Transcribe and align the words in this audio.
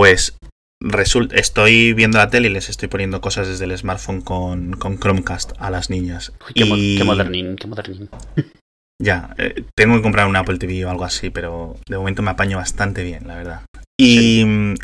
Pues 0.00 0.34
resulta, 0.82 1.36
estoy 1.36 1.92
viendo 1.92 2.16
la 2.16 2.30
tele 2.30 2.48
y 2.48 2.52
les 2.52 2.70
estoy 2.70 2.88
poniendo 2.88 3.20
cosas 3.20 3.48
desde 3.48 3.66
el 3.66 3.76
smartphone 3.76 4.22
con, 4.22 4.72
con 4.72 4.98
Chromecast 4.98 5.52
a 5.58 5.68
las 5.68 5.90
niñas. 5.90 6.32
Uy, 6.48 6.54
qué, 6.54 6.64
mo- 6.64 6.74
y 6.74 6.96
qué 6.96 7.04
modernín, 7.04 7.56
qué 7.56 7.66
modernín. 7.66 8.08
ya, 9.02 9.34
eh, 9.36 9.62
tengo 9.76 9.96
que 9.96 10.00
comprar 10.02 10.26
un 10.26 10.36
Apple 10.36 10.56
TV 10.56 10.86
o 10.86 10.90
algo 10.90 11.04
así, 11.04 11.28
pero 11.28 11.76
de 11.86 11.98
momento 11.98 12.22
me 12.22 12.30
apaño 12.30 12.56
bastante 12.56 13.02
bien, 13.02 13.28
la 13.28 13.36
verdad. 13.36 13.60
Y 14.00 14.42
mm, 14.46 14.74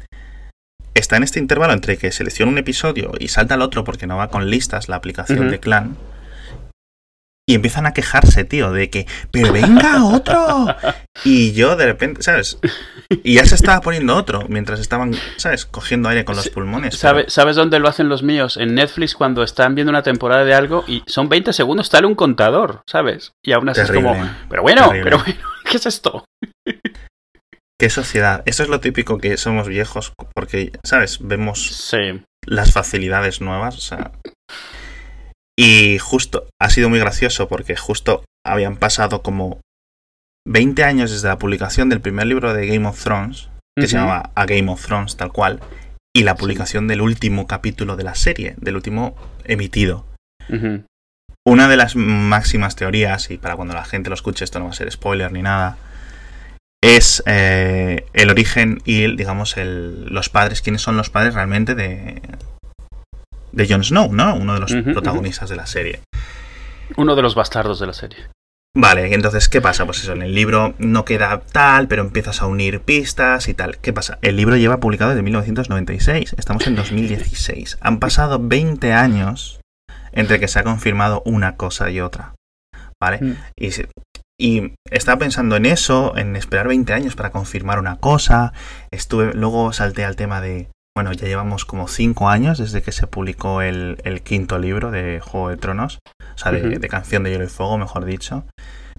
está 0.92 1.16
en 1.16 1.22
este 1.22 1.38
intervalo 1.38 1.72
entre 1.72 1.96
que 1.96 2.12
selecciona 2.12 2.52
un 2.52 2.58
episodio 2.58 3.12
y 3.18 3.28
salta 3.28 3.54
al 3.54 3.62
otro 3.62 3.84
porque 3.84 4.06
no 4.06 4.18
va 4.18 4.28
con 4.28 4.50
listas 4.50 4.90
la 4.90 4.96
aplicación 4.96 5.48
de 5.50 5.60
Clan. 5.60 5.96
Y 7.48 7.54
empiezan 7.54 7.86
a 7.86 7.92
quejarse, 7.92 8.44
tío, 8.44 8.72
de 8.72 8.90
que, 8.90 9.06
pero 9.30 9.52
venga 9.52 10.04
otro. 10.04 10.66
Y 11.24 11.52
yo 11.52 11.76
de 11.76 11.86
repente, 11.86 12.20
¿sabes? 12.24 12.58
Y 13.22 13.34
ya 13.34 13.46
se 13.46 13.54
estaba 13.54 13.80
poniendo 13.80 14.16
otro 14.16 14.44
mientras 14.48 14.80
estaban, 14.80 15.14
¿sabes? 15.36 15.64
Cogiendo 15.64 16.08
aire 16.08 16.24
con 16.24 16.34
los 16.34 16.48
pulmones. 16.48 16.96
¿Sabe- 16.96 17.20
pero- 17.22 17.30
¿Sabes 17.30 17.54
dónde 17.54 17.78
lo 17.78 17.86
hacen 17.88 18.08
los 18.08 18.24
míos? 18.24 18.56
En 18.56 18.74
Netflix 18.74 19.14
cuando 19.14 19.44
están 19.44 19.76
viendo 19.76 19.90
una 19.90 20.02
temporada 20.02 20.44
de 20.44 20.54
algo 20.54 20.84
y 20.88 21.04
son 21.06 21.28
20 21.28 21.52
segundos, 21.52 21.86
sale 21.86 22.08
un 22.08 22.16
contador, 22.16 22.82
¿sabes? 22.84 23.30
Y 23.44 23.52
aún 23.52 23.68
así 23.68 23.80
Terrible. 23.82 24.10
es 24.10 24.16
como, 24.18 24.30
pero 24.50 24.62
bueno, 24.62 24.88
Terrible. 24.88 25.04
pero 25.04 25.18
bueno, 25.22 25.40
¿qué 25.70 25.76
es 25.76 25.86
esto? 25.86 26.24
¿Qué 27.78 27.90
sociedad? 27.90 28.42
Eso 28.46 28.64
es 28.64 28.68
lo 28.68 28.80
típico 28.80 29.18
que 29.18 29.36
somos 29.36 29.68
viejos 29.68 30.12
porque, 30.34 30.72
¿sabes? 30.82 31.18
Vemos 31.20 31.64
Sí. 31.90 32.22
las 32.44 32.72
facilidades 32.72 33.40
nuevas. 33.40 33.76
O 33.76 33.80
sea. 33.80 34.10
Y 35.58 35.98
justo, 35.98 36.48
ha 36.60 36.70
sido 36.70 36.88
muy 36.88 36.98
gracioso 36.98 37.48
porque 37.48 37.76
justo 37.76 38.24
habían 38.44 38.76
pasado 38.76 39.22
como 39.22 39.60
20 40.46 40.84
años 40.84 41.10
desde 41.10 41.28
la 41.28 41.38
publicación 41.38 41.88
del 41.88 42.00
primer 42.00 42.26
libro 42.26 42.52
de 42.52 42.66
Game 42.66 42.86
of 42.86 43.02
Thrones, 43.02 43.48
que 43.76 43.88
se 43.88 43.96
llamaba 43.96 44.30
A 44.34 44.46
Game 44.46 44.70
of 44.70 44.84
Thrones, 44.84 45.16
tal 45.16 45.32
cual, 45.32 45.60
y 46.14 46.22
la 46.22 46.36
publicación 46.36 46.88
del 46.88 47.00
último 47.00 47.46
capítulo 47.46 47.96
de 47.96 48.04
la 48.04 48.14
serie, 48.14 48.54
del 48.58 48.76
último 48.76 49.16
emitido. 49.44 50.06
Una 51.44 51.68
de 51.68 51.76
las 51.76 51.96
máximas 51.96 52.76
teorías, 52.76 53.30
y 53.30 53.38
para 53.38 53.56
cuando 53.56 53.74
la 53.74 53.84
gente 53.84 54.10
lo 54.10 54.14
escuche 54.14 54.44
esto 54.44 54.58
no 54.58 54.66
va 54.66 54.70
a 54.70 54.74
ser 54.74 54.90
spoiler 54.90 55.32
ni 55.32 55.42
nada, 55.42 55.78
es 56.82 57.22
eh, 57.26 58.06
el 58.12 58.30
origen 58.30 58.80
y, 58.84 59.16
digamos, 59.16 59.56
el, 59.56 60.06
los 60.06 60.28
padres, 60.28 60.62
quiénes 60.62 60.82
son 60.82 60.96
los 60.96 61.10
padres 61.10 61.34
realmente 61.34 61.74
de, 61.74 62.22
de 63.56 63.66
Jon 63.66 63.82
Snow, 63.82 64.12
¿no? 64.12 64.36
Uno 64.36 64.54
de 64.54 64.60
los 64.60 64.72
protagonistas 64.72 65.48
de 65.48 65.56
la 65.56 65.66
serie. 65.66 66.00
Uno 66.96 67.16
de 67.16 67.22
los 67.22 67.34
bastardos 67.34 67.80
de 67.80 67.86
la 67.86 67.94
serie. 67.94 68.18
Vale, 68.74 69.14
entonces, 69.14 69.48
¿qué 69.48 69.62
pasa? 69.62 69.86
Pues 69.86 70.02
eso, 70.02 70.12
en 70.12 70.20
el 70.20 70.34
libro 70.34 70.74
no 70.78 71.06
queda 71.06 71.40
tal, 71.40 71.88
pero 71.88 72.02
empiezas 72.02 72.42
a 72.42 72.46
unir 72.46 72.80
pistas 72.80 73.48
y 73.48 73.54
tal. 73.54 73.78
¿Qué 73.78 73.94
pasa? 73.94 74.18
El 74.20 74.36
libro 74.36 74.56
lleva 74.56 74.80
publicado 74.80 75.10
desde 75.10 75.22
1996, 75.22 76.34
estamos 76.36 76.66
en 76.66 76.76
2016. 76.76 77.78
Han 77.80 77.98
pasado 77.98 78.38
20 78.38 78.92
años 78.92 79.60
entre 80.12 80.38
que 80.38 80.48
se 80.48 80.58
ha 80.58 80.62
confirmado 80.62 81.22
una 81.24 81.56
cosa 81.56 81.90
y 81.90 82.02
otra. 82.02 82.34
¿Vale? 83.00 83.18
Mm. 83.22 83.36
Y, 83.56 83.70
y 84.38 84.74
estaba 84.90 85.18
pensando 85.18 85.56
en 85.56 85.64
eso, 85.64 86.14
en 86.18 86.36
esperar 86.36 86.68
20 86.68 86.92
años 86.92 87.16
para 87.16 87.30
confirmar 87.30 87.78
una 87.78 87.96
cosa. 87.96 88.52
Estuve, 88.90 89.32
luego 89.32 89.72
salté 89.72 90.04
al 90.04 90.16
tema 90.16 90.42
de, 90.42 90.68
bueno, 90.96 91.12
ya 91.12 91.26
llevamos 91.28 91.66
como 91.66 91.88
5 91.88 92.30
años 92.30 92.56
desde 92.56 92.80
que 92.80 92.90
se 92.90 93.06
publicó 93.06 93.60
el, 93.60 93.98
el 94.04 94.22
quinto 94.22 94.58
libro 94.58 94.90
de 94.90 95.20
Juego 95.20 95.50
de 95.50 95.58
Tronos, 95.58 95.98
o 96.34 96.38
sea, 96.38 96.52
de, 96.52 96.80
Canción 96.88 97.22
de 97.22 97.30
Hielo 97.32 97.44
y 97.44 97.48
Fuego, 97.48 97.76
mejor 97.76 98.06
dicho. 98.06 98.46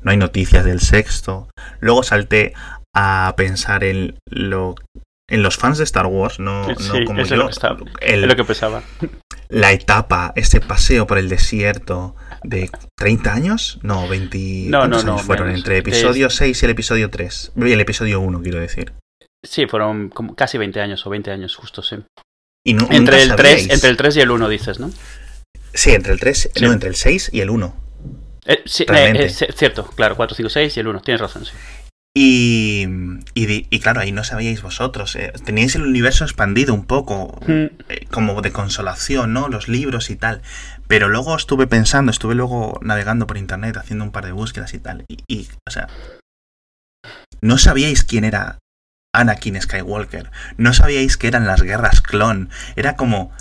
No 0.04 0.12
hay 0.12 0.18
noticias 0.18 0.64
del 0.64 0.80
sexto. 0.80 1.50
Luego 1.80 2.04
salté 2.04 2.54
a 2.96 3.34
pensar 3.36 3.84
en 3.84 4.16
lo 4.30 4.76
en 5.30 5.42
los 5.42 5.58
fans 5.58 5.80
de 5.80 5.84
Star 5.86 6.06
Wars, 6.06 6.40
no, 6.40 6.68
Sí, 6.78 7.00
no 7.00 7.06
como 7.06 7.20
eso 7.22 7.24
es 7.24 7.30
yo. 7.32 7.36
lo 7.38 7.46
que 7.48 7.52
estaba- 7.52 7.78
el- 8.02 8.24
Es 8.24 8.30
lo 8.30 8.36
que 8.36 8.44
pensaba. 8.46 8.84
la 9.50 9.72
etapa, 9.74 10.32
ese 10.36 10.62
paseo 10.62 11.08
por 11.08 11.18
el 11.18 11.28
desierto 11.30 12.16
de 12.44 12.70
30 12.96 13.34
años, 13.34 13.80
no, 13.82 14.08
20 14.08 14.68
No, 14.70 14.78
¿cuántos 14.80 15.04
no, 15.04 15.08
no, 15.08 15.14
años 15.18 15.26
fueron 15.26 15.48
menos. 15.48 15.60
entre 15.62 15.80
episodio 15.80 16.30
6 16.30 16.62
y 16.62 16.66
el 16.66 16.72
episodio 16.72 17.10
3. 17.10 17.52
Y 17.58 17.72
el 17.72 17.82
episodio 17.82 18.20
1, 18.22 18.42
quiero 18.44 18.60
decir. 18.60 18.94
Sí, 19.46 19.66
fueron 19.68 20.10
como 20.10 20.36
casi 20.36 20.58
20 20.58 20.82
años 20.82 21.06
o 21.06 21.10
20 21.10 21.32
años, 21.32 21.56
justo, 21.56 21.82
sí. 21.82 21.96
Y 22.66 22.74
nu- 22.74 22.88
Entre 22.92 23.22
el, 23.22 23.36
3, 23.36 23.68
sabíais- 23.68 23.74
entre 23.74 23.90
el 23.90 23.98
3 23.98 24.16
y 24.18 24.22
el 24.22 24.32
1 24.32 24.50
dices, 24.50 24.80
¿no? 24.80 24.92
Sí, 25.74 25.92
entre 25.92 26.14
el 26.14 26.20
3, 26.20 26.50
Sí. 26.54 26.64
no, 26.66 26.74
entre 26.74 26.90
el 26.90 26.96
6 26.96 27.30
y 27.32 27.40
el 27.42 27.50
1. 27.50 27.76
Eh, 28.46 28.62
sí, 28.66 28.86
eh, 28.90 29.14
es 29.26 29.46
cierto, 29.56 29.86
claro, 29.88 30.16
4, 30.16 30.36
5, 30.36 30.50
6 30.50 30.76
y 30.76 30.80
el 30.80 30.88
1, 30.88 31.02
tienes 31.02 31.22
razón, 31.22 31.46
sí. 31.46 31.52
Y, 32.20 32.88
y, 33.36 33.68
y 33.70 33.80
claro, 33.80 34.00
ahí 34.02 34.12
no 34.12 34.24
sabíais 34.24 34.64
vosotros. 34.64 35.16
eh, 35.16 35.32
teníais 35.46 35.76
el 35.76 35.84
universo 35.84 36.24
expandido 36.24 36.74
un 36.74 36.86
poco, 36.86 37.40
Mm. 37.46 37.66
eh, 37.90 38.08
como 38.10 38.42
de 38.42 38.52
consolación, 38.52 39.34
¿no? 39.34 39.50
Los 39.50 39.68
libros 39.68 40.10
y 40.10 40.16
tal. 40.16 40.42
Pero 40.88 41.10
luego 41.10 41.36
estuve 41.38 41.68
pensando, 41.68 42.10
estuve 42.12 42.34
luego 42.34 42.80
navegando 42.82 43.28
por 43.28 43.38
internet, 43.38 43.78
haciendo 43.78 44.04
un 44.04 44.12
par 44.12 44.26
de 44.26 44.32
búsquedas 44.32 44.74
y 44.74 44.80
tal. 44.80 45.06
Y, 45.08 45.20
y, 45.28 45.48
o 45.68 45.72
sea, 45.72 45.90
no 47.42 47.58
sabíais 47.60 48.04
quién 48.04 48.24
era 48.24 48.58
Anakin 49.20 49.62
Skywalker. 49.62 50.32
No 50.58 50.74
sabíais 50.74 51.18
que 51.18 51.28
eran 51.28 51.46
las 51.48 51.62
guerras 51.62 52.02
clon. 52.02 52.50
Era 52.76 52.96
como, 52.96 53.32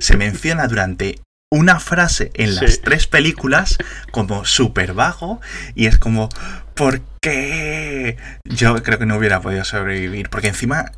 se 0.00 0.16
menciona 0.16 0.66
durante 0.68 1.20
una 1.50 1.80
frase 1.80 2.30
en 2.34 2.54
las 2.54 2.74
Sí. 2.74 2.80
tres 2.82 3.06
películas 3.06 3.76
como 4.10 4.44
súper 4.44 4.94
bajo 4.94 5.40
y 5.74 5.86
es 5.86 5.98
como, 5.98 6.28
¿por 6.74 7.02
qué? 7.22 8.16
Yo 8.44 8.82
creo 8.82 8.98
que 8.98 9.06
no 9.06 9.16
hubiera 9.16 9.40
podido 9.40 9.64
sobrevivir. 9.64 10.30
Porque 10.30 10.48
encima, 10.48 10.92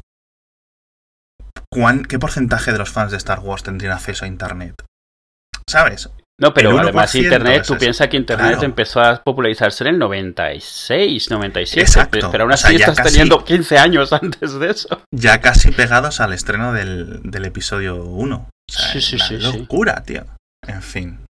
¿cuán, 1.73 2.05
¿qué 2.05 2.19
porcentaje 2.19 2.73
de 2.73 2.79
los 2.79 2.91
fans 2.91 3.11
de 3.11 3.17
Star 3.17 3.41
Wars 3.41 3.63
tendrían 3.65 3.93
acceso 3.95 4.25
a 4.25 4.29
Internet? 4.29 4.75
¿Sabes? 5.69 6.11
No, 6.41 6.53
pero 6.53 6.71
El 6.71 6.77
1% 6.77 6.83
además 6.83 7.15
Internet, 7.15 7.61
es 7.63 7.67
tú 7.69 7.79
piensas 7.79 8.09
que 8.09 8.17
Internet 8.17 8.53
Claro. 8.55 8.65
empezó 8.65 9.01
a 9.01 9.23
popularizarse 9.23 9.85
en 9.85 9.91
el 9.95 9.99
96, 10.01 11.31
97. 11.31 11.81
Exacto. 11.81 12.29
Pero 12.33 12.45
aún 12.45 12.53
O 12.53 12.57
sea, 12.57 12.69
así 12.71 12.77
estás 12.77 12.97
casi- 12.97 13.11
teniendo 13.11 13.45
15 13.45 13.79
años 13.79 14.13
antes 14.13 14.59
de 14.59 14.71
eso. 14.71 15.01
Ya 15.13 15.41
casi 15.41 15.71
pegados 15.71 16.21
al 16.21 16.33
estreno 16.33 16.73
del, 16.73 17.21
del 17.23 17.45
episodio 17.45 18.03
1. 18.05 18.37
O 18.37 18.73
sea, 18.73 18.93
Sí, 18.93 19.01
sí, 19.01 19.15
una 19.17 19.27
sí, 19.29 19.37
sí. 19.41 19.59
locura, 19.59 20.03
tío. 20.05 20.25
En 20.67 20.83
fin. 20.83 21.24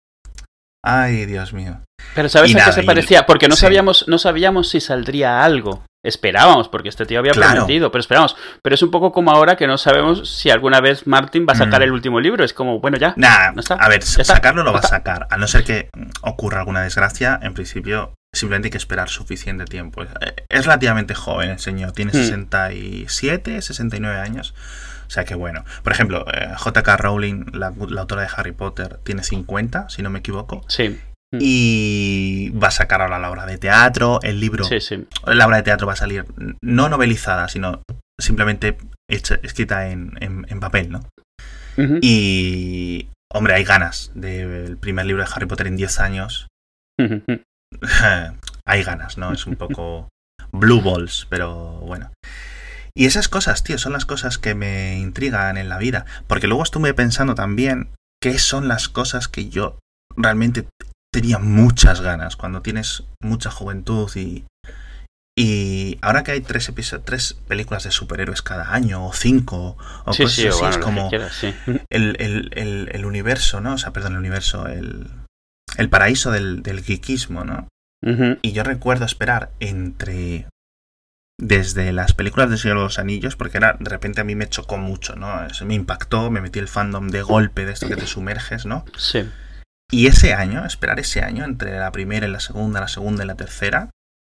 Ay, 0.83 1.25
Dios 1.25 1.53
mío. 1.53 1.81
Pero 2.15 2.27
¿sabes 2.29 2.51
Y 2.51 2.55
a 2.55 2.57
nada, 2.57 2.69
qué 2.75 2.81
se 2.81 2.83
parecía? 2.83 3.25
Porque 3.25 3.47
no 3.47 3.55
sí. 3.55 3.61
sabíamos, 3.61 4.05
no 4.07 4.17
sabíamos 4.17 4.69
si 4.69 4.81
saldría 4.81 5.43
algo. 5.43 5.85
Esperábamos, 6.05 6.67
porque 6.67 6.89
este 6.89 7.05
tío 7.05 7.19
había 7.19 7.31
Claro. 7.31 7.53
prometido, 7.61 7.89
pero 7.89 8.01
esperábamos. 8.01 8.35
Pero 8.61 8.75
es 8.75 8.81
un 8.83 8.91
poco 8.91 9.13
como 9.13 9.31
ahora 9.31 9.55
que 9.55 9.67
no 9.67 9.77
sabemos 9.77 10.29
si 10.29 10.49
alguna 10.49 10.81
vez 10.81 11.07
Martin 11.07 11.45
va 11.47 11.53
a 11.53 11.55
sacar 11.55 11.79
Mm. 11.79 11.83
el 11.83 11.91
último 11.93 12.19
libro. 12.19 12.43
Es 12.43 12.53
como, 12.53 12.81
bueno, 12.81 12.97
ya. 12.97 13.13
Nah, 13.15 13.51
¿No 13.53 13.61
está? 13.61 13.75
a 13.75 13.87
ver, 13.87 14.03
sacarlo 14.03 14.63
lo 14.63 14.73
va 14.73 14.79
a 14.79 14.87
sacar. 14.87 15.27
A 15.29 15.37
no 15.37 15.47
ser 15.47 15.63
que 15.63 15.87
mm, 15.95 16.09
ocurra 16.23 16.59
alguna 16.59 16.81
desgracia, 16.81 17.39
en 17.41 17.53
principio 17.53 18.13
simplemente 18.35 18.67
hay 18.67 18.71
que 18.71 18.77
esperar 18.77 19.07
suficiente 19.07 19.63
tiempo. 19.63 20.03
Eh, 20.03 20.07
Es 20.49 20.65
relativamente 20.65 21.15
joven 21.15 21.51
el 21.51 21.59
señor, 21.59 21.93
tiene 21.93 22.11
Hmm. 22.11 22.15
67, 22.15 23.61
69 23.61 24.19
años. 24.19 24.53
O 25.13 25.15
sea 25.15 25.25
que 25.25 25.35
bueno. 25.35 25.63
Por 25.83 25.93
ejemplo, 25.93 26.25
eh, 26.33 26.49
J.K. 26.57 26.97
Rowling, 26.97 27.45
la, 27.53 27.71
la 27.87 28.01
autora 28.01 28.23
de 28.23 28.29
Harry 28.35 28.51
Potter, 28.51 28.97
tiene 29.03 29.21
50, 29.23 29.89
si 29.89 30.01
no 30.01 30.09
me 30.09 30.19
equivoco. 30.19 30.63
Sí, 30.67 30.99
Y 31.39 32.49
va 32.51 32.69
a 32.69 32.71
sacar 32.71 33.01
ahora 33.03 33.19
la 33.19 33.29
obra 33.29 33.45
de 33.45 33.59
teatro, 33.59 34.19
el 34.23 34.39
libro. 34.39 34.63
sí, 34.63 34.79
sí. 34.79 35.05
La 35.27 35.45
obra 35.45 35.57
de 35.57 35.63
teatro 35.63 35.85
va 35.85 35.93
a 35.93 35.97
salir 35.97 36.25
no 36.63 36.89
novelizada, 36.89 37.47
sino 37.47 37.83
simplemente 38.19 38.75
hecha, 39.07 39.35
escrita 39.43 39.89
en, 39.89 40.13
en- 40.19 40.47
en 40.49 40.59
papel, 40.59 40.89
¿no? 40.91 41.01
Y, 42.01 43.07
hombre, 43.31 43.53
hay 43.53 43.63
ganas 43.63 44.11
del 44.15 44.77
primer 44.77 45.05
libro 45.05 45.23
de 45.23 45.29
Harry 45.35 45.45
Potter 45.45 45.67
en 45.67 45.75
10 45.75 45.99
años. 45.99 46.47
Hay 48.65 48.83
ganas, 48.83 49.17
¿no? 49.17 49.33
Es 49.33 49.45
un 49.47 49.55
poco 49.55 50.09
blue 50.51 50.81
balls, 50.81 51.27
pero 51.29 51.79
bueno. 51.81 52.11
Y 52.95 53.05
esas 53.05 53.27
cosas, 53.27 53.63
tío, 53.63 53.77
son 53.77 53.93
las 53.93 54.05
cosas 54.05 54.37
que 54.37 54.53
me 54.55 54.99
intrigan 54.99 55.57
en 55.57 55.69
la 55.69 55.77
vida. 55.79 56.05
Porque 56.27 56.47
luego 56.47 56.63
estuve 56.63 56.93
pensando 56.93 57.33
también 57.35 57.89
qué 58.21 58.37
son 58.39 58.67
las 58.67 58.87
cosas 58.89 59.27
que 59.27 59.49
yo 59.49 59.79
realmente 60.15 60.67
tenía 61.11 61.39
muchas 61.39 62.01
ganas 62.01 62.35
cuando 62.35 62.61
tienes 62.61 63.03
mucha 63.21 63.49
juventud 63.51 64.09
y... 64.15 64.45
Y 65.35 65.97
ahora 66.03 66.23
que 66.23 66.29
hay 66.31 66.41
tres, 66.41 66.71
tres 67.05 67.33
películas 67.47 67.83
de 67.85 67.89
superhéroes 67.89 68.43
cada 68.43 68.71
año, 68.71 69.07
o 69.07 69.13
cinco, 69.13 69.77
o 70.05 70.13
Sí, 70.13 70.23
cosas 70.23 70.35
sí, 70.35 70.47
así, 70.47 70.59
bueno, 70.59 70.75
es 70.75 70.77
como 70.77 71.09
quieras, 71.09 71.33
sí. 71.33 71.55
el, 71.89 72.15
el- 72.19 72.51
el- 72.53 72.89
el 72.93 73.05
universo, 73.05 73.59
¿no? 73.59 73.73
O 73.73 73.77
sea, 73.79 73.91
perdón, 73.93 74.11
el 74.13 74.19
universo, 74.19 74.67
el, 74.67 75.07
el 75.77 75.89
paraíso 75.89 76.29
del, 76.29 76.61
del 76.61 76.81
geekismo, 76.83 77.43
¿no? 77.45 77.67
Y 78.43 78.51
yo 78.51 78.63
recuerdo 78.63 79.05
esperar 79.05 79.49
entre. 79.59 80.45
Desde 81.39 81.91
las 81.91 82.13
películas 82.13 82.49
de 82.49 82.57
Señor 82.57 82.77
de 82.77 82.83
los 82.83 82.99
Anillos, 82.99 83.35
porque 83.35 83.57
era, 83.57 83.75
de 83.79 83.89
repente 83.89 84.21
a 84.21 84.23
mí 84.23 84.35
me 84.35 84.47
chocó 84.47 84.77
mucho, 84.77 85.15
¿no? 85.15 85.45
Eso 85.45 85.65
me 85.65 85.73
impactó, 85.73 86.29
me 86.29 86.41
metí 86.41 86.59
el 86.59 86.67
fandom 86.67 87.07
de 87.09 87.21
golpe 87.21 87.65
de 87.65 87.73
esto 87.73 87.87
que 87.87 87.95
te 87.95 88.07
sumerges, 88.07 88.65
¿no? 88.65 88.85
Sí. 88.97 89.27
Y 89.91 90.07
ese 90.07 90.33
año, 90.33 90.65
esperar 90.65 90.99
ese 90.99 91.21
año, 91.21 91.43
entre 91.43 91.77
la 91.77 91.91
primera 91.91 92.27
y 92.27 92.31
la 92.31 92.39
segunda, 92.39 92.79
la 92.79 92.87
segunda 92.87 93.23
y 93.23 93.27
la 93.27 93.35
tercera, 93.35 93.89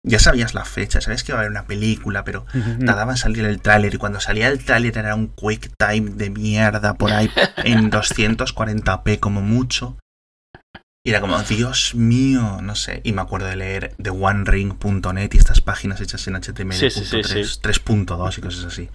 ya 0.05 0.19
sabías 0.19 0.53
la 0.55 0.65
fecha, 0.65 1.01
sabías 1.01 1.25
que 1.25 1.33
iba 1.33 1.39
a 1.39 1.41
haber 1.41 1.51
una 1.51 1.67
película, 1.67 2.25
pero 2.25 2.45
tardaba 2.85 3.13
en 3.13 3.17
salir 3.17 3.45
el 3.45 3.61
tráiler 3.61 3.95
y 3.95 3.97
cuando 3.97 4.21
salía 4.21 4.49
el 4.49 4.63
tráiler 4.63 4.99
era 4.99 5.15
un 5.15 5.29
quick 5.29 5.73
time 5.79 6.11
de 6.11 6.31
mierda 6.31 6.95
por 6.95 7.11
ahí 7.11 7.31
en 7.65 7.91
240p 7.91 9.19
como 9.19 9.41
mucho. 9.41 9.97
Y 11.07 11.11
era 11.11 11.21
como, 11.21 11.39
Dios 11.43 11.95
mío, 11.95 12.61
no 12.63 12.75
sé. 12.75 13.03
Y 13.05 13.13
me 13.13 13.21
acuerdo 13.21 13.47
de 13.47 13.57
leer 13.57 13.95
OneRing.net 14.09 15.35
y 15.35 15.37
estas 15.37 15.61
páginas 15.61 16.01
hechas 16.01 16.27
en 16.29 16.35
HTML3, 16.35 17.61
3.2 17.61 18.39
y 18.39 18.41
cosas 18.41 18.65
así. 18.65 18.89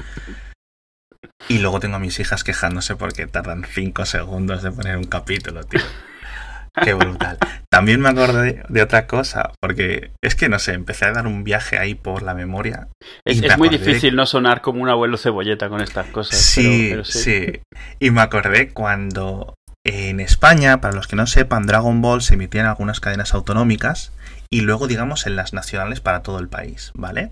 Y 1.47 1.59
luego 1.59 1.79
tengo 1.79 1.97
a 1.97 1.99
mis 1.99 2.19
hijas 2.19 2.43
quejándose 2.43 2.95
porque 2.95 3.27
tardan 3.27 3.63
5 3.63 4.05
segundos 4.07 4.63
de 4.63 4.71
poner 4.71 4.97
un 4.97 5.03
capítulo, 5.03 5.63
tío. 5.63 5.81
Qué 6.83 6.93
brutal. 6.93 7.37
También 7.69 7.99
me 7.99 8.09
acordé 8.09 8.63
de 8.69 8.81
otra 8.81 9.05
cosa, 9.05 9.51
porque 9.59 10.11
es 10.23 10.35
que 10.35 10.49
no 10.49 10.59
sé, 10.59 10.73
empecé 10.73 11.05
a 11.05 11.11
dar 11.11 11.27
un 11.27 11.43
viaje 11.43 11.77
ahí 11.77 11.93
por 11.93 12.23
la 12.23 12.33
memoria. 12.33 12.87
Es, 13.25 13.57
muy 13.57 13.69
difícil 13.69 14.15
no 14.15 14.25
sonar 14.25 14.61
como 14.61 14.81
un 14.81 14.89
abuelo 14.89 15.17
cebolleta 15.17 15.69
con 15.69 15.81
estas 15.81 16.07
cosas. 16.07 16.39
Sí, 16.39 16.95
sí, 17.03 17.19
sí. 17.19 17.61
Y 17.99 18.11
me 18.11 18.21
acordé 18.21 18.69
cuando 18.69 19.55
en 19.85 20.19
España, 20.19 20.81
para 20.81 20.95
los 20.95 21.07
que 21.07 21.15
no 21.15 21.27
sepan, 21.27 21.65
Dragon 21.65 22.01
Ball 22.01 22.21
se 22.21 22.35
emitía 22.35 22.61
en 22.61 22.67
algunas 22.67 22.99
cadenas 22.99 23.33
autonómicas 23.33 24.11
y 24.51 24.61
luego, 24.61 24.87
digamos, 24.87 25.25
en 25.25 25.35
las 25.35 25.53
nacionales 25.53 26.01
para 26.01 26.21
todo 26.21 26.39
el 26.39 26.49
país, 26.49 26.91
¿vale? 26.95 27.31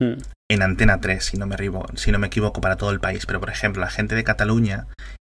Mm. 0.00 0.14
En 0.50 0.62
Antena 0.62 1.00
3, 1.00 1.24
si 1.24 1.36
no, 1.36 1.46
me 1.46 1.56
si 1.94 2.12
no 2.12 2.18
me 2.18 2.26
equivoco, 2.26 2.60
para 2.60 2.76
todo 2.76 2.90
el 2.90 3.00
país. 3.00 3.26
Pero, 3.26 3.40
por 3.40 3.50
ejemplo, 3.50 3.80
la 3.80 3.90
gente 3.90 4.14
de 4.14 4.24
Cataluña 4.24 4.86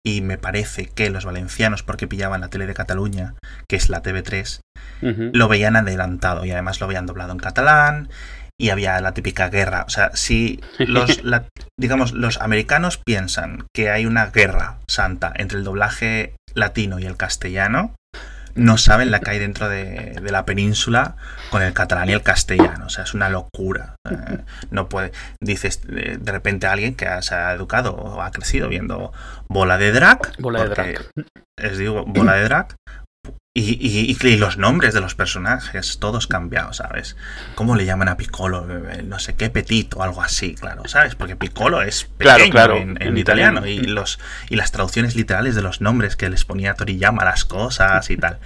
y 0.05 0.21
me 0.21 0.37
parece 0.37 0.87
que 0.87 1.09
los 1.09 1.25
valencianos, 1.25 1.83
porque 1.83 2.07
pillaban 2.07 2.39
la 2.39 2.49
tele 2.49 2.65
de 2.65 2.73
Cataluña, 2.73 3.35
que 3.67 3.75
es 3.75 3.89
la 3.89 4.01
TV3, 4.01 4.61
lo 5.01 5.47
veían 5.49 5.75
adelantado 5.75 6.45
y 6.45 6.51
además 6.51 6.79
lo 6.79 6.85
habían 6.85 7.05
doblado 7.05 7.33
en 7.33 7.39
catalán 7.39 8.09
y 8.59 8.69
había 8.69 8.99
la 9.01 9.13
típica 9.13 9.49
guerra. 9.49 9.83
O 9.85 9.89
sea, 9.89 10.11
si 10.13 10.61
los, 10.79 11.21
digamos, 11.79 12.13
los 12.13 12.41
americanos 12.41 12.97
piensan 12.97 13.67
que 13.73 13.89
hay 13.89 14.05
una 14.05 14.27
guerra 14.27 14.77
santa 14.87 15.31
entre 15.35 15.59
el 15.59 15.63
doblaje 15.63 16.35
latino 16.53 16.99
y 16.99 17.05
el 17.05 17.17
castellano, 17.17 17.95
no 18.57 18.77
saben 18.77 19.11
la 19.11 19.19
que 19.19 19.29
hay 19.29 19.39
dentro 19.39 19.69
de, 19.69 20.19
la 20.29 20.45
península 20.45 21.15
con 21.51 21.61
el 21.61 21.73
catalán 21.73 22.09
y 22.09 22.13
el 22.13 22.23
castellano. 22.23 22.87
O 22.87 22.89
sea, 22.89 23.03
es 23.03 23.13
una 23.13 23.29
locura. 23.29 23.95
no 24.71 24.89
puede. 24.89 25.11
Dices 25.39 25.81
de, 25.85 26.19
repente 26.31 26.65
a 26.65 26.71
alguien 26.71 26.95
que 26.95 27.07
se 27.21 27.35
ha 27.35 27.53
educado 27.53 27.93
o 27.95 28.21
ha 28.21 28.31
crecido 28.31 28.67
viendo 28.67 29.13
Bola 29.47 29.77
de 29.77 29.91
Drag. 29.91 30.19
Bola 30.39 30.63
de 30.63 30.69
Drag. 30.69 31.11
Es 31.55 31.77
digo, 31.77 32.03
Bola 32.05 32.33
de 32.33 32.43
Drag. 32.43 32.75
Y, 33.59 34.15
y, 34.21 34.37
los 34.37 34.57
nombres 34.57 34.93
de 34.93 35.01
los 35.01 35.15
personajes, 35.15 35.97
todos 35.99 36.27
cambiados, 36.27 36.77
¿sabes? 36.77 37.17
¿Cómo 37.55 37.75
le 37.75 37.85
llaman 37.85 38.07
a 38.07 38.15
Piccolo? 38.15 38.67
No 39.03 39.17
sé 39.17 39.33
qué, 39.33 39.49
Petito 39.49 40.03
algo 40.03 40.21
así, 40.21 40.53
claro, 40.53 40.83
¿sabes? 40.87 41.15
Porque 41.15 41.35
Piccolo 41.35 41.81
es 41.81 42.03
pequeño 42.03 42.51
claro, 42.51 42.77
en, 42.77 43.17
italiano, 43.17 43.65
Y, 43.65 43.79
los, 43.79 44.19
y 44.49 44.57
las 44.57 44.71
traducciones 44.71 45.15
literales 45.15 45.55
de 45.55 45.63
los 45.63 45.81
nombres 45.81 46.15
que 46.15 46.29
les 46.29 46.45
ponía 46.45 46.75
Toriyama 46.75 47.25
las 47.25 47.45
cosas 47.45 48.07
y 48.11 48.17
tal. 48.17 48.37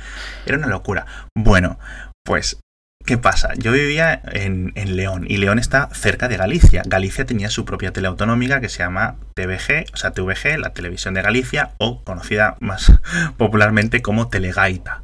Era 0.45 0.57
una 0.57 0.67
locura. 0.67 1.05
Bueno, 1.35 1.77
pues 2.23 2.61
¿Qué 3.05 3.17
pasa? 3.17 3.53
Yo 3.57 3.71
vivía 3.71 4.21
en, 4.31 4.71
en, 4.75 4.95
León 4.95 5.25
y 5.27 5.37
León 5.37 5.59
está 5.59 5.89
cerca 5.93 6.27
de 6.27 6.37
Galicia. 6.37 6.83
Galicia 6.85 7.25
tenía 7.25 7.49
su 7.49 7.65
propia 7.65 7.91
teleautonómica 7.91 8.61
que 8.61 8.69
se 8.69 8.79
llama 8.79 9.15
TVG, 9.35 9.93
o 9.93 9.97
sea, 9.97 10.11
TVG, 10.11 10.57
la 10.59 10.73
televisión 10.73 11.13
de 11.13 11.21
Galicia, 11.21 11.71
o 11.77 12.03
conocida 12.03 12.57
más 12.59 12.91
popularmente 13.37 14.01
como 14.01 14.29
Telegaita. 14.29 15.03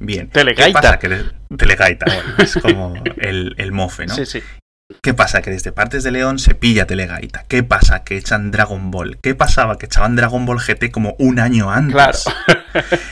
Bien. 0.00 0.28
Telegaita. 0.28 0.66
¿Qué 0.66 0.72
pasa? 0.72 0.98
Que 0.98 1.56
Telegaita, 1.56 2.06
es 2.38 2.54
como 2.56 2.94
el, 3.16 3.54
el 3.58 3.72
mofe, 3.72 4.06
¿no? 4.06 4.14
Sí, 4.14 4.26
sí. 4.26 4.42
¿Qué 5.02 5.12
pasa? 5.12 5.42
Que 5.42 5.50
desde 5.50 5.70
partes 5.70 6.02
de 6.02 6.10
León 6.10 6.38
se 6.38 6.54
pilla 6.54 6.86
Telegaita. 6.86 7.44
¿Qué 7.46 7.62
pasa? 7.62 8.04
Que 8.04 8.16
echan 8.16 8.50
Dragon 8.50 8.90
Ball. 8.90 9.18
¿Qué 9.20 9.34
pasaba? 9.34 9.76
Que 9.76 9.86
echaban 9.86 10.16
Dragon 10.16 10.46
Ball 10.46 10.60
GT 10.60 10.90
como 10.90 11.14
un 11.18 11.40
año 11.40 11.70
antes. 11.70 11.92
Claro. 11.92 12.18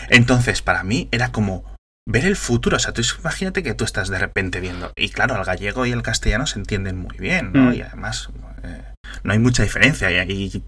Entonces, 0.08 0.62
para 0.62 0.82
mí 0.84 1.08
era 1.12 1.32
como 1.32 1.75
ver 2.06 2.24
el 2.24 2.36
futuro. 2.36 2.76
O 2.76 2.80
sea, 2.80 2.92
tú 2.92 3.02
imagínate 3.18 3.62
que 3.62 3.74
tú 3.74 3.84
estás 3.84 4.08
de 4.08 4.18
repente 4.18 4.60
viendo. 4.60 4.92
Y 4.96 5.10
claro, 5.10 5.36
el 5.36 5.44
gallego 5.44 5.86
y 5.86 5.92
el 5.92 6.02
castellano 6.02 6.46
se 6.46 6.58
entienden 6.58 6.96
muy 6.96 7.16
bien, 7.18 7.52
¿no? 7.52 7.70
Mm. 7.70 7.74
Y 7.74 7.82
además 7.82 8.30
eh, 8.62 8.82
no 9.24 9.32
hay 9.32 9.38
mucha 9.38 9.62
diferencia. 9.62 10.10
Y, 10.24 10.32
y 10.32 10.62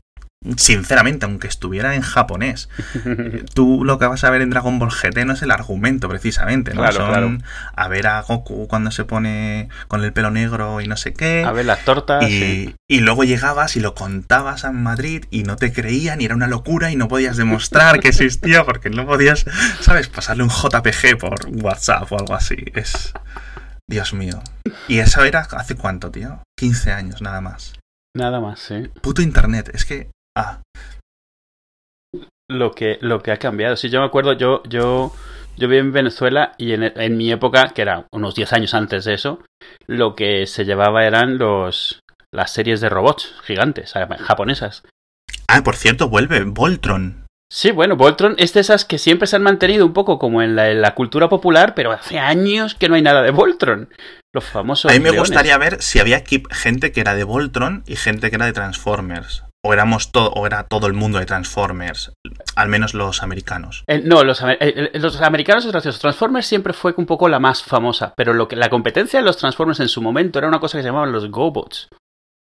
sinceramente, 0.57 1.27
aunque 1.27 1.49
estuviera 1.49 1.95
en 1.95 2.03
japonés, 2.03 2.69
tú 3.55 3.85
lo 3.85 3.99
que 3.99 4.07
vas 4.07 4.23
a 4.25 4.31
ver 4.31 4.41
en 4.41 4.51
Dragon 4.51 4.79
Ball 4.79 4.91
GT 4.91 5.25
no 5.25 5.33
es 5.33 5.43
el 5.43 5.51
argumento 5.51 6.09
precisamente, 6.09 6.75
¿no? 6.75 6.91
Son 6.93 7.43
a 7.75 7.89
ver 7.89 8.07
a 8.07 8.23
Goku 8.23 8.69
cuando 8.69 8.91
se 8.91 9.05
pone 9.05 9.69
con 9.89 10.05
el 10.05 10.13
pelo 10.13 10.31
negro 10.31 10.81
y 10.81 10.87
no 10.87 10.97
sé 10.97 11.13
qué. 11.13 11.45
A 11.45 11.53
ver 11.53 11.67
las 11.67 11.85
tortas. 11.85 12.29
Y, 12.29 12.77
y 12.89 13.01
luego 13.01 13.25
llegabas 13.25 13.77
y 13.77 13.81
lo 13.81 13.95
contabas 13.95 14.65
a 14.65 14.73
Madrid 14.73 15.25
y 15.31 15.43
no 15.43 15.57
te 15.57 15.73
creían 15.73 16.21
y 16.21 16.25
era 16.25 16.35
una 16.35 16.47
locura 16.47 16.91
y 16.91 16.97
no 16.97 17.09
podías 17.09 17.37
demostrar 17.37 18.01
que 18.01 18.09
existía 18.09 18.65
porque 18.65 18.91
no 18.91 19.07
podías, 19.07 19.45
¿sabes? 19.81 20.09
Pasarle 20.09 20.45
un 20.45 20.51
JPG 20.51 21.19
por 21.19 21.49
WhatsApp 21.63 22.11
o 22.13 22.19
algo 22.19 22.35
así. 22.35 22.57
Es... 22.75 23.13
Dios 23.89 24.13
mío. 24.13 24.43
¿Y 24.87 24.99
eso 24.99 25.25
era 25.25 25.41
hace 25.41 25.75
cuánto, 25.75 26.11
tío? 26.11 26.43
15 26.59 26.93
años, 26.93 27.23
nada 27.23 27.41
más. 27.41 27.79
Nada 28.15 28.41
más, 28.41 28.61
sí. 28.61 28.89
Puto 29.01 29.23
internet. 29.23 29.71
Es 29.73 29.85
que 29.85 30.11
Ah. 30.39 30.63
Lo 32.49 32.73
que, 32.73 32.99
lo 33.01 33.23
que 33.23 33.33
ha 33.33 33.39
cambiado. 33.39 33.77
Si 33.77 33.91
yo 33.91 34.01
me 34.01 34.07
acuerdo, 34.07 34.33
yo, 34.33 34.63
yo, 34.69 35.13
yo 35.57 35.69
viví 35.69 35.79
en 35.79 35.93
Venezuela 35.93 36.53
y 36.57 36.73
en, 36.73 36.85
en 36.85 37.17
mi 37.17 37.31
época, 37.33 37.71
que 37.71 37.83
era 37.83 38.07
unos 38.13 38.35
10 38.35 38.53
años 38.53 38.75
antes 38.75 39.05
de 39.05 39.15
eso, 39.15 39.43
lo 39.87 40.15
que 40.15 40.47
se 40.47 40.65
llevaba 40.65 41.05
eran 41.05 41.39
los 41.39 42.01
las 42.33 42.53
series 42.53 42.81
de 42.81 42.89
robots 42.89 43.35
gigantes, 43.45 43.95
japonesas. 44.21 44.83
Ah, 45.49 45.63
por 45.65 45.77
cierto, 45.77 46.09
vuelve 46.09 46.45
Voltron. 46.45 47.27
Sí, 47.51 47.71
bueno, 47.71 47.97
Voltron 47.97 48.35
es 48.39 48.53
de 48.53 48.61
esas 48.61 48.85
que 48.85 48.99
siempre 48.99 49.27
se 49.27 49.37
han 49.37 49.43
mantenido 49.43 49.87
un 49.87 49.95
poco 49.95 50.19
como 50.19 50.43
en 50.43 50.55
la, 50.55 50.71
en 50.71 50.83
la 50.83 50.95
cultura 50.95 51.31
popular, 51.31 51.75
pero 51.75 51.91
hace 51.91 52.19
años 52.19 52.75
que 52.75 52.91
no 52.91 52.95
hay 52.95 53.03
nada 53.03 53.23
de 53.23 53.31
Voltron. 53.31 53.89
Los 54.35 54.45
famosos. 54.45 54.91
A 54.91 54.95
mí 54.95 55.01
me 55.01 55.19
gustaría 55.19 55.57
ver 55.57 55.83
si 55.83 56.01
había 56.01 56.23
gente 56.51 56.93
que 56.93 57.01
era 57.01 57.15
de 57.15 57.25
Voltron 57.25 57.83
y 57.87 57.97
gente 57.97 58.29
que 58.29 58.37
era 58.37 58.45
de 58.45 58.53
Transformers 58.53 59.48
o 59.65 59.73
éramos 59.73 60.13
todo 60.13 60.31
o 60.31 60.47
era 60.47 60.65
todo 60.65 60.87
el 60.87 60.93
mundo 60.93 61.19
de 61.19 61.27
Transformers, 61.27 62.13
al 62.55 62.69
menos 62.69 62.95
los 62.95 63.23
americanos. 63.23 63.85
no, 64.05 64.25
los, 64.25 64.43
los 64.95 65.21
americanos 65.21 65.65
es 65.65 65.73
gracioso. 65.73 65.99
Transformers 65.99 66.47
siempre 66.47 66.73
fue 66.73 66.95
un 66.97 67.07
poco 67.07 67.29
la 67.29 67.39
más 67.39 67.63
famosa, 67.63 68.15
pero 68.17 68.35
lo 68.35 68.49
que 68.49 68.57
la 68.57 68.71
competencia 68.71 69.21
de 69.21 69.25
los 69.25 69.37
Transformers 69.37 69.81
en 69.81 69.89
su 69.89 70.03
momento 70.03 70.39
era 70.39 70.49
una 70.49 70.61
cosa 70.61 70.79
que 70.79 70.83
se 70.83 70.89
llamaban 70.89 71.13
los 71.13 71.31
GoBots. 71.31 71.89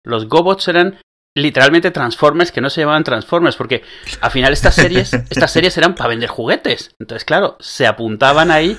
Los 0.04 0.28
GoBots 0.28 0.68
eran 0.68 0.98
literalmente 1.36 1.90
Transformers 1.90 2.52
que 2.52 2.60
no 2.60 2.70
se 2.70 2.80
llamaban 2.80 3.04
Transformers, 3.04 3.56
porque 3.56 3.82
al 4.20 4.30
final 4.30 4.52
estas 4.52 4.74
series, 4.74 5.12
estas 5.30 5.50
series 5.50 5.76
eran 5.76 5.94
para 5.94 6.10
vender 6.10 6.28
juguetes. 6.28 6.94
Entonces, 6.98 7.24
claro, 7.24 7.56
se 7.60 7.86
apuntaban 7.86 8.50
ahí 8.50 8.78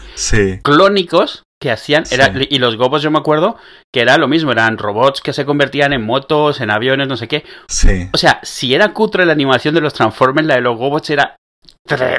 clónicos 0.64 1.44
que 1.60 1.72
hacían 1.72 2.04
era, 2.10 2.32
y 2.50 2.58
los 2.58 2.78
gobos 2.78 3.02
yo 3.02 3.12
me 3.12 3.20
acuerdo 3.20 3.58
que 3.94 4.02
era 4.02 4.18
lo 4.18 4.28
mismo 4.28 4.52
eran 4.52 4.78
robots 4.78 5.22
que 5.22 5.34
se 5.34 5.46
convertían 5.46 5.94
en 5.94 6.06
motos 6.06 6.62
en 6.62 6.72
aviones 6.72 7.08
no 7.08 7.18
sé 7.18 7.28
qué. 7.28 7.44
Sí. 7.68 8.10
o 8.14 8.18
sea 8.18 8.40
si 8.44 8.74
era 8.74 8.94
cutre 8.94 9.26
la 9.26 9.34
animación 9.34 9.76
de 9.76 9.82
los 9.82 9.94
Transformers 9.94 10.48
la 10.48 10.56
de 10.56 10.62
los 10.62 10.78
gobots 10.78 11.10
era 11.10 11.36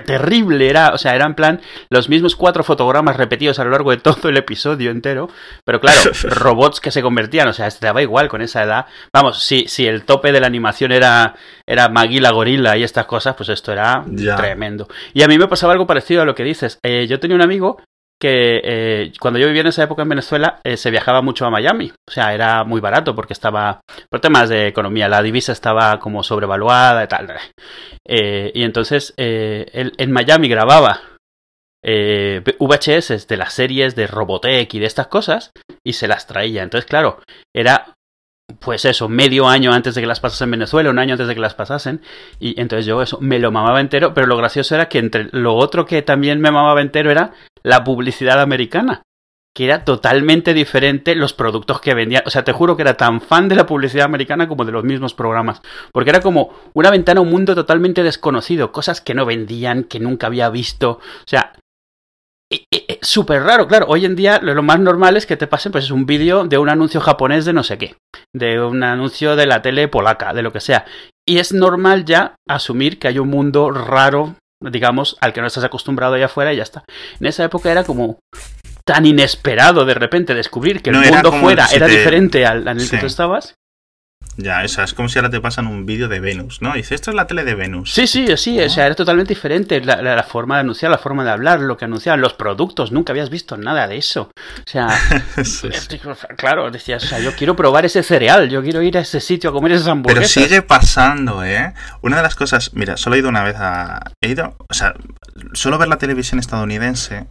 terrible 0.05 0.69
era 0.69 0.91
o 0.91 0.99
sea 0.99 1.15
eran 1.15 1.37
plan 1.37 1.61
los 1.91 2.09
mismos 2.09 2.35
cuatro 2.35 2.65
fotogramas 2.65 3.17
repetidos 3.17 3.59
a 3.61 3.65
lo 3.65 3.71
largo 3.71 3.93
de 3.93 3.99
todo 3.99 4.29
el 4.29 4.37
episodio 4.37 4.91
entero 4.91 5.31
pero 5.65 5.81
claro 5.81 6.01
robots 6.25 6.81
que 6.81 6.91
se 6.91 7.03
convertían 7.03 7.49
o 7.49 7.53
sea 7.53 7.69
estaba 7.69 8.03
igual 8.03 8.29
con 8.29 8.43
esa 8.43 8.63
edad. 8.63 8.87
Vamos 9.15 9.43
si 9.43 9.69
si 9.69 9.87
el 9.87 10.05
tope 10.05 10.33
de 10.33 10.41
la 10.41 10.49
animación 10.49 10.93
era 10.93 11.37
era 11.67 11.89
Maguila 11.89 12.31
Gorila 12.31 12.77
y 12.77 12.83
estas 12.83 13.07
cosas 13.07 13.37
pues 13.37 13.49
esto 13.49 13.73
era 13.73 14.05
tremendo. 14.37 14.89
Y 15.15 15.23
a 15.23 15.29
mí 15.29 15.39
me 15.39 15.47
pasaba 15.47 15.73
algo 15.73 15.87
parecido 15.87 16.23
a 16.23 16.25
lo 16.25 16.35
que 16.35 16.45
dices. 16.45 16.79
Eh, 16.83 17.07
yo 17.09 17.21
tenía 17.21 17.37
un 17.37 17.43
amigo 17.43 17.81
que 18.21 18.61
eh, 18.63 19.13
cuando 19.19 19.39
yo 19.39 19.47
vivía 19.47 19.63
en 19.63 19.69
esa 19.69 19.85
época 19.85 20.03
en 20.03 20.11
Venezuela 20.11 20.61
eh, 20.63 20.77
se 20.77 20.91
viajaba 20.91 21.23
mucho 21.23 21.47
a 21.47 21.51
Miami. 21.51 21.93
O 22.09 22.13
sea, 22.13 22.35
era 22.35 22.65
muy 22.65 22.81
barato 22.81 23.15
porque 23.15 23.33
estaba, 23.33 23.81
por 24.11 24.21
temas 24.21 24.49
de 24.49 24.67
economía, 24.67 25.09
la 25.09 25.23
divisa 25.23 25.53
estaba 25.53 25.99
como 25.99 26.23
sobrevaluada 26.23 27.05
y 27.05 27.09
tal. 27.09 27.33
Eh, 28.07 28.53
y 28.55 28.63
entonces 28.63 29.15
él 29.17 29.93
en 29.97 30.13
Miami 30.13 30.49
grababa 30.49 31.01
VHS 31.83 33.27
de 33.27 33.37
las 33.39 33.55
series 33.55 33.97
de 33.97 34.07
Robotech 34.07 34.75
y 34.75 34.79
de 34.79 34.87
estas 34.87 35.07
cosas 35.07 35.51
y 35.85 35.95
se 35.95 36.09
las 36.09 36.27
traía. 36.27 36.63
Entonces, 36.63 36.89
claro, 36.89 37.21
era 37.55 37.95
pues 38.59 38.85
eso, 38.85 39.09
medio 39.09 39.49
año 39.49 39.73
antes 39.73 39.95
de 39.95 40.01
que 40.01 40.07
las 40.07 40.21
pasasen 40.21 40.47
en 40.47 40.53
Venezuela, 40.53 40.91
un 40.91 40.99
año 40.99 41.15
antes 41.15 41.29
de 41.29 41.35
que 41.35 41.41
las 41.41 41.55
pasasen. 41.55 42.01
Y 42.39 42.61
entonces 42.61 42.87
yo 42.87 43.03
eso, 43.03 43.19
me 43.21 43.39
lo 43.39 43.53
mamaba 43.53 43.81
entero, 43.81 44.15
pero 44.15 44.27
lo 44.27 44.37
gracioso 44.37 44.75
era 44.75 44.89
que 44.89 44.99
entre 44.99 45.29
lo 45.33 45.55
otro 45.55 45.87
que 45.87 46.03
también 46.03 46.41
me 46.41 46.51
mamaba 46.51 46.81
entero 46.81 47.11
era 47.11 47.33
la 47.63 47.85
publicidad 47.85 48.41
americana, 48.41 49.03
que 49.55 49.65
era 49.65 49.85
totalmente 49.85 50.55
diferente 50.55 51.15
los 51.15 51.33
productos 51.33 51.81
que 51.81 51.95
vendían. 51.95 52.23
O 52.27 52.31
sea, 52.31 52.45
te 52.45 52.53
juro 52.53 52.77
que 52.77 52.83
era 52.83 52.95
tan 52.95 53.21
fan 53.21 53.49
de 53.49 53.57
la 53.57 53.67
publicidad 53.67 54.05
americana 54.07 54.49
como 54.49 54.65
de 54.65 54.73
los 54.73 54.85
mismos 54.85 55.15
programas, 55.15 55.63
porque 55.93 56.11
era 56.11 56.21
como 56.21 56.55
una 56.75 56.91
ventana 56.91 57.21
a 57.21 57.23
un 57.23 57.31
mundo 57.31 57.55
totalmente 57.55 58.03
desconocido, 58.03 58.73
cosas 58.73 59.01
que 59.01 59.15
no 59.15 59.27
vendían, 59.27 59.85
que 59.85 60.01
nunca 60.01 60.27
había 60.27 60.51
visto. 60.51 60.93
O 60.93 61.27
sea, 61.27 61.53
súper 63.03 63.43
raro, 63.43 63.69
claro. 63.69 63.87
Hoy 63.89 64.05
en 64.05 64.17
día 64.17 64.41
lo 64.43 64.63
más 64.63 64.81
normal 64.81 65.17
es 65.17 65.27
que 65.27 65.37
te 65.37 65.47
pasen 65.47 65.73
pues 65.73 65.85
es 65.85 65.91
un 65.91 66.07
vídeo 66.07 66.45
de 66.45 66.59
un 66.59 66.69
anuncio 66.69 67.01
japonés 67.01 67.45
de 67.45 67.53
no 67.53 67.63
sé 67.63 67.79
qué, 67.79 67.97
de 68.35 68.61
un 68.61 68.83
anuncio 68.83 69.37
de 69.37 69.47
la 69.47 69.63
tele 69.63 69.89
polaca, 69.89 70.33
de 70.33 70.43
lo 70.43 70.53
que 70.53 70.61
sea. 70.61 70.85
Y 71.27 71.39
es 71.39 71.53
normal 71.53 72.05
ya 72.05 72.35
asumir 72.49 72.99
que 72.99 73.09
hay 73.09 73.19
un 73.19 73.29
mundo 73.29 73.71
raro, 73.71 74.35
digamos, 74.61 75.17
al 75.21 75.33
que 75.33 75.41
no 75.41 75.47
estás 75.47 75.65
acostumbrado 75.65 76.15
allá 76.15 76.27
afuera 76.27 76.53
y 76.53 76.57
ya 76.57 76.63
está. 76.63 76.85
En 77.21 77.27
esa 77.27 77.45
época 77.45 77.71
era 77.71 77.85
como 77.85 78.19
tan 78.85 79.07
inesperado 79.07 79.85
de 79.85 79.95
repente 79.95 80.35
descubrir 80.35 80.83
que 80.83 80.91
el 80.91 80.97
mundo 80.97 81.33
fuera 81.33 81.67
era 81.73 81.87
diferente 81.87 82.45
al, 82.47 82.67
en 82.67 82.81
el 82.81 82.91
que 82.91 82.99
tú 82.99 83.07
estabas 83.07 83.55
ya, 84.43 84.65
esa 84.65 84.85
es 84.85 84.95
como 84.95 85.09
si 85.09 85.19
ahora 85.19 85.31
te 85.31 85.41
pasan 85.41 85.67
un 85.67 85.87
vídeo 85.87 86.09
de 86.09 86.21
Venus, 86.21 86.63
¿no? 86.63 86.75
Dice, 86.75 86.95
esto 86.95 87.11
es 87.11 87.17
la 87.17 87.27
tele 87.27 87.45
de 87.45 87.55
Venus. 87.55 87.93
Sí, 87.93 88.07
sí, 88.07 88.27
sí, 88.37 88.61
o 88.61 88.69
sea, 88.69 88.87
era 88.87 88.95
totalmente 88.95 89.35
diferente 89.35 89.81
la, 89.81 90.23
forma 90.23 90.57
de 90.57 90.61
anunciar, 90.61 90.91
la 90.91 90.99
forma 90.99 91.25
de 91.25 91.31
hablar, 91.31 91.61
lo 91.61 91.77
que 91.77 91.85
anunciaban, 91.85 92.21
los 92.21 92.35
productos, 92.35 92.93
nunca 92.93 93.13
habías 93.13 93.31
visto 93.31 93.57
nada 93.57 93.87
de 93.89 93.97
eso. 93.97 94.31
O 94.33 94.71
sea, 94.71 94.89
claro, 96.37 96.71
decías, 96.71 97.05
o 97.05 97.07
sea, 97.07 97.19
yo 97.19 97.35
quiero 97.35 97.57
probar 97.57 97.85
ese 97.85 98.03
cereal, 98.03 98.49
yo 98.49 98.63
quiero 98.63 98.83
ir 98.83 98.99
a 98.99 99.01
ese 99.01 99.21
sitio 99.21 99.51
a 99.51 99.53
comer 99.53 99.73
esas 99.73 99.89
hamburguesas. 99.89 100.33
Pero 100.35 100.47
sigue 100.47 100.63
pasando, 100.63 101.45
¿eh? 101.45 101.75
Una 102.03 102.17
de 102.17 102.23
las 102.23 102.35
cosas, 102.35 102.73
mira, 102.75 102.97
solo 102.97 103.17
he 103.17 103.21
ido 103.21 103.29
una 103.29 103.45
vez 103.45 103.57
a... 103.59 104.01
He 104.23 104.29
ido, 104.29 104.57
o 104.69 104.75
sea, 104.75 104.95
solo 105.53 105.79
ver 105.79 105.89
la 105.89 105.99
televisión 105.99 106.39
estadounidense 106.39 107.27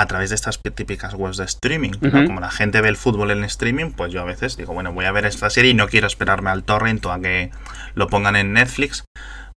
a 0.00 0.06
través 0.06 0.30
de 0.30 0.34
estas 0.34 0.58
típicas 0.62 1.12
webs 1.12 1.36
de 1.36 1.44
streaming. 1.44 1.90
Como 1.90 2.40
la 2.40 2.50
gente 2.50 2.80
ve 2.80 2.88
el 2.88 2.96
fútbol 2.96 3.30
en 3.32 3.44
streaming, 3.44 3.92
pues 3.92 4.10
yo 4.10 4.22
a 4.22 4.24
veces 4.24 4.56
digo, 4.56 4.72
bueno, 4.72 4.94
voy 4.94 5.04
a 5.04 5.12
ver 5.12 5.26
esta 5.26 5.50
serie 5.50 5.72
y 5.72 5.74
no 5.74 5.88
quiero 5.88 6.06
esperarme 6.06 6.48
al 6.48 6.64
torrent 6.64 7.04
o 7.04 7.12
a 7.12 7.20
que 7.20 7.50
lo 7.94 8.08
pongan 8.08 8.34
en 8.36 8.54
Netflix. 8.54 9.04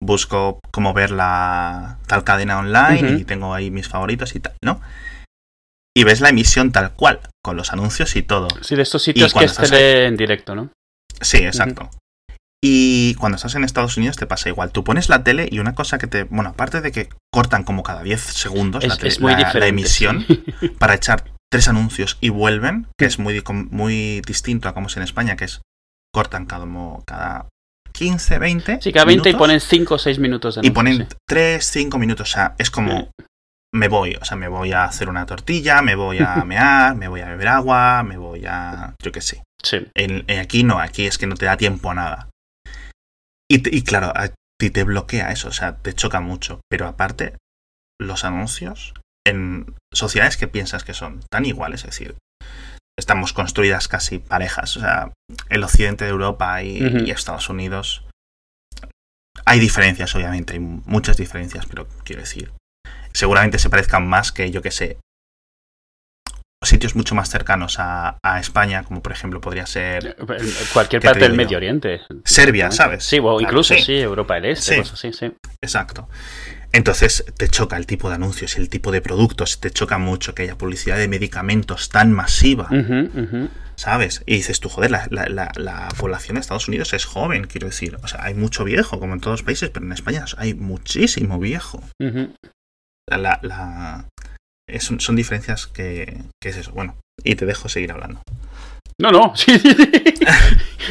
Busco 0.01 0.59
cómo 0.73 0.95
ver 0.95 1.13
la 1.13 1.99
tal 2.09 2.25
cadena 2.25 2.59
online 2.59 3.21
y 3.21 3.25
tengo 3.25 3.55
ahí 3.55 3.71
mis 3.71 3.89
favoritos 3.89 4.35
y 4.35 4.41
tal, 4.41 4.55
¿no? 4.65 4.81
Y 5.97 6.03
ves 6.03 6.21
la 6.21 6.31
emisión 6.31 6.73
tal 6.73 6.93
cual, 6.93 7.21
con 7.45 7.57
los 7.57 7.73
anuncios 7.73 8.17
y 8.17 8.23
todo. 8.23 8.49
Sí, 8.63 8.75
de 8.75 8.83
estos 8.83 9.03
sitios 9.03 9.33
que 9.33 9.45
estén 9.45 9.75
en 9.75 10.17
directo, 10.17 10.57
¿no? 10.57 10.71
Sí, 11.21 11.37
exacto. 11.37 11.89
Y 12.65 13.15
cuando 13.17 13.37
estás 13.37 13.57
en 13.57 13.65
Estados 13.65 13.97
Unidos 13.97 14.17
te 14.17 14.27
pasa 14.27 14.49
igual. 14.49 14.71
Tú 14.71 14.85
pones 14.85 15.09
la 15.09 15.25
tele 15.25 15.49
y 15.51 15.59
una 15.59 15.75
cosa 15.75 15.99
que 15.99 16.07
te. 16.07 16.25
Bueno, 16.25 16.51
aparte 16.51 16.81
de 16.81 16.93
que 16.93 17.09
cortan 17.33 17.65
como 17.65 17.83
cada 17.83 18.03
10 18.03 18.21
segundos 18.21 18.85
la, 18.85 18.97
la, 19.55 19.67
emisión 19.67 20.25
para 20.79 20.95
echar 20.95 21.25
tres 21.51 21.67
anuncios 21.67 22.19
y 22.21 22.29
vuelven, 22.29 22.87
que 22.97 23.07
es 23.07 23.19
muy, 23.19 23.43
muy 23.71 24.21
distinto 24.21 24.69
a 24.69 24.75
como 24.75 24.87
es 24.87 24.97
en 24.97 25.03
España, 25.03 25.37
que 25.37 25.47
es 25.47 25.61
cortan 26.15 26.47
cada, 26.47 26.67
cada 27.05 27.49
15, 27.93 28.39
20. 28.39 28.79
Sí, 28.81 28.93
cada 28.93 29.07
20 29.07 29.31
y 29.31 29.35
ponen 29.35 29.61
5 29.61 29.95
o 29.95 29.99
6 29.99 30.19
minutos 30.19 30.55
de 30.55 30.61
Y 30.65 30.71
ponen 30.71 31.09
3, 31.29 31.65
5 31.65 31.99
minutos. 31.99 32.31
O 32.31 32.33
sea, 32.33 32.55
es 32.59 32.71
como. 32.71 33.11
Me 33.75 33.89
voy, 33.89 34.17
o 34.21 34.25
sea, 34.25 34.37
me 34.37 34.49
voy 34.49 34.73
a 34.73 34.85
hacer 34.85 35.09
una 35.09 35.25
tortilla, 35.25 35.81
me 35.81 35.95
voy 35.95 36.19
a 36.19 36.37
mear, 36.47 36.95
me 36.95 37.09
voy 37.09 37.23
a 37.23 37.27
beber 37.27 37.49
agua, 37.49 38.03
me 38.03 38.19
voy 38.19 38.45
a. 38.47 38.95
Yo 39.03 39.11
qué 39.11 39.21
sé. 39.21 39.43
Sí. 39.63 39.87
En, 39.95 40.31
aquí 40.39 40.63
no, 40.63 40.79
aquí 40.79 41.07
es 41.07 41.19
que 41.19 41.27
no 41.27 41.37
te 41.37 41.47
da 41.47 41.57
tiempo 41.57 41.91
a 41.91 41.95
nada. 41.95 42.29
Y, 43.55 43.83
claro, 43.83 44.13
a 44.17 44.31
ti 44.59 44.71
te 44.71 44.83
bloquea 44.83 45.31
eso, 45.31 45.49
o 45.49 45.53
sea, 45.53 45.77
te 45.77 45.93
choca 45.93 46.21
mucho. 46.21 46.63
Pero 46.71 46.87
aparte, 46.87 47.37
los 48.01 48.25
anuncios 48.25 48.95
en 49.27 49.75
sociedades 49.93 50.39
que 50.39 50.49
piensas 50.49 50.85
que 50.85 50.95
son 50.95 51.21
tan 51.31 51.45
iguales, 51.45 51.81
es 51.81 51.91
decir, 51.91 52.17
estamos 52.99 53.35
construidas 53.35 53.89
casi 53.89 54.19
parejas, 54.21 54.77
o 54.79 54.81
sea, 54.81 55.13
el 55.51 55.65
occidente 55.65 56.05
de 56.05 56.11
Europa 56.13 56.63
y, 56.63 57.11
Estados 57.11 57.51
Unidos. 57.51 58.07
Hay 59.45 59.61
diferencias, 59.61 60.15
obviamente, 60.15 60.55
hay 60.55 60.61
muchas 60.61 61.19
diferencias, 61.19 61.67
pero 61.67 61.87
quiero 62.05 62.23
decir, 62.23 62.53
seguramente 63.13 63.59
se 63.59 63.69
parezcan 63.69 64.09
más 64.09 64.33
que, 64.33 64.51
yo 64.51 64.63
que 64.63 64.71
sé, 64.71 64.97
sitios 66.63 66.95
mucho 66.95 67.15
más 67.15 67.31
cercanos 67.31 67.77
a, 67.79 68.19
España, 68.41 68.83
como 68.83 69.03
por 69.03 69.13
ejemplo 69.13 69.41
podría 69.41 69.67
ser... 69.67 70.17
Cualquier 70.73 71.03
parte 71.03 71.21
del 71.21 71.35
Medio 71.35 71.57
Oriente. 71.57 72.01
Serbia, 72.25 72.71
¿sabes? 72.71 73.05
Sí, 73.05 73.19
o 73.23 73.41
incluso 73.41 73.75
sí. 73.75 73.99
Europa 73.99 74.35
del 74.35 74.47
Este, 74.47 74.79
cosas 74.79 74.95
así, 74.95 75.13
sí. 75.13 75.33
Exacto. 75.61 76.09
Entonces 76.73 77.25
te 77.37 77.49
choca 77.49 77.77
el 77.77 77.87
tipo 77.87 78.09
de 78.09 78.15
anuncios 78.15 78.57
y 78.57 78.61
el 78.61 78.71
tipo 78.71 78.93
de 78.93 79.03
productos, 79.03 79.61
te 79.61 79.71
choca 79.71 79.99
mucho 79.99 80.35
que 80.35 80.43
haya 80.43 80.57
publicidad 80.57 80.97
de 80.97 81.07
medicamentos 81.07 81.91
tan 81.91 82.13
masiva, 82.13 82.69
¿sabes? 83.77 84.23
Y 84.25 84.37
dices 84.37 84.59
tú, 84.59 84.71
joder, 84.71 84.91
la, 84.91 85.07
la, 85.11 85.89
población 85.99 86.37
de 86.37 86.41
Estados 86.41 86.69
Unidos 86.69 86.95
es 86.95 87.05
joven, 87.05 87.45
quiero 87.45 87.67
decir. 87.67 87.99
O 88.03 88.09
sea, 88.09 88.25
hay 88.25 88.33
mucho 88.33 88.65
viejo, 88.65 88.99
como 88.99 89.13
en 89.13 89.21
todos 89.21 89.41
los 89.41 89.43
países, 89.43 89.69
pero 89.69 89.85
en 89.85 89.93
España 89.93 90.25
hay 90.39 90.55
muchísimo 90.55 91.39
viejo. 91.39 91.83
la, 93.07 94.09
son, 94.81 95.17
diferencias 95.17 95.67
que, 95.67 96.23
es 96.43 96.57
eso. 96.57 96.73
Bueno, 96.73 96.97
y 97.23 97.35
te 97.35 97.47
dejo 97.47 97.69
seguir 97.69 97.93
hablando. 97.93 98.23
No, 98.99 99.11
no, 99.11 99.33
sí, 99.37 99.61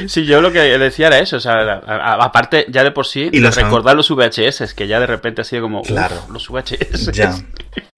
sí, 0.07 0.25
yo 0.25 0.41
lo 0.41 0.51
que 0.51 0.59
decía 0.59 1.07
era 1.07 1.19
eso, 1.19 1.37
o 1.37 1.39
sea, 1.39 1.81
aparte 2.19 2.65
ya 2.69 2.83
de 2.83 2.91
por 2.91 3.05
sí, 3.05 3.29
y 3.31 3.39
recordar 3.39 3.95
los 3.95 4.09
VHS, 4.09 4.73
que 4.73 4.87
ya 4.87 4.99
de 4.99 5.07
repente 5.07 5.41
ha 5.41 5.45
sido 5.45 5.61
como, 5.61 5.81
claro, 5.83 6.15
los 6.31 6.49
VHS. 6.49 7.11
Ya, 7.13 7.35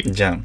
ya. 0.04 0.42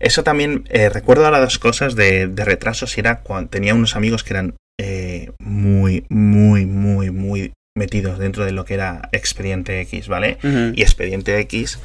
Eso 0.00 0.22
también, 0.22 0.64
eh, 0.70 0.88
recuerdo 0.88 1.24
ahora 1.24 1.40
dos 1.40 1.58
cosas 1.58 1.96
de, 1.96 2.28
de 2.28 2.44
retrasos, 2.44 2.96
era 2.98 3.20
cuando 3.20 3.50
tenía 3.50 3.74
unos 3.74 3.94
amigos 3.96 4.24
que 4.24 4.32
eran 4.32 4.54
eh, 4.80 5.32
muy, 5.40 6.06
muy, 6.08 6.66
muy, 6.66 7.10
muy 7.10 7.52
metidos 7.76 8.18
dentro 8.18 8.44
de 8.44 8.52
lo 8.52 8.64
que 8.64 8.74
era 8.74 9.08
Expediente 9.12 9.80
X, 9.80 10.08
¿vale? 10.08 10.38
Y 10.42 10.82
Expediente 10.82 11.38
X 11.40 11.78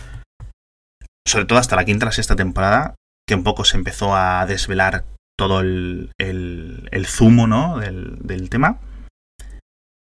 sobre 1.28 1.46
todo 1.46 1.60
hasta 1.60 1.76
la 1.76 1.86
quinta 1.86 2.06
la 2.06 2.12
sexta 2.12 2.36
temporada, 2.36 2.96
que 3.28 3.36
un 3.36 3.44
poco 3.44 3.66
se 3.66 3.78
empezó 3.78 4.16
a 4.16 4.46
desvelar 4.46 5.06
todo 5.38 5.62
el, 5.62 6.12
el, 6.18 7.06
zumo 7.08 7.48
¿no? 7.48 7.80
del, 7.80 8.18
del 8.20 8.50
tema, 8.50 8.80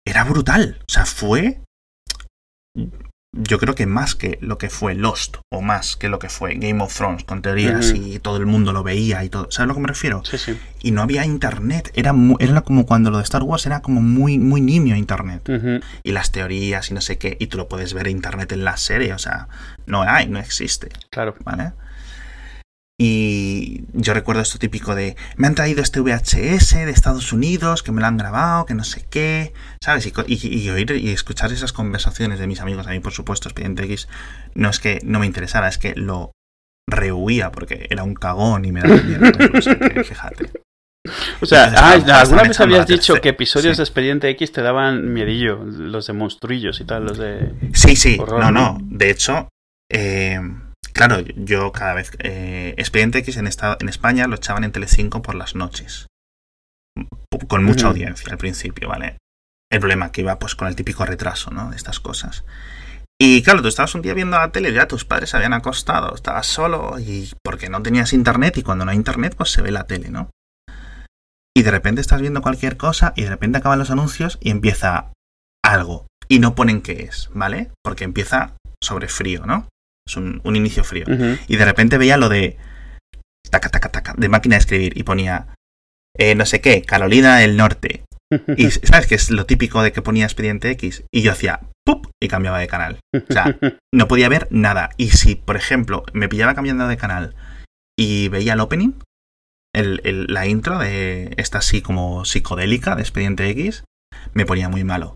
era 0.05 0.23
brutal. 0.23 0.79
O 0.87 0.91
sea, 0.91 1.05
fue 1.05 1.61
yo 3.33 3.59
creo 3.59 3.75
que 3.75 3.85
más 3.85 4.13
que 4.13 4.37
lo 4.41 4.57
que 4.57 4.69
fue 4.69 4.93
Lost 4.93 5.37
o 5.49 5.61
más 5.61 5.95
que 5.95 6.09
lo 6.09 6.19
que 6.19 6.27
fue 6.27 6.55
Game 6.55 6.83
of 6.83 6.95
Thrones 6.95 7.23
con 7.23 7.41
teorías 7.41 7.93
y 7.95 8.19
todo 8.19 8.37
el 8.37 8.45
mundo 8.45 8.73
lo 8.73 8.83
veía 8.83 9.23
y 9.23 9.29
todo, 9.29 9.47
¿sabes 9.51 9.59
a 9.59 9.65
lo 9.67 9.73
que 9.73 9.79
me 9.79 9.87
refiero? 9.87 10.21
Sí, 10.25 10.37
sí. 10.37 10.59
Y 10.81 10.91
no 10.91 11.01
había 11.01 11.25
internet, 11.25 11.91
era, 11.95 12.13
era 12.39 12.61
como 12.61 12.85
cuando 12.85 13.09
lo 13.09 13.17
de 13.17 13.23
Star 13.23 13.43
Wars 13.43 13.65
era 13.65 13.81
como 13.81 14.01
muy 14.01 14.37
muy 14.37 14.59
nimio 14.59 14.95
internet. 14.95 15.49
Y 16.03 16.11
las 16.11 16.31
teorías 16.31 16.91
y 16.91 16.93
no 16.93 17.01
sé 17.01 17.17
qué, 17.17 17.37
y 17.39 17.47
tú 17.47 17.57
lo 17.57 17.69
puedes 17.69 17.93
ver 17.93 18.07
en 18.07 18.17
internet 18.17 18.51
en 18.51 18.65
la 18.65 18.75
serie, 18.75 19.13
o 19.13 19.19
sea, 19.19 19.47
no 19.85 20.01
hay, 20.01 20.27
no 20.27 20.39
existe. 20.39 20.89
Claro. 21.09 21.35
¿Vale? 21.45 21.71
Y 23.03 23.85
yo 23.93 24.13
recuerdo 24.13 24.43
esto 24.43 24.59
típico 24.59 24.93
de, 24.93 25.15
me 25.35 25.47
han 25.47 25.55
traído 25.55 25.81
este 25.81 26.01
VHS 26.01 26.75
de 26.85 26.91
Estados 26.91 27.33
Unidos, 27.33 27.81
que 27.81 27.91
me 27.91 27.99
lo 27.99 28.05
han 28.05 28.15
grabado, 28.17 28.67
que 28.67 28.75
no 28.75 28.83
sé 28.83 29.03
qué, 29.09 29.53
¿sabes? 29.83 30.05
Y, 30.27 30.69
oír 30.69 30.91
y 30.91 31.09
escuchar 31.09 31.51
esas 31.51 31.73
conversaciones 31.73 32.37
de 32.37 32.45
mis 32.45 32.59
amigos, 32.61 32.85
a 32.85 32.91
mí 32.91 32.99
por 32.99 33.11
supuesto, 33.11 33.49
Expediente 33.49 33.85
X, 33.85 34.07
no 34.53 34.69
es 34.69 34.79
que 34.79 34.99
no 35.03 35.17
me 35.17 35.25
interesara, 35.25 35.67
es 35.67 35.79
que 35.79 35.95
lo 35.95 36.31
rehuía 36.87 37.51
porque 37.51 37.87
era 37.89 38.03
un 38.03 38.13
cagón 38.13 38.65
y 38.65 38.71
me 38.71 38.81
daba 38.81 39.01
miedo, 39.01 39.25
fíjate. 40.03 40.51
O 41.41 41.47
sea, 41.47 41.73
ah, 41.75 41.93
alguna 42.19 42.43
vez 42.43 42.59
habías 42.59 42.85
dicho 42.85 43.15
que 43.15 43.29
episodios 43.29 43.77
de 43.77 43.83
Expediente 43.83 44.29
X 44.29 44.51
te 44.51 44.61
daban 44.61 45.11
miedillo, 45.11 45.55
los 45.65 46.05
de 46.05 46.13
monstruillos 46.13 46.79
y 46.79 46.85
tal, 46.85 47.05
los 47.05 47.17
de... 47.17 47.51
Sí, 47.73 47.95
sí, 47.95 48.19
no, 48.19 48.51
no, 48.51 48.77
de 48.79 49.09
hecho... 49.09 49.49
Eh, 49.91 50.39
Claro, 50.93 51.19
yo 51.35 51.71
cada 51.71 51.93
vez. 51.93 52.11
Eh, 52.19 52.73
Expediente 52.77 53.19
X 53.19 53.37
en, 53.37 53.47
en 53.47 53.89
España 53.89 54.27
lo 54.27 54.35
echaban 54.35 54.63
en 54.63 54.71
Telecinco 54.71 55.21
por 55.21 55.35
las 55.35 55.55
noches. 55.55 56.07
Con 57.47 57.63
mucha 57.63 57.87
audiencia 57.87 58.31
al 58.31 58.37
principio, 58.37 58.89
¿vale? 58.89 59.17
El 59.71 59.79
problema 59.79 60.11
que 60.11 60.21
iba 60.21 60.37
pues 60.37 60.55
con 60.55 60.67
el 60.67 60.75
típico 60.75 61.05
retraso, 61.05 61.51
¿no? 61.51 61.69
De 61.69 61.77
estas 61.77 61.99
cosas. 61.99 62.43
Y 63.19 63.43
claro, 63.43 63.61
tú 63.61 63.67
estabas 63.67 63.93
un 63.93 64.01
día 64.01 64.13
viendo 64.15 64.37
la 64.37 64.51
tele 64.51 64.69
y 64.69 64.73
ya 64.73 64.87
tus 64.87 65.05
padres 65.05 65.29
se 65.29 65.37
habían 65.37 65.53
acostado, 65.53 66.15
estabas 66.15 66.47
solo 66.47 66.99
y 66.99 67.31
porque 67.43 67.69
no 67.69 67.83
tenías 67.83 68.13
internet 68.13 68.57
y 68.57 68.63
cuando 68.63 68.83
no 68.83 68.91
hay 68.91 68.97
internet 68.97 69.35
pues 69.37 69.51
se 69.51 69.61
ve 69.61 69.69
la 69.71 69.85
tele, 69.85 70.09
¿no? 70.09 70.31
Y 71.55 71.61
de 71.61 71.71
repente 71.71 72.01
estás 72.01 72.19
viendo 72.19 72.41
cualquier 72.41 72.77
cosa 72.77 73.13
y 73.15 73.23
de 73.23 73.29
repente 73.29 73.59
acaban 73.59 73.77
los 73.77 73.91
anuncios 73.91 74.39
y 74.41 74.49
empieza 74.49 75.11
algo. 75.63 76.07
Y 76.27 76.39
no 76.39 76.55
ponen 76.55 76.81
qué 76.81 77.03
es, 77.03 77.29
¿vale? 77.33 77.69
Porque 77.83 78.05
empieza 78.05 78.55
sobre 78.83 79.07
frío, 79.07 79.45
¿no? 79.45 79.67
Es 80.11 80.17
un, 80.17 80.41
inicio 80.55 80.83
frío. 80.83 81.05
Y 81.47 81.55
de 81.55 81.65
repente 81.65 81.97
veía 81.97 82.17
lo 82.17 82.27
de 82.27 82.57
taca, 83.49 83.69
taca, 83.69 83.89
taca, 83.89 84.13
de 84.17 84.29
máquina 84.29 84.55
de 84.55 84.59
escribir 84.59 84.97
y 84.97 85.03
ponía 85.03 85.47
eh, 86.17 86.35
no 86.35 86.45
sé 86.45 86.59
qué, 86.59 86.81
Carolina 86.81 87.37
del 87.37 87.55
Norte. 87.55 88.03
Y 88.57 88.71
sabes 88.71 89.07
que 89.07 89.15
es 89.15 89.31
lo 89.31 89.45
típico 89.45 89.81
de 89.83 89.91
que 89.91 90.01
ponía 90.01 90.25
expediente 90.25 90.69
X. 90.71 91.03
Y 91.11 91.21
yo 91.21 91.31
hacía 91.31 91.61
¡pup! 91.85 92.07
y 92.21 92.27
cambiaba 92.27 92.59
de 92.59 92.67
canal. 92.67 92.99
O 93.15 93.31
sea, 93.31 93.57
no 93.93 94.07
podía 94.07 94.29
ver 94.29 94.47
nada. 94.51 94.89
Y 94.97 95.09
si, 95.09 95.35
por 95.35 95.55
ejemplo, 95.55 96.03
me 96.13 96.27
pillaba 96.27 96.55
cambiando 96.55 96.87
de 96.87 96.97
canal 96.97 97.35
y 97.97 98.27
veía 98.27 98.53
el 98.53 98.59
opening, 98.59 98.93
el, 99.73 100.27
la 100.27 100.47
intro 100.47 100.79
de 100.79 101.33
esta 101.37 101.59
así 101.59 101.81
como 101.81 102.25
psicodélica 102.25 102.95
de 102.95 103.01
expediente 103.01 103.49
X, 103.49 103.85
me 104.33 104.45
ponía 104.45 104.67
muy 104.67 104.83
malo. 104.83 105.15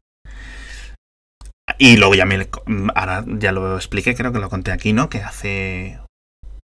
Y 1.77 1.97
luego 1.97 2.15
ya 2.15 2.25
me 2.25 2.47
ahora 2.95 3.23
ya 3.27 3.51
lo 3.51 3.75
expliqué, 3.75 4.15
creo 4.15 4.31
que 4.31 4.39
lo 4.39 4.49
conté 4.49 4.71
aquí, 4.71 4.93
¿no? 4.93 5.09
Que 5.09 5.19
hace 5.19 5.99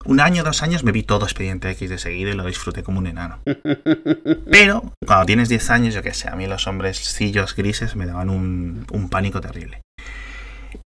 un 0.04 0.20
año, 0.20 0.44
dos 0.44 0.62
años 0.62 0.84
me 0.84 0.92
vi 0.92 1.02
todo 1.02 1.24
Expediente 1.24 1.70
X 1.70 1.90
de 1.90 1.98
seguido 1.98 2.30
y 2.30 2.34
lo 2.34 2.46
disfruté 2.46 2.82
como 2.82 2.98
un 2.98 3.06
enano. 3.06 3.40
Pero 4.50 4.92
cuando 5.04 5.26
tienes 5.26 5.48
10 5.48 5.70
años, 5.70 5.94
yo 5.94 6.02
qué 6.02 6.14
sé, 6.14 6.28
a 6.28 6.36
mí 6.36 6.46
los 6.46 6.66
hombrecillos 6.66 7.56
grises 7.56 7.96
me 7.96 8.06
daban 8.06 8.30
un, 8.30 8.86
un 8.92 9.08
pánico 9.08 9.40
terrible. 9.40 9.82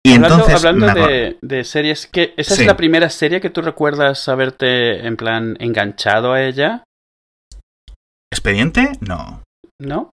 Y 0.06 0.14
hablando, 0.14 0.34
entonces, 0.34 0.64
hablando 0.64 1.06
de, 1.06 1.38
de, 1.40 1.64
series, 1.64 2.06
que 2.06 2.34
¿esa 2.36 2.54
es 2.54 2.66
la 2.66 2.76
primera 2.76 3.08
serie 3.08 3.40
que 3.40 3.48
tú 3.48 3.62
recuerdas 3.62 4.28
haberte, 4.28 5.06
en 5.06 5.16
plan, 5.16 5.56
enganchado 5.60 6.32
a 6.32 6.42
ella? 6.42 6.84
¿Expediente? 8.30 8.92
No. 9.00 9.42
¿No? 9.80 10.10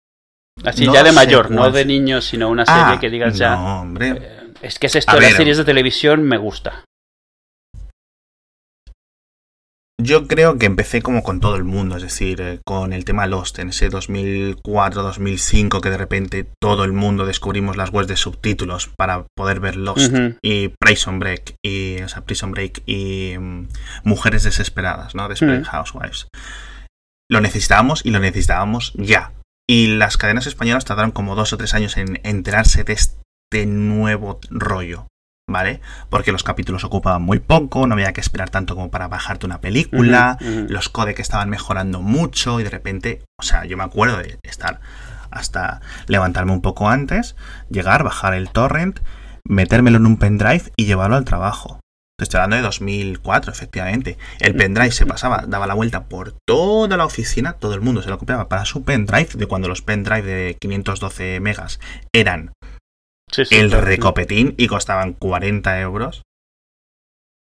Así 0.63 0.86
ya 0.86 1.03
de 1.03 1.12
mayor, 1.12 1.50
no 1.51 1.72
de 1.72 1.86
niño, 1.86 2.22
sino 2.22 2.50
una 2.50 2.65
serie 2.65 2.81
ah, 2.86 2.98
que 3.00 3.10
digas 3.10 3.38
ya. 3.38 3.55
No, 3.55 3.81
hombre. 3.81 4.10
Eh, 4.10 4.53
es 4.62 4.79
que 4.79 4.88
es 4.88 4.96
esto 4.96 5.15
de 5.15 5.22
las 5.22 5.34
series 5.34 5.58
de 5.58 5.65
televisión 5.65 6.24
me 6.24 6.38
gusta. 6.38 6.84
Yo 10.03 10.27
creo 10.27 10.58
que 10.58 10.65
empecé 10.65 11.03
como 11.03 11.22
con 11.22 11.39
todo 11.39 11.55
el 11.58 11.63
mundo, 11.63 11.96
es 11.96 12.01
decir, 12.01 12.41
eh, 12.41 12.60
con 12.65 12.91
el 12.91 13.05
tema 13.05 13.27
Lost, 13.27 13.60
en 13.60 13.70
ese 13.70 13.89
2004-2005 13.91 15.79
que 15.79 15.91
de 15.91 15.98
repente 15.98 16.48
todo 16.60 16.86
el 16.86 16.93
mundo 16.93 17.27
descubrimos 17.27 17.77
las 17.77 17.91
webs 17.91 18.08
de 18.08 18.15
subtítulos 18.15 18.89
para 18.98 19.27
poder 19.36 19.60
ver 19.60 19.75
Lost 19.75 20.12
y 20.41 20.70
Prison 20.79 21.20
Break 21.20 21.53
y 21.63 22.01
o 22.01 22.10
sea, 22.10 22.22
Prison 22.22 22.51
Break 22.51 22.81
y 22.88 23.36
mm, 23.38 23.67
Mujeres 24.03 24.41
desesperadas, 24.43 25.13
¿no? 25.13 25.29
Desperate 25.29 25.65
Housewives. 25.65 26.27
Lo 27.29 27.39
necesitábamos 27.39 28.03
y 28.03 28.10
lo 28.10 28.20
necesitábamos 28.20 28.93
ya. 28.96 29.34
Y 29.72 29.88
las 29.88 30.18
cadenas 30.18 30.48
españolas 30.48 30.84
tardaron 30.84 31.12
como 31.12 31.34
dos 31.34 31.54
o 31.54 31.58
tres 31.58 31.74
años 31.74 31.96
en 31.96 32.20
enterarse 32.24 32.84
de 32.84 32.92
este 32.92 33.66
nuevo 33.66 34.42
rollo. 34.50 35.08
¿vale? 35.48 35.80
Porque 36.10 36.34
los 36.34 36.44
capítulos 36.44 36.84
ocupaban 36.84 37.22
muy 37.22 37.40
poco, 37.40 37.88
no 37.88 37.94
había 37.94 38.12
que 38.12 38.20
esperar 38.20 38.50
tanto 38.50 38.75
como 38.75 38.92
para 38.92 39.08
bajarte 39.08 39.46
una 39.46 39.62
película, 39.62 40.38
los 40.42 40.90
codecs 40.90 41.22
estaban 41.22 41.50
mejorando 41.50 42.01
mucho 42.01 42.60
y 42.60 42.63
de 42.63 42.70
repente, 42.70 43.24
o 43.40 43.44
sea, 43.44 43.63
yo 43.63 43.78
me 43.78 43.84
acuerdo 43.84 44.18
de 44.18 44.40
estar 44.44 44.82
hasta 45.30 45.80
levantarme 46.08 46.51
un 46.51 46.62
poco 46.62 46.90
antes, 46.90 47.38
llegar, 47.70 48.04
bajar 48.04 48.34
el 48.34 48.50
torrent, 48.50 49.00
metérmelo 49.46 49.98
en 49.98 50.06
un 50.06 50.18
pendrive 50.18 50.72
y 50.75 50.86
llevarlo 50.86 51.16
al 51.16 51.25
trabajo. 51.25 51.81
Estoy 52.22 52.38
hablando 52.38 52.58
de 52.58 52.62
2004, 52.62 53.51
efectivamente. 53.51 54.18
El 54.40 54.56
pendrive 54.56 54.92
se 54.92 55.06
pasaba, 55.06 55.46
daba 55.48 55.68
la 55.68 55.74
vuelta 55.74 56.06
por 56.06 56.34
toda 56.46 56.96
la 56.98 57.06
oficina, 57.06 57.54
todo 57.54 57.74
el 57.74 57.82
mundo 57.82 58.01
se 58.01 58.10
lo 58.10 58.20
copiaba 58.20 58.48
para 58.48 58.66
su 58.66 58.84
pendrive, 58.84 59.30
de 59.34 59.46
cuando 59.48 59.68
los 59.68 59.82
pendrive 59.82 60.24
de 60.24 60.58
512 60.60 61.40
megas 61.40 61.80
eran 62.13 62.54
el 63.50 63.72
recopetín 63.72 64.54
y 64.58 64.68
costaban 64.68 65.13
40 65.13 65.80
euros. 65.82 66.22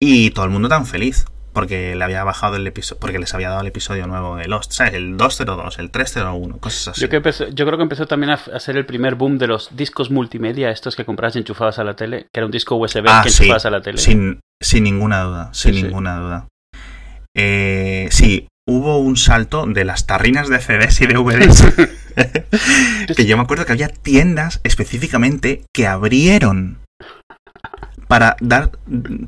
Y 0.00 0.31
todo 0.31 0.45
el 0.45 0.50
mundo 0.50 0.69
tan 0.69 0.87
feliz. 0.87 1.27
Porque 1.53 1.97
le 1.97 2.05
había 2.05 2.23
bajado 2.23 2.55
el 2.55 2.67
episodio, 2.69 3.00
porque 3.00 3.19
les 3.19 3.35
había 3.35 3.49
dado 3.49 3.62
el 3.62 3.67
episodio 3.67 4.07
nuevo 4.07 4.37
de 4.37 4.47
Lost, 4.47 4.71
¿sabes? 4.71 4.95
El 4.95 5.17
202, 5.17 5.81
el 5.81 5.91
301, 5.91 6.59
cosas 6.59 6.89
así. 6.89 7.00
Yo, 7.00 7.09
yo 7.09 7.67
creo 7.67 7.77
que 7.77 7.83
empezó 7.83 8.07
también 8.07 8.31
a, 8.31 8.61
ser 8.61 8.77
el 8.77 8.87
primer 8.87 9.17
boom 9.17 9.37
de 9.37 9.49
los 9.49 9.77
discos 9.77 10.12
multimedia, 10.12 10.71
estos 10.71 10.95
que 10.95 11.05
comprabas 11.05 11.35
enchufados 11.35 11.81
a 11.81 11.85
la 11.85 11.97
tele, 11.97 12.29
que 12.33 12.39
era 12.39 12.47
un 12.47 12.53
disco 12.53 12.77
USB 12.77 13.05
ah, 13.09 13.23
que 13.25 13.31
enchufabas 13.31 13.67
a 13.67 13.71
la 13.71 13.83
tele. 13.83 13.99
Sin, 13.99 14.39
sin 14.61 14.85
ninguna 14.85 15.23
duda, 15.23 15.50
sin 15.52 15.75
ninguna 15.75 16.19
duda. 16.19 16.49
Eh, 17.35 18.09
sí, 18.11 18.49
hubo 18.69 18.99
un 18.99 19.17
salto 19.17 19.67
de 19.67 19.85
las 19.85 20.07
tarrinas 20.07 20.49
de 20.49 20.59
CDs 20.59 21.00
y 21.00 21.07
DVDs. 21.07 21.64
que 23.17 23.26
yo 23.26 23.37
me 23.37 23.43
acuerdo 23.43 23.64
que 23.64 23.73
había 23.73 23.88
tiendas 23.88 24.61
específicamente 24.64 25.62
que 25.75 25.87
abrieron 25.87 26.79
para 28.09 28.37
dar 28.40 28.73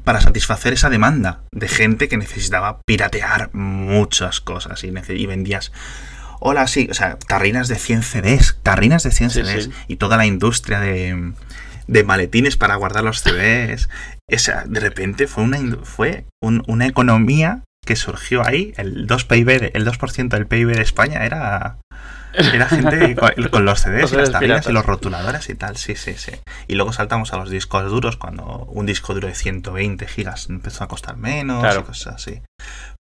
para 0.03 0.21
satisfacer 0.21 0.73
esa 0.73 0.91
demanda 0.91 1.45
de 1.53 1.69
gente 1.69 2.09
que 2.09 2.17
necesitaba 2.17 2.81
piratear 2.85 3.55
muchas 3.55 4.41
cosas 4.41 4.83
y, 4.83 4.89
y 4.89 5.27
vendías 5.27 5.71
hola 6.41 6.67
sí 6.67 6.89
o 6.91 6.95
sea 6.95 7.17
tarrinas 7.17 7.69
de 7.69 7.77
100 7.77 8.03
CDs 8.03 8.59
tarrinas 8.65 9.05
de 9.05 9.13
100 9.13 9.31
CDs 9.31 9.71
y 9.87 9.97
toda 9.97 10.17
la 10.17 10.27
industria 10.27 10.81
de, 10.81 11.33
de 11.87 12.05
maletines 12.05 12.57
para 12.57 12.77
guardar 12.77 13.05
los 13.05 13.23
CDs 13.23 13.89
esa 14.29 14.65
de 14.67 14.81
repente 14.81 15.27
fue 15.27 15.45
una 15.45 15.59
fue 15.85 16.27
una 16.41 16.87
economía 16.87 17.65
que 17.85 17.97
surgió 17.97 18.47
ahí 18.47 18.73
el 18.77 19.07
2 19.07 19.25
PIB 19.25 19.71
el 19.75 19.87
2% 19.87 20.29
del 20.29 20.47
PIB 20.47 20.77
de 20.77 20.83
España 20.83 21.25
era 21.25 21.79
era 22.33 22.69
gente 22.69 23.17
con, 23.51 23.65
los 23.65 23.81
CDs 23.81 24.13
y 24.13 24.17
las 24.17 24.31
tablillas 24.31 24.67
y 24.67 24.73
los 24.73 24.87
rotuladores 24.87 25.49
y 25.49 25.55
tal, 25.55 25.77
sí, 25.77 25.97
sí, 25.97 26.15
sí. 26.15 26.33
Y 26.67 26.75
luego 26.75 26.93
saltamos 26.93 27.33
a 27.33 27.37
los 27.37 27.51
discos 27.51 27.85
duros 27.91 28.17
cuando 28.17 28.65
un 28.69 28.87
disco 28.87 29.15
duro 29.15 29.29
de 29.29 29.35
120 29.35 30.07
gigas 30.07 30.49
empezó 30.49 30.85
a 30.85 30.89
costar 30.89 31.17
menos 31.17 31.65
y 31.77 31.83
cosas 31.83 32.15
así. 32.15 32.43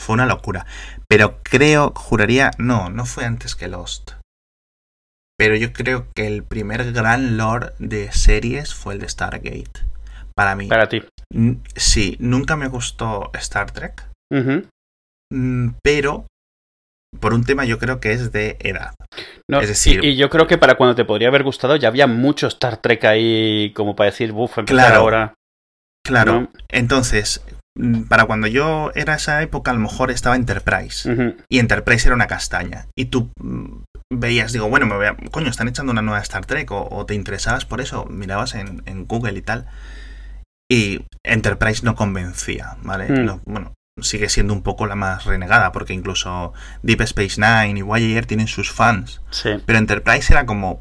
Fue 0.01 0.14
una 0.14 0.27
locura. 0.27 0.66
Pero 1.09 1.40
creo, 1.42 1.92
juraría, 1.95 2.51
no, 2.59 2.90
no 2.90 3.07
fue 3.07 3.25
antes 3.25 3.55
que 3.55 3.68
Lost. 3.68 4.12
Pero 5.42 5.57
yo 5.57 5.72
creo 5.72 6.07
que 6.14 6.28
el 6.28 6.44
primer 6.44 6.92
gran 6.92 7.37
lore 7.37 7.72
de 7.81 8.12
series 8.12 8.74
fue 8.74 8.94
el 8.94 9.00
de 9.00 9.09
Stargate. 9.09 9.72
Para 10.37 10.55
mí. 10.55 10.68
Para 10.68 10.88
ti. 10.88 11.02
Sí, 11.74 12.16
nunca 12.20 12.55
me 12.55 12.68
gustó 12.68 13.33
Star 13.35 13.72
Trek. 13.72 14.07
Mm, 15.33 15.70
pero 15.83 16.26
por 17.18 17.35
un 17.35 17.44
tema 17.44 17.64
yo 17.64 17.81
creo 17.81 17.98
que 17.98 18.12
es 18.12 18.31
de 18.31 18.57
edad. 18.61 18.94
es 19.48 19.68
decir, 19.68 20.05
y, 20.05 20.14
yo 20.14 20.31
creo 20.31 20.46
que 20.46 20.59
para 20.59 20.76
cuando 20.76 20.94
te 20.94 21.05
podría 21.05 21.26
haber 21.26 21.42
gustado 21.42 21.74
ya 21.74 21.88
había 21.88 22.07
mucho 22.07 22.46
Star 22.46 22.76
Trek 22.76 23.05
ahí 23.05 23.72
como 23.74 23.96
para 23.96 24.11
decir, 24.11 24.31
buf, 24.31 24.59
empezar 24.59 24.94
ahora. 24.94 25.35
Claro, 26.07 26.50
entonces, 26.68 27.44
para 28.08 28.26
cuando 28.26 28.46
yo 28.46 28.92
era 28.94 29.14
esa 29.14 29.40
época 29.42 29.70
a 29.70 29.74
lo 29.74 29.80
mejor 29.80 30.11
estaba 30.11 30.37
Enterprise 30.37 31.35
y 31.48 31.58
Enterprise 31.58 32.06
era 32.06 32.14
una 32.14 32.26
castaña 32.26 32.87
y 32.94 33.06
tú 33.06 33.30
mm, 33.40 33.85
veías, 34.11 34.52
digo, 34.52 34.68
bueno, 34.68 34.87
me 34.87 34.96
voy 34.96 35.06
a, 35.06 35.16
coño, 35.30 35.48
están 35.48 35.68
echando 35.68 35.92
una 35.92 36.02
nueva 36.02 36.20
Star 36.20 36.44
Trek 36.44 36.70
o, 36.70 37.06
te 37.06 37.14
interesabas 37.14 37.64
por 37.64 37.80
eso, 37.80 38.04
mirabas 38.06 38.54
en, 38.54 39.06
Google 39.06 39.38
y 39.38 39.42
tal 39.42 39.66
y 40.70 41.06
Enterprise 41.24 41.85
no 41.85 41.94
convencía, 41.94 42.76
¿vale? 42.82 43.08
Mm. 43.08 43.40
bueno, 43.44 43.74
sigue 44.00 44.28
siendo 44.28 44.54
un 44.54 44.62
poco 44.62 44.87
la 44.87 44.94
más 44.94 45.24
renegada, 45.24 45.72
porque 45.72 45.92
incluso 45.92 46.52
Deep 46.82 47.02
Space 47.02 47.40
Nine 47.40 47.78
y 47.78 47.82
Voyager 47.82 48.26
tienen 48.26 48.46
sus 48.46 48.70
fans. 48.72 49.20
Sí. 49.30 49.50
Pero 49.66 49.78
Enterprise 49.78 50.32
era 50.32 50.46
como, 50.46 50.80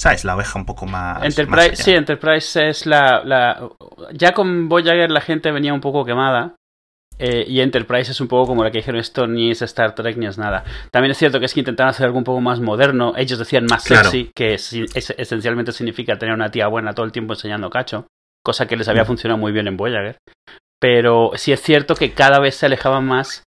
¿sabes? 0.00 0.24
La 0.24 0.36
oveja 0.36 0.58
un 0.58 0.64
poco 0.64 0.86
más. 0.86 1.22
Enterprise, 1.24 1.76
sí, 1.76 1.92
Enterprise 1.92 2.68
es 2.68 2.86
la, 2.86 3.22
la, 3.24 3.68
Ya 4.12 4.32
con 4.32 4.68
Voyager 4.68 5.10
la 5.10 5.20
gente 5.20 5.50
venía 5.50 5.74
un 5.74 5.80
poco 5.80 6.04
quemada. 6.04 6.54
Eh, 7.20 7.44
y 7.48 7.60
Enterprise 7.60 8.12
es 8.12 8.20
un 8.20 8.28
poco 8.28 8.46
como 8.46 8.62
la 8.62 8.70
que 8.70 8.78
dijeron 8.78 9.00
esto 9.00 9.26
ni 9.26 9.50
es 9.50 9.60
Star 9.62 9.94
Trek 9.94 10.16
ni 10.16 10.26
es 10.26 10.38
nada. 10.38 10.64
También 10.92 11.10
es 11.10 11.18
cierto 11.18 11.40
que 11.40 11.46
es 11.46 11.54
que 11.54 11.60
intentaron 11.60 11.90
hacer 11.90 12.06
algo 12.06 12.18
un 12.18 12.24
poco 12.24 12.40
más 12.40 12.60
moderno. 12.60 13.12
Ellos 13.16 13.40
decían 13.40 13.66
más 13.68 13.82
sexy, 13.82 14.30
que 14.34 14.54
esencialmente 14.54 15.72
significa 15.72 16.16
tener 16.16 16.34
una 16.34 16.50
tía 16.50 16.68
buena 16.68 16.94
todo 16.94 17.04
el 17.04 17.12
tiempo 17.12 17.32
enseñando 17.32 17.70
cacho. 17.70 18.06
Cosa 18.44 18.68
que 18.68 18.76
les 18.76 18.86
había 18.86 19.02
mm. 19.02 19.06
funcionado 19.06 19.38
muy 19.38 19.50
bien 19.50 19.66
en 19.66 19.76
Voyager. 19.76 20.18
Pero 20.80 21.32
sí 21.34 21.50
es 21.50 21.60
cierto 21.60 21.96
que 21.96 22.12
cada 22.12 22.38
vez 22.38 22.54
se 22.54 22.66
alejaban 22.66 23.04
más 23.04 23.42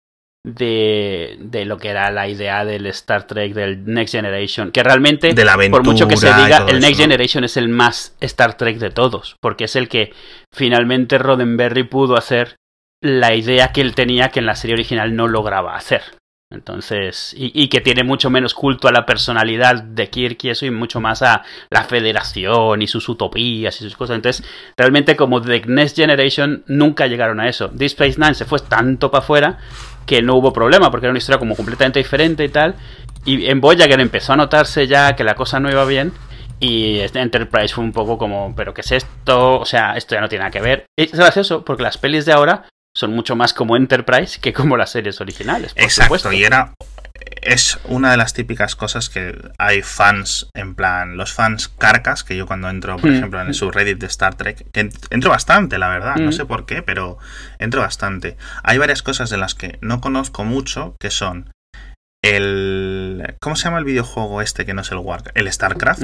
de, 0.45 1.37
de, 1.39 1.65
lo 1.65 1.77
que 1.77 1.89
era 1.89 2.11
la 2.11 2.27
idea 2.27 2.63
del 2.63 2.85
Star 2.87 3.27
Trek, 3.27 3.53
del 3.53 3.85
Next 3.85 4.13
Generation, 4.13 4.71
que 4.71 4.83
realmente, 4.83 5.33
por 5.69 5.83
mucho 5.83 6.07
que 6.07 6.17
se 6.17 6.27
diga, 6.27 6.65
el 6.67 6.79
Next 6.79 6.99
Generation 6.99 7.43
es 7.43 7.57
el 7.57 7.69
más 7.69 8.15
Star 8.21 8.55
Trek 8.55 8.77
de 8.77 8.89
todos, 8.89 9.35
porque 9.41 9.65
es 9.65 9.75
el 9.75 9.89
que 9.89 10.13
finalmente 10.53 11.17
Roddenberry 11.17 11.83
pudo 11.83 12.15
hacer 12.15 12.55
la 13.01 13.33
idea 13.33 13.71
que 13.71 13.81
él 13.81 13.95
tenía 13.95 14.29
que 14.29 14.39
en 14.39 14.45
la 14.45 14.55
serie 14.55 14.75
original 14.75 15.15
no 15.15 15.27
lograba 15.27 15.75
hacer. 15.75 16.03
Entonces, 16.51 17.35
y, 17.37 17.67
que 17.67 17.79
tiene 17.79 18.03
mucho 18.03 18.31
menos 18.31 18.55
culto 18.55 18.87
a 18.87 18.91
la 18.91 19.05
personalidad 19.05 19.83
de 19.83 20.09
Kirk 20.09 20.43
y 20.45 20.49
eso, 20.49 20.65
y 20.65 20.71
mucho 20.71 20.99
más 20.99 21.21
a 21.21 21.43
la 21.69 21.83
federación 21.83 22.81
y 22.81 22.87
sus 22.87 23.07
utopías 23.07 23.79
y 23.79 23.83
sus 23.83 23.95
cosas. 23.95 24.15
Entonces, 24.15 24.43
realmente 24.75 25.15
como 25.15 25.43
The 25.43 25.61
Next 25.67 25.95
Generation 25.95 26.63
nunca 26.65 27.05
llegaron 27.05 27.39
a 27.39 27.47
eso. 27.47 27.67
Deep 27.67 27.89
Space 27.89 28.19
Nine 28.19 28.33
se 28.33 28.45
fue 28.45 28.59
tanto 28.61 29.11
para 29.11 29.23
afuera 29.23 29.59
que 30.09 30.23
no 30.23 30.37
hubo 30.37 30.51
problema, 30.51 30.89
porque 30.89 31.05
era 31.05 31.11
una 31.11 31.19
historia 31.19 31.37
como 31.37 31.55
completamente 31.55 31.99
diferente 31.99 32.43
y 32.43 32.49
tal. 32.49 32.73
Y 33.25 33.45
en 33.45 33.61
Voyager 33.61 33.99
empezó 33.99 34.33
a 34.33 34.37
notarse 34.37 34.87
ya 34.87 35.15
que 35.15 35.23
la 35.23 35.35
cosa 35.35 35.59
no 35.59 35.69
iba 35.69 35.85
bien. 35.85 36.13
Y 36.59 36.97
este 36.97 37.19
Enterprise 37.19 37.75
fue 37.75 37.83
un 37.83 37.91
poco 37.91 38.17
como, 38.17 38.55
¿pero 38.55 38.73
qué 38.73 38.81
es 38.81 38.91
esto? 38.91 39.59
O 39.59 39.65
sea, 39.65 39.93
esto 39.97 40.15
ya 40.15 40.21
no 40.21 40.27
tiene 40.27 40.45
nada 40.45 40.51
que 40.51 40.61
ver. 40.61 40.85
Es 40.97 41.11
gracioso 41.11 41.63
porque 41.63 41.83
las 41.83 41.99
pelis 41.99 42.25
de 42.25 42.33
ahora 42.33 42.63
son 42.97 43.13
mucho 43.13 43.35
más 43.35 43.53
como 43.53 43.77
Enterprise 43.77 44.39
que 44.41 44.51
como 44.51 44.77
las 44.77 44.89
series 44.89 45.21
originales. 45.21 45.73
Exacto, 45.75 46.33
y 46.33 46.43
era 46.43 46.73
es 47.49 47.79
una 47.85 48.11
de 48.11 48.17
las 48.17 48.33
típicas 48.33 48.75
cosas 48.75 49.09
que 49.09 49.35
hay 49.57 49.81
fans, 49.81 50.49
en 50.53 50.75
plan, 50.75 51.17
los 51.17 51.33
fans 51.33 51.67
carcas, 51.67 52.23
que 52.23 52.37
yo 52.37 52.45
cuando 52.45 52.69
entro, 52.69 52.97
por 52.97 53.09
mm. 53.09 53.15
ejemplo, 53.15 53.41
en 53.41 53.47
el 53.47 53.55
subreddit 53.55 53.97
de 53.97 54.05
Star 54.05 54.35
Trek, 54.35 54.69
que 54.71 54.91
entro 55.09 55.31
bastante, 55.31 55.79
la 55.79 55.89
verdad, 55.89 56.17
no 56.17 56.29
mm. 56.29 56.33
sé 56.33 56.45
por 56.45 56.67
qué, 56.67 56.83
pero 56.83 57.17
entro 57.57 57.81
bastante. 57.81 58.37
Hay 58.61 58.77
varias 58.77 59.01
cosas 59.01 59.31
de 59.31 59.37
las 59.37 59.55
que 59.55 59.79
no 59.81 59.99
conozco 59.99 60.45
mucho, 60.45 60.95
que 60.99 61.09
son 61.09 61.51
el... 62.23 63.35
¿Cómo 63.41 63.55
se 63.55 63.63
llama 63.63 63.79
el 63.79 63.85
videojuego 63.85 64.43
este 64.43 64.67
que 64.67 64.75
no 64.75 64.81
es 64.81 64.91
el 64.91 64.97
War? 64.99 65.31
El 65.33 65.51
StarCraft. 65.51 66.03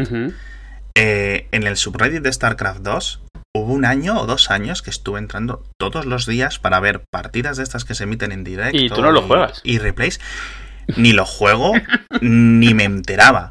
Eh, 0.97 1.47
en 1.51 1.67
el 1.67 1.77
subreddit 1.77 2.23
de 2.23 2.33
StarCraft 2.33 2.79
2 2.79 3.21
hubo 3.55 3.73
un 3.73 3.85
año 3.85 4.19
o 4.19 4.25
dos 4.25 4.49
años 4.49 4.81
que 4.81 4.89
estuve 4.89 5.19
entrando 5.19 5.63
todos 5.77 6.05
los 6.05 6.25
días 6.25 6.57
para 6.57 6.79
ver 6.79 7.03
partidas 7.11 7.57
de 7.57 7.63
estas 7.63 7.85
que 7.85 7.93
se 7.93 8.05
emiten 8.05 8.31
en 8.31 8.43
directo. 8.43 8.77
Y 8.77 8.89
tú 8.89 9.01
no 9.01 9.11
lo 9.11 9.21
juegas. 9.21 9.61
Y 9.63 9.77
replays. 9.77 10.19
Ni 10.97 11.13
lo 11.13 11.25
juego, 11.25 11.73
ni 12.21 12.73
me 12.73 12.83
enteraba. 12.83 13.49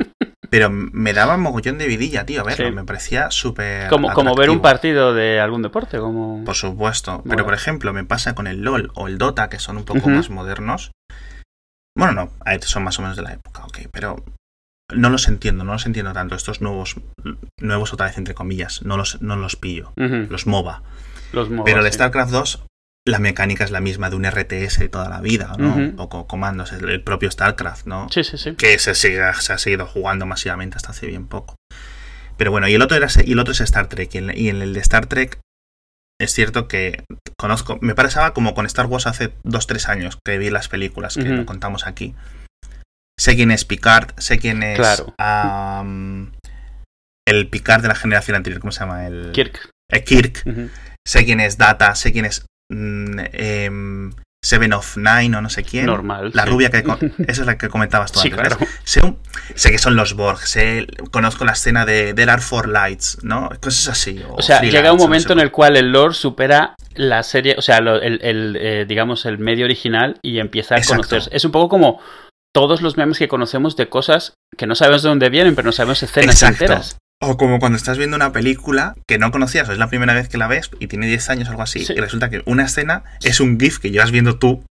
Pero 0.50 0.70
me 0.70 1.12
daba 1.12 1.36
mogollón 1.36 1.78
de 1.78 1.86
vidilla, 1.86 2.24
tío, 2.26 2.40
a 2.40 2.44
verlo. 2.44 2.68
Sí. 2.68 2.72
Me 2.72 2.84
parecía 2.84 3.30
súper. 3.30 3.88
Como, 3.88 4.12
como 4.12 4.36
ver 4.36 4.50
un 4.50 4.60
partido 4.60 5.12
de 5.12 5.40
algún 5.40 5.62
deporte, 5.62 5.98
como... 5.98 6.44
Por 6.44 6.54
supuesto. 6.54 7.12
Mola. 7.12 7.24
Pero 7.28 7.44
por 7.44 7.54
ejemplo, 7.54 7.92
me 7.92 8.04
pasa 8.04 8.34
con 8.34 8.46
el 8.46 8.62
LOL 8.62 8.92
o 8.94 9.08
el 9.08 9.18
Dota, 9.18 9.48
que 9.48 9.58
son 9.58 9.78
un 9.78 9.84
poco 9.84 10.08
más 10.08 10.30
modernos. 10.30 10.92
Bueno, 11.96 12.12
no, 12.12 12.30
ver, 12.44 12.62
son 12.62 12.84
más 12.84 12.98
o 12.98 13.02
menos 13.02 13.16
de 13.16 13.22
la 13.22 13.32
época, 13.32 13.64
ok. 13.64 13.78
Pero 13.90 14.24
no 14.92 15.10
los 15.10 15.28
entiendo, 15.28 15.64
no 15.64 15.72
los 15.72 15.86
entiendo 15.86 16.12
tanto. 16.12 16.34
Estos 16.34 16.60
nuevos, 16.60 16.96
nuevos 17.60 17.92
otra 17.92 18.06
vez 18.06 18.18
entre 18.18 18.34
comillas, 18.34 18.82
no 18.82 18.96
los, 18.96 19.20
no 19.22 19.36
los 19.36 19.56
pillo. 19.56 19.92
Los 19.96 20.46
MOBA. 20.46 20.82
Los 21.32 21.50
MOBA, 21.50 21.64
Pero 21.64 21.80
el 21.80 21.86
sí. 21.86 21.92
StarCraft 21.94 22.32
2, 22.32 22.64
la 23.06 23.18
mecánica 23.18 23.64
es 23.64 23.70
la 23.70 23.80
misma 23.80 24.08
de 24.10 24.16
un 24.16 24.24
RTS 24.24 24.78
de 24.78 24.88
toda 24.88 25.08
la 25.10 25.20
vida, 25.20 25.54
¿no? 25.58 25.94
Poco 25.96 26.26
comandos, 26.26 26.72
el, 26.72 26.88
el 26.88 27.02
propio 27.02 27.30
StarCraft, 27.30 27.86
¿no? 27.86 28.08
Sí, 28.10 28.24
sí, 28.24 28.38
sí. 28.38 28.54
Que 28.56 28.78
se, 28.78 28.94
sigue- 28.94 29.32
se 29.40 29.52
ha 29.52 29.58
seguido 29.58 29.86
jugando 29.86 30.24
masivamente 30.26 30.76
hasta 30.76 30.90
hace 30.92 31.06
bien 31.06 31.26
poco. 31.26 31.54
Pero 32.38 32.50
bueno, 32.50 32.66
y 32.66 32.74
el 32.74 32.82
otro, 32.82 32.96
era, 32.96 33.08
y 33.24 33.32
el 33.32 33.38
otro 33.38 33.52
es 33.52 33.60
Star 33.60 33.88
Trek. 33.88 34.14
Y 34.14 34.18
en, 34.18 34.32
y 34.36 34.48
en 34.48 34.62
el 34.62 34.72
de 34.72 34.80
Star 34.80 35.06
Trek 35.06 35.38
es 36.20 36.32
cierto 36.32 36.66
que 36.66 37.04
conozco, 37.38 37.78
me 37.82 37.94
parecía 37.94 38.30
como 38.32 38.54
con 38.54 38.64
Star 38.66 38.86
Wars 38.86 39.06
hace 39.06 39.34
2-3 39.44 39.88
años 39.88 40.18
que 40.24 40.38
vi 40.38 40.48
las 40.50 40.68
películas 40.68 41.14
que 41.16 41.24
lo 41.24 41.44
contamos 41.46 41.86
aquí. 41.86 42.14
Sé 43.20 43.36
quién 43.36 43.50
es 43.50 43.64
Picard, 43.64 44.18
sé 44.18 44.38
quién 44.38 44.62
es 44.62 44.78
Claro. 44.78 45.14
el 47.28 47.48
Picard 47.50 47.82
de 47.82 47.88
la 47.88 47.94
generación 47.94 48.36
anterior, 48.36 48.60
¿cómo 48.60 48.72
se 48.72 48.80
llama? 48.80 49.06
El, 49.06 49.30
Kirk. 49.32 49.70
eh, 49.92 50.04
Kirk. 50.04 50.42
Sé 51.06 51.24
quién 51.24 51.40
es 51.40 51.58
Data, 51.58 51.94
sé 51.94 52.12
quién 52.12 52.24
es 52.24 52.46
mm, 52.74 53.18
em, 53.32 54.12
Seven 54.44 54.74
of 54.74 54.98
Nine 54.98 55.36
o 55.36 55.40
no 55.40 55.48
sé 55.48 55.62
quién. 55.62 55.86
Normal. 55.86 56.30
La 56.34 56.42
sí. 56.44 56.50
rubia 56.50 56.70
que... 56.70 56.78
Esa 57.26 57.40
es 57.42 57.46
la 57.46 57.56
que 57.56 57.68
comentabas 57.70 58.12
tú 58.12 58.20
Sí, 58.20 58.30
antes. 58.30 58.48
claro. 58.54 58.66
Sé, 58.84 59.00
un- 59.04 59.18
sé 59.54 59.70
que 59.70 59.78
son 59.78 59.96
los 59.96 60.12
Borg, 60.14 60.38
sé, 60.40 60.86
conozco 61.10 61.46
la 61.46 61.52
escena 61.52 61.86
de 61.86 62.12
There 62.12 62.30
Are 62.30 62.42
Four 62.42 62.68
Lights, 62.68 63.18
¿no? 63.22 63.48
Cosas 63.62 63.88
así. 63.88 64.22
O 64.28 64.42
sea, 64.42 64.58
Three 64.58 64.70
llega 64.70 64.92
un 64.92 64.98
Lights, 64.98 65.02
o 65.02 65.04
no 65.04 65.08
momento 65.08 65.28
sé 65.28 65.32
en 65.32 65.40
el 65.40 65.50
cual 65.50 65.76
el 65.76 65.92
lore 65.92 66.12
supera 66.14 66.74
la 66.94 67.22
serie, 67.22 67.54
o 67.56 67.62
sea, 67.62 67.80
lo- 67.80 68.00
el, 68.02 68.20
el, 68.22 68.56
eh, 68.60 68.84
digamos, 68.86 69.24
el 69.24 69.38
medio 69.38 69.64
original 69.64 70.18
y 70.20 70.38
empieza 70.40 70.74
a 70.74 70.78
Exacto. 70.78 70.96
conocerse. 71.08 71.30
Es 71.34 71.44
un 71.46 71.50
poco 71.50 71.70
como 71.70 72.00
todos 72.54 72.82
los 72.82 72.98
memes 72.98 73.18
que 73.18 73.28
conocemos 73.28 73.76
de 73.76 73.88
cosas 73.88 74.34
que 74.58 74.66
no 74.66 74.74
sabemos 74.74 75.02
de 75.02 75.08
dónde 75.08 75.30
vienen, 75.30 75.54
pero 75.56 75.66
no 75.66 75.72
sabemos 75.72 76.02
escenas 76.02 76.34
Exacto. 76.42 76.64
enteras. 76.64 76.98
O 77.22 77.36
como 77.36 77.58
cuando 77.58 77.76
estás 77.76 77.96
viendo 77.98 78.16
una 78.16 78.32
película 78.32 78.94
que 79.08 79.18
no 79.18 79.30
conocías, 79.30 79.68
o 79.68 79.72
es 79.72 79.78
la 79.78 79.88
primera 79.88 80.14
vez 80.14 80.28
que 80.28 80.38
la 80.38 80.46
ves 80.48 80.70
y 80.78 80.88
tiene 80.88 81.06
10 81.06 81.30
años 81.30 81.48
o 81.48 81.52
algo 81.52 81.62
así, 81.62 81.84
Sí. 81.84 81.94
y 81.96 82.00
resulta 82.00 82.28
que 82.28 82.42
una 82.46 82.64
escena 82.64 83.04
es 83.22 83.40
un 83.40 83.58
GIF 83.58 83.78
que 83.78 83.90
llevas 83.90 84.10
viendo 84.10 84.38
tú 84.38 84.64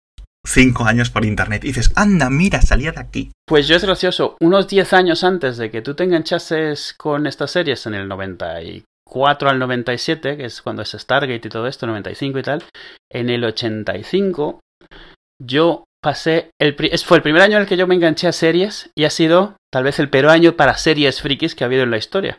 5 0.47 0.85
años 0.85 1.11
por 1.11 1.25
internet 1.25 1.63
y 1.65 1.69
dices, 1.69 1.93
anda, 1.97 2.31
mira, 2.31 2.63
salía 2.63 2.93
de 2.93 3.01
aquí. 3.01 3.31
Pues 3.47 3.69
yo 3.69 3.77
es 3.77 3.85
gracioso, 3.85 4.37
unos 4.41 4.69
10 4.69 4.93
años 4.95 5.23
antes 5.23 5.59
de 5.59 5.71
que 5.71 5.83
tú 5.83 5.95
te 5.95 6.05
enganchases 6.05 6.95
con 6.97 7.27
estas 7.27 7.51
series 7.51 7.85
en 7.87 7.95
el 7.95 8.09
94 8.09 9.51
al 9.51 9.59
97, 9.59 10.37
que 10.39 10.47
es 10.47 10.63
cuando 10.63 10.83
es 10.83 10.91
Stargate 10.93 11.47
y 11.47 11.51
todo 11.51 11.67
esto, 11.67 11.87
95 11.87 12.39
y 12.39 12.43
tal, 12.43 12.65
en 13.13 13.29
el 13.29 13.45
85 13.45 14.61
yo 15.43 15.85
pasé, 16.03 16.51
el, 16.61 16.77
fue 17.05 17.19
el 17.19 17.23
primer 17.23 17.43
año 17.43 17.57
en 17.57 17.63
el 17.63 17.69
que 17.69 17.77
yo 17.77 17.87
me 17.87 17.95
enganché 17.95 18.29
a 18.29 18.33
series 18.33 18.91
y 18.95 19.05
ha 19.05 19.11
sido 19.11 19.57
tal 19.73 19.85
vez 19.85 19.99
el 19.99 20.09
peor 20.09 20.29
año 20.29 20.57
para 20.57 20.77
series 20.77 21.21
frikis 21.23 21.55
que 21.55 21.65
ha 21.65 21.67
habido 21.67 21.83
en 21.83 21.91
la 21.91 21.99
historia. 21.99 22.39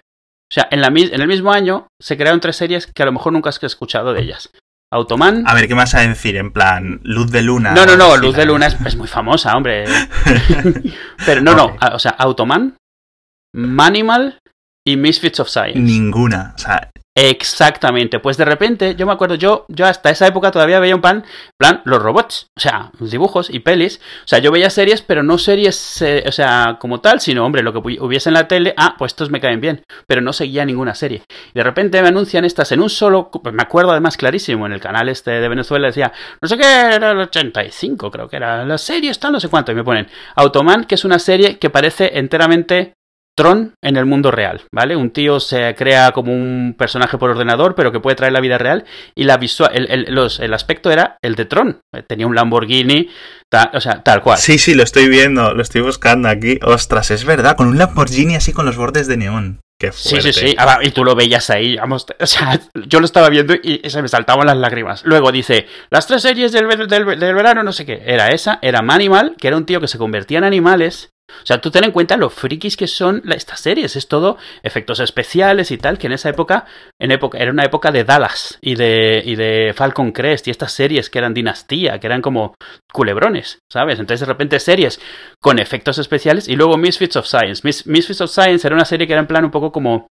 O 0.52 0.54
sea, 0.54 0.68
en, 0.70 0.82
la, 0.82 0.88
en 0.88 1.22
el 1.22 1.28
mismo 1.28 1.52
año 1.52 1.88
se 2.02 2.18
crearon 2.18 2.42
tres 2.42 2.58
series 2.58 2.88
que 2.88 3.04
a 3.04 3.06
lo 3.06 3.14
mejor 3.14 3.32
nunca 3.32 3.50
has 3.50 3.64
escuchado 3.64 4.14
de 4.14 4.22
ellas. 4.22 4.52
Automan... 4.94 5.46
A 5.48 5.54
ver, 5.54 5.70
¿qué 5.70 5.74
vas 5.74 5.96
a 5.96 6.02
decir? 6.02 6.36
En 6.36 6.52
plan, 6.52 7.00
Luz 7.04 7.32
de 7.32 7.42
Luna. 7.42 7.72
No, 7.72 7.86
no, 7.86 7.96
no, 7.96 8.18
Luz 8.18 8.36
de 8.36 8.46
Luna 8.46 8.68
es, 8.68 8.76
es 8.86 8.98
muy 8.98 9.08
famosa, 9.08 9.56
hombre. 9.56 9.86
Pero 11.26 11.42
no, 11.42 11.56
no, 11.56 11.78
o 11.94 12.00
sea, 12.00 12.12
Automan, 12.12 12.76
Manimal 13.54 14.40
y 14.86 14.98
Misfits 14.98 15.40
of 15.40 15.50
Science. 15.50 15.80
Ninguna. 15.80 16.54
O 16.56 16.60
sea, 16.60 16.90
Exactamente, 17.14 18.20
pues 18.20 18.38
de 18.38 18.46
repente, 18.46 18.96
yo 18.96 19.06
me 19.06 19.12
acuerdo, 19.12 19.36
yo, 19.36 19.66
yo 19.68 19.86
hasta 19.86 20.10
esa 20.12 20.28
época 20.28 20.50
todavía 20.50 20.80
veía 20.80 20.96
un 20.96 21.02
pan, 21.02 21.26
plan, 21.58 21.82
los 21.84 22.02
robots, 22.02 22.48
o 22.56 22.60
sea, 22.62 22.92
dibujos 23.02 23.50
y 23.50 23.60
pelis, 23.60 24.00
o 24.24 24.28
sea, 24.30 24.40
yo 24.40 24.50
veía 24.50 24.70
series, 24.70 25.02
pero 25.02 25.22
no 25.22 25.38
series, 25.38 26.02
eh, 26.02 26.24
o 26.26 26.32
sea, 26.32 26.78
como 26.80 27.02
tal, 27.02 27.20
sino, 27.20 27.46
hombre, 27.46 27.64
lo 27.64 27.74
que 27.74 27.80
hu- 27.80 28.00
hubiese 28.02 28.30
en 28.30 28.36
la 28.36 28.48
tele, 28.48 28.74
ah, 28.78 28.96
pues 28.98 29.12
estos 29.12 29.30
me 29.30 29.42
caen 29.42 29.60
bien, 29.60 29.84
pero 30.08 30.22
no 30.22 30.32
seguía 30.32 30.64
ninguna 30.64 30.96
serie. 30.96 31.24
Y 31.54 31.60
de 31.60 31.64
repente 31.64 32.02
me 32.02 32.08
anuncian 32.08 32.46
estas 32.46 32.72
en 32.72 32.80
un 32.82 32.90
solo, 32.90 33.30
me 33.52 33.62
acuerdo 33.62 33.92
además 33.92 34.16
clarísimo, 34.16 34.66
en 34.66 34.72
el 34.72 34.80
canal 34.80 35.10
este 35.10 35.32
de 35.32 35.50
Venezuela 35.50 35.88
decía, 35.88 36.14
no 36.42 36.48
sé 36.48 36.58
qué, 36.58 36.64
era 36.96 37.12
el 37.12 37.20
85 37.20 38.10
creo 38.10 38.30
que 38.30 38.38
era, 38.38 38.64
la 38.64 38.78
serie 38.78 39.12
está 39.12 39.30
no 39.30 39.40
sé 39.42 39.50
cuánto, 39.50 39.74
y 39.74 39.76
me 39.76 39.84
ponen 39.84 40.08
Automan, 40.38 40.86
que 40.86 40.96
es 40.96 41.04
una 41.04 41.20
serie 41.20 41.60
que 41.60 41.70
parece 41.70 42.18
enteramente 42.18 42.94
Tron 43.42 43.74
en 43.82 43.98
el 43.98 44.06
mundo 44.06 44.30
real, 44.32 44.62
¿vale? 44.72 44.96
Un 44.96 45.10
tío 45.12 45.40
se 45.40 45.74
crea 45.76 46.12
como 46.12 46.32
un 46.32 46.76
personaje 46.78 47.18
por 47.18 47.30
ordenador, 47.32 47.74
pero 47.76 47.92
que 47.92 48.00
puede 48.00 48.16
traer 48.16 48.34
la 48.34 48.40
vida 48.40 48.58
real. 48.58 48.86
Y 49.16 49.24
la 49.24 49.38
visual, 49.38 49.72
el, 49.74 49.90
el- 49.90 50.14
los- 50.14 50.40
el 50.40 50.54
aspecto 50.54 50.92
era 50.92 51.18
el 51.24 51.36
de 51.36 51.46
Tron. 51.46 51.80
Tenía 52.08 52.28
un 52.28 52.36
Lamborghini, 52.36 53.10
o 53.74 53.82
sea, 53.82 54.04
tal 54.04 54.22
cual. 54.22 54.38
sí, 54.38 54.58
sí, 54.58 54.74
lo 54.76 54.84
estoy 54.84 55.08
viendo, 55.10 55.54
lo 55.54 55.62
estoy 55.62 55.82
buscando 55.82 56.30
aquí. 56.30 56.60
Ostras, 56.64 57.12
es 57.12 57.26
verdad, 57.26 57.56
con 57.56 57.68
un 57.68 57.78
Lamborghini 57.78 58.36
así 58.36 58.54
con 58.54 58.66
los 58.66 58.78
bordes 58.78 59.08
de 59.08 59.18
neón. 59.18 59.60
Qué 59.80 59.92
Sí, 59.92 60.10
fuerte. 60.12 60.34
sí, 60.34 60.48
sí. 60.50 60.56
Ah, 60.60 60.66
va, 60.66 60.86
y 60.86 60.92
tú 60.92 61.04
lo 61.04 61.16
veías 61.16 61.50
ahí, 61.50 61.76
vamos, 61.78 62.06
o 62.20 62.26
sea, 62.28 62.60
yo 62.86 63.00
lo 63.00 63.06
estaba 63.06 63.30
viendo 63.30 63.56
y 63.56 63.82
se 63.90 64.02
me 64.04 64.08
saltaban 64.08 64.46
las 64.46 64.58
lágrimas. 64.58 65.02
Luego 65.06 65.32
dice, 65.32 65.66
las 65.90 66.06
tres 66.06 66.22
series 66.22 66.52
del, 66.52 66.68
del- 66.88 66.88
del 67.20 67.34
verano, 67.36 67.64
no 67.64 67.72
sé 67.74 67.84
qué. 67.88 68.04
Era 68.06 68.30
esa, 68.30 68.60
era 68.62 68.84
Manimal, 68.84 69.36
que 69.40 69.48
era 69.48 69.58
un 69.58 69.66
tío 69.66 69.82
que 69.82 69.88
se 69.88 69.98
convertía 69.98 70.38
en 70.38 70.44
animales. 70.44 71.10
O 71.42 71.46
sea, 71.46 71.60
tú 71.62 71.72
ten 71.72 71.84
en 71.84 71.92
cuenta 71.92 72.18
lo 72.18 72.30
frikis 72.30 72.78
que 72.78 72.88
son 72.88 73.22
estas 73.32 73.60
series. 73.60 73.96
Es 73.96 74.08
todo 74.08 74.38
efectos 74.64 75.00
especiales 75.00 75.72
y 75.72 75.78
tal, 75.78 75.98
que 75.98 76.08
en 76.08 76.14
esa 76.14 76.30
época, 76.30 76.66
en 77.00 77.12
época, 77.12 77.38
era 77.38 77.52
una 77.52 77.64
época 77.64 77.92
de 77.92 78.04
Dallas 78.04 78.58
y 78.62 78.76
de, 78.76 79.22
y 79.26 79.36
de 79.36 79.74
Falcon 79.76 80.12
Crest 80.12 80.48
y 80.48 80.52
estas 80.52 80.72
series 80.74 81.10
que 81.10 81.20
eran 81.20 81.34
dinastía, 81.34 82.00
que 82.00 82.08
eran 82.08 82.22
como 82.22 82.56
culebrones, 82.92 83.60
¿sabes? 83.72 84.00
Entonces 84.00 84.22
de 84.22 84.32
repente 84.34 84.60
series 84.60 85.00
con 85.42 85.60
efectos 85.60 85.98
especiales 85.98 86.48
y 86.48 86.56
luego 86.56 86.78
Misfits 86.78 87.16
of 87.16 87.26
Science. 87.28 87.62
Mis- 87.64 87.88
Misfits 87.88 88.22
of 88.22 88.32
Science 88.32 88.68
era 88.68 88.76
una 88.76 88.86
serie 88.86 89.08
que 89.08 89.14
era 89.14 89.22
en 89.22 89.28
plan 89.28 89.46
un 89.46 89.52
poco 89.52 89.72
como 89.72 90.08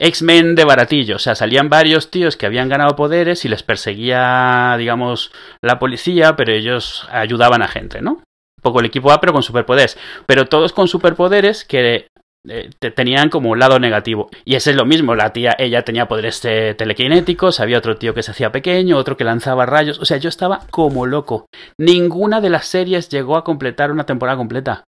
X-Men 0.00 0.56
de 0.56 0.64
baratillo, 0.64 1.16
o 1.16 1.18
sea, 1.20 1.36
salían 1.36 1.68
varios 1.68 2.10
tíos 2.10 2.36
que 2.36 2.46
habían 2.46 2.68
ganado 2.68 2.96
poderes 2.96 3.44
y 3.44 3.48
les 3.48 3.62
perseguía, 3.62 4.74
digamos, 4.76 5.30
la 5.62 5.78
policía, 5.78 6.34
pero 6.34 6.52
ellos 6.52 7.06
ayudaban 7.12 7.62
a 7.62 7.68
gente, 7.68 8.02
¿no? 8.02 8.20
Poco 8.64 8.80
el 8.80 8.86
equipo 8.86 9.12
A, 9.12 9.20
pero 9.20 9.32
con 9.34 9.42
superpoderes. 9.42 9.98
Pero 10.26 10.46
todos 10.46 10.72
con 10.72 10.88
superpoderes 10.88 11.64
que 11.64 12.08
eh, 12.48 12.70
te- 12.78 12.90
tenían 12.90 13.28
como 13.28 13.50
un 13.50 13.58
lado 13.58 13.78
negativo. 13.78 14.30
Y 14.46 14.54
ese 14.54 14.70
es 14.70 14.76
lo 14.76 14.86
mismo, 14.86 15.14
la 15.14 15.32
tía, 15.34 15.54
ella 15.58 15.82
tenía 15.82 16.08
poderes 16.08 16.42
eh, 16.46 16.74
telequinéticos, 16.76 17.60
había 17.60 17.78
otro 17.78 17.96
tío 17.96 18.14
que 18.14 18.22
se 18.22 18.30
hacía 18.30 18.50
pequeño, 18.52 18.96
otro 18.96 19.16
que 19.18 19.24
lanzaba 19.24 19.66
rayos, 19.66 19.98
o 19.98 20.04
sea, 20.06 20.16
yo 20.16 20.28
estaba 20.30 20.60
como 20.70 21.04
loco. 21.06 21.46
Ninguna 21.78 22.40
de 22.40 22.50
las 22.50 22.66
series 22.66 23.08
llegó 23.10 23.36
a 23.36 23.44
completar 23.44 23.92
una 23.92 24.06
temporada 24.06 24.38
completa. 24.38 24.84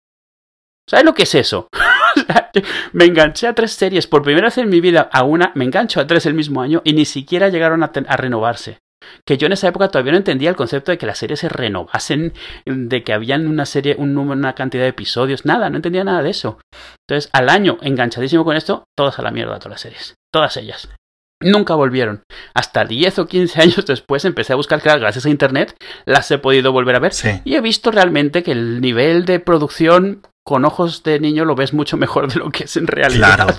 ¿Sabes 0.89 1.05
lo 1.05 1.13
que 1.13 1.23
es 1.23 1.33
eso? 1.35 1.67
Me 2.93 3.05
enganché 3.05 3.47
a 3.47 3.53
tres 3.55 3.71
series 3.71 4.05
por 4.07 4.21
primera 4.21 4.47
vez 4.47 4.57
en 4.57 4.69
mi 4.69 4.81
vida, 4.81 5.09
a 5.13 5.23
una, 5.23 5.53
me 5.55 5.63
engancho 5.63 6.01
a 6.01 6.07
tres 6.07 6.25
el 6.25 6.33
mismo 6.33 6.61
año 6.61 6.81
y 6.83 6.91
ni 6.91 7.05
siquiera 7.05 7.47
llegaron 7.47 7.83
a 7.83 8.17
renovarse. 8.17 8.79
Que 9.25 9.37
yo 9.37 9.47
en 9.47 9.53
esa 9.53 9.67
época 9.67 9.89
todavía 9.89 10.11
no 10.11 10.17
entendía 10.17 10.49
el 10.49 10.55
concepto 10.55 10.91
de 10.91 10.97
que 10.97 11.05
las 11.05 11.17
series 11.17 11.39
se 11.39 11.49
renovasen, 11.49 12.33
de 12.65 13.03
que 13.03 13.13
habían 13.13 13.47
una 13.47 13.65
serie, 13.65 13.95
un 13.97 14.13
número, 14.13 14.39
una 14.39 14.55
cantidad 14.55 14.83
de 14.83 14.89
episodios, 14.89 15.45
nada, 15.45 15.69
no 15.69 15.77
entendía 15.77 16.03
nada 16.03 16.21
de 16.21 16.29
eso. 16.29 16.59
Entonces, 17.07 17.29
al 17.33 17.49
año, 17.49 17.77
enganchadísimo 17.81 18.45
con 18.45 18.55
esto, 18.55 18.85
todas 18.97 19.19
a 19.19 19.21
la 19.21 19.31
mierda, 19.31 19.59
todas 19.59 19.71
las 19.71 19.81
series. 19.81 20.15
Todas 20.31 20.57
ellas. 20.57 20.89
Nunca 21.41 21.73
volvieron. 21.73 22.23
Hasta 22.53 22.85
10 22.85 23.19
o 23.19 23.27
15 23.27 23.61
años 23.61 23.85
después 23.85 24.25
empecé 24.25 24.53
a 24.53 24.55
buscar, 24.55 24.81
claro, 24.81 25.01
gracias 25.01 25.25
a 25.25 25.29
internet, 25.29 25.75
las 26.05 26.29
he 26.31 26.37
podido 26.37 26.71
volver 26.71 26.95
a 26.95 26.99
ver. 26.99 27.13
Sí. 27.13 27.41
Y 27.43 27.55
he 27.55 27.61
visto 27.61 27.91
realmente 27.91 28.43
que 28.43 28.51
el 28.51 28.79
nivel 28.79 29.25
de 29.25 29.39
producción 29.39 30.21
con 30.43 30.65
ojos 30.65 31.03
de 31.03 31.19
niño 31.19 31.45
lo 31.45 31.55
ves 31.55 31.73
mucho 31.73 31.97
mejor 31.97 32.31
de 32.31 32.39
lo 32.39 32.49
que 32.49 32.63
es 32.63 32.75
en 32.77 32.87
realidad. 32.87 33.35
Claro. 33.35 33.57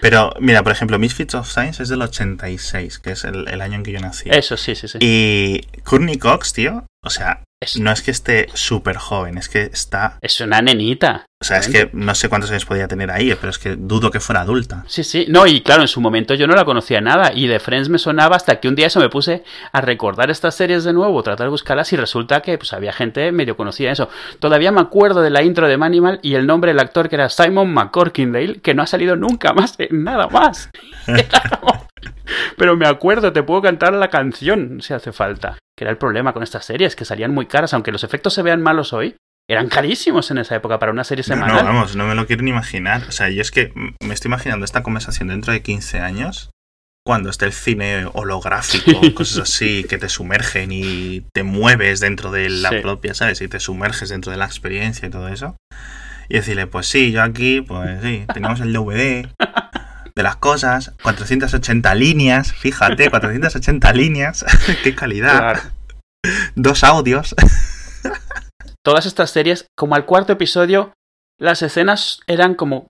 Pero, 0.00 0.34
mira, 0.40 0.62
por 0.62 0.72
ejemplo, 0.72 0.98
Misfits 0.98 1.34
of 1.34 1.48
Science 1.48 1.82
es 1.82 1.88
del 1.88 2.02
86, 2.02 2.98
que 2.98 3.12
es 3.12 3.24
el, 3.24 3.48
el 3.48 3.60
año 3.60 3.76
en 3.76 3.82
que 3.82 3.92
yo 3.92 4.00
nací. 4.00 4.28
Eso 4.30 4.56
sí, 4.56 4.74
sí, 4.74 4.88
sí. 4.88 4.98
Y 5.00 5.60
Courtney 5.84 6.18
Cox, 6.18 6.52
tío, 6.52 6.84
o 7.06 7.10
sea, 7.10 7.42
Es, 7.58 7.78
no 7.78 7.90
es 7.90 8.02
que 8.02 8.10
esté 8.10 8.48
súper 8.52 8.96
joven, 8.96 9.38
es 9.38 9.48
que 9.48 9.62
está... 9.62 10.18
es 10.20 10.40
una 10.40 10.60
nenita. 10.60 11.24
O 11.40 11.44
sea, 11.44 11.58
es 11.58 11.68
que 11.68 11.90
no 11.92 12.14
sé 12.14 12.28
cuántos 12.28 12.50
años 12.50 12.64
podía 12.64 12.88
tener 12.88 13.10
ahí, 13.10 13.34
pero 13.34 13.50
es 13.50 13.58
que 13.58 13.76
dudo 13.76 14.10
que 14.10 14.20
fuera 14.20 14.40
adulta. 14.40 14.84
Sí, 14.88 15.04
sí. 15.04 15.26
No, 15.28 15.46
y 15.46 15.60
claro, 15.60 15.82
en 15.82 15.88
su 15.88 16.00
momento 16.00 16.34
yo 16.34 16.46
no 16.46 16.54
la 16.54 16.64
conocía 16.64 17.00
nada. 17.00 17.32
Y 17.34 17.46
de 17.46 17.60
Friends 17.60 17.88
me 17.88 17.98
sonaba 17.98 18.36
hasta 18.36 18.58
que 18.58 18.68
un 18.68 18.74
día 18.74 18.86
eso 18.86 19.00
me 19.00 19.10
puse 19.10 19.44
a 19.72 19.80
recordar 19.80 20.30
estas 20.30 20.54
series 20.54 20.84
de 20.84 20.92
nuevo, 20.92 21.22
tratar 21.22 21.46
de 21.46 21.50
buscarlas 21.50 21.92
y 21.92 21.96
resulta 21.96 22.40
que 22.40 22.56
pues 22.58 22.72
había 22.72 22.92
gente 22.92 23.32
medio 23.32 23.56
conocida 23.56 23.88
en 23.88 23.92
eso. 23.92 24.08
Todavía 24.38 24.72
me 24.72 24.80
acuerdo 24.80 25.22
de 25.22 25.30
la 25.30 25.42
intro 25.42 25.68
de 25.68 25.76
Manimal 25.76 26.20
y 26.22 26.34
el 26.34 26.46
nombre 26.46 26.70
del 26.70 26.80
actor 26.80 27.08
que 27.08 27.16
era 27.16 27.28
Simon 27.28 27.72
McCorkindale, 27.72 28.60
que 28.60 28.74
no 28.74 28.82
ha 28.82 28.86
salido 28.86 29.16
nunca 29.16 29.52
más 29.52 29.74
en 29.78 30.04
nada 30.04 30.28
más. 30.28 30.70
Pero 32.56 32.76
me 32.76 32.86
acuerdo, 32.86 33.32
te 33.32 33.42
puedo 33.42 33.62
cantar 33.62 33.92
la 33.94 34.08
canción 34.08 34.80
si 34.80 34.94
hace 34.94 35.12
falta. 35.12 35.58
Que 35.76 35.84
era 35.84 35.90
el 35.90 35.98
problema 35.98 36.32
con 36.32 36.42
estas 36.42 36.64
series, 36.64 36.96
que 36.96 37.04
salían 37.04 37.32
muy 37.32 37.46
caras, 37.46 37.74
aunque 37.74 37.92
los 37.92 38.04
efectos 38.04 38.34
se 38.34 38.42
vean 38.42 38.62
malos 38.62 38.92
hoy. 38.92 39.16
Eran 39.48 39.68
carísimos 39.68 40.30
en 40.30 40.38
esa 40.38 40.56
época 40.56 40.78
para 40.78 40.90
una 40.90 41.04
serie 41.04 41.22
semanal. 41.22 41.56
No, 41.56 41.62
no, 41.62 41.68
vamos, 41.68 41.94
no 41.94 42.06
me 42.06 42.14
lo 42.14 42.26
quiero 42.26 42.42
ni 42.42 42.50
imaginar. 42.50 43.04
O 43.08 43.12
sea, 43.12 43.28
yo 43.28 43.42
es 43.42 43.50
que 43.50 43.72
me 44.00 44.14
estoy 44.14 44.28
imaginando 44.28 44.64
esta 44.64 44.82
conversación 44.82 45.28
dentro 45.28 45.52
de 45.52 45.62
15 45.62 46.00
años, 46.00 46.50
cuando 47.06 47.30
esté 47.30 47.44
el 47.44 47.52
cine 47.52 48.06
holográfico, 48.14 49.00
cosas 49.14 49.48
así, 49.48 49.84
que 49.84 49.98
te 49.98 50.08
sumergen 50.08 50.72
y 50.72 51.24
te 51.32 51.44
mueves 51.44 52.00
dentro 52.00 52.32
de 52.32 52.50
la 52.50 52.70
propia, 52.82 53.14
¿sabes? 53.14 53.40
Y 53.40 53.46
te 53.46 53.60
sumerges 53.60 54.08
dentro 54.08 54.32
de 54.32 54.38
la 54.38 54.46
experiencia 54.46 55.06
y 55.06 55.10
todo 55.10 55.28
eso. 55.28 55.56
Y 56.28 56.34
decirle, 56.34 56.66
pues 56.66 56.88
sí, 56.88 57.12
yo 57.12 57.22
aquí, 57.22 57.60
pues 57.60 58.02
sí, 58.02 58.24
tenemos 58.34 58.60
el 58.60 58.72
DVD 58.72 59.28
de 60.16 60.22
las 60.22 60.36
cosas, 60.36 60.92
480 61.02 61.94
líneas, 61.94 62.52
fíjate, 62.52 63.10
480 63.10 63.92
líneas, 63.92 64.44
qué 64.82 64.94
calidad. 64.94 65.62
Dos 66.56 66.82
audios. 66.82 67.36
Todas 68.84 69.06
estas 69.06 69.30
series, 69.30 69.66
como 69.76 69.94
al 69.94 70.06
cuarto 70.06 70.32
episodio, 70.32 70.92
las 71.38 71.62
escenas 71.62 72.20
eran 72.26 72.54
como 72.54 72.88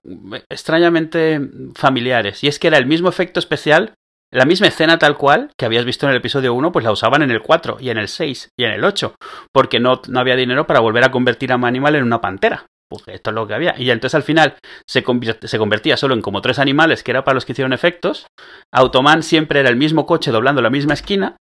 extrañamente 0.49 1.41
familiares. 1.75 2.43
Y 2.43 2.47
es 2.47 2.59
que 2.59 2.67
era 2.67 2.77
el 2.77 2.85
mismo 2.85 3.09
efecto 3.09 3.39
especial, 3.39 3.93
la 4.31 4.45
misma 4.45 4.67
escena 4.67 4.99
tal 4.99 5.17
cual 5.17 5.51
que 5.57 5.65
habías 5.65 5.85
visto 5.85 6.05
en 6.05 6.11
el 6.11 6.17
episodio 6.17 6.53
1, 6.53 6.71
pues 6.71 6.85
la 6.85 6.91
usaban 6.91 7.23
en 7.23 7.31
el 7.31 7.41
4 7.41 7.77
y 7.79 7.89
en 7.89 7.97
el 7.97 8.07
6 8.07 8.49
y 8.57 8.63
en 8.63 8.71
el 8.71 8.83
8, 8.83 9.15
porque 9.51 9.79
no, 9.79 10.01
no 10.07 10.19
había 10.19 10.35
dinero 10.35 10.65
para 10.67 10.79
volver 10.79 11.03
a 11.03 11.11
convertir 11.11 11.51
a 11.51 11.57
Manimal 11.57 11.95
en 11.95 12.03
una 12.03 12.21
pantera 12.21 12.67
porque 12.89 13.13
esto 13.13 13.31
es 13.31 13.35
lo 13.35 13.47
que 13.47 13.53
había. 13.53 13.75
Y 13.77 13.89
entonces 13.91 14.15
al 14.15 14.23
final 14.23 14.55
se, 14.87 15.03
se, 15.43 15.57
convertía 15.57 15.97
solo 15.97 16.13
en 16.13 16.21
como 16.21 16.41
tres 16.41 16.59
animales, 16.59 17.03
que 17.03 17.11
era 17.11 17.23
para 17.23 17.35
los 17.35 17.45
que 17.45 17.51
hicieron 17.51 17.73
efectos. 17.73 18.27
Automan 18.73 19.23
siempre 19.23 19.59
era 19.59 19.69
el 19.69 19.75
mismo 19.75 20.05
coche 20.05 20.31
doblando 20.31 20.61
la 20.61 20.69
misma 20.69 20.93
esquina, 20.93 21.37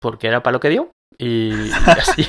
porque 0.00 0.28
era 0.28 0.42
para 0.42 0.54
lo 0.54 0.60
que 0.60 0.70
dio. 0.70 0.90
Y, 1.18 1.70
así, 1.70 2.26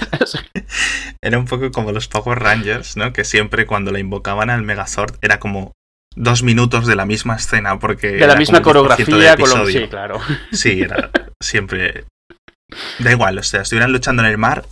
Era 1.21 1.39
un 1.39 1.45
poco 1.45 1.71
como 1.71 1.91
los 1.91 2.07
Power 2.07 2.39
Rangers, 2.39 2.97
¿no? 2.97 3.13
Que 3.13 3.23
siempre 3.23 3.65
cuando 3.65 3.91
la 3.91 3.99
invocaban 3.99 4.49
al 4.49 4.61
Megazord 4.61 5.17
era 5.21 5.39
como 5.39 5.71
dos 6.15 6.43
minutos 6.43 6.85
de 6.85 6.95
la 6.95 7.05
misma 7.05 7.35
escena, 7.35 7.79
porque... 7.79 8.11
De 8.11 8.27
la 8.27 8.35
misma 8.35 8.61
coreografía, 8.61 9.35
con 9.35 9.67
sí, 9.67 9.87
claro. 9.87 10.21
Sí, 10.51 10.81
era 10.81 11.09
siempre... 11.41 12.05
Da 12.99 13.11
igual, 13.11 13.37
o 13.37 13.43
sea, 13.43 13.61
estuvieran 13.61 13.91
luchando 13.91 14.23
en 14.23 14.29
el 14.29 14.37
mar, 14.37 14.65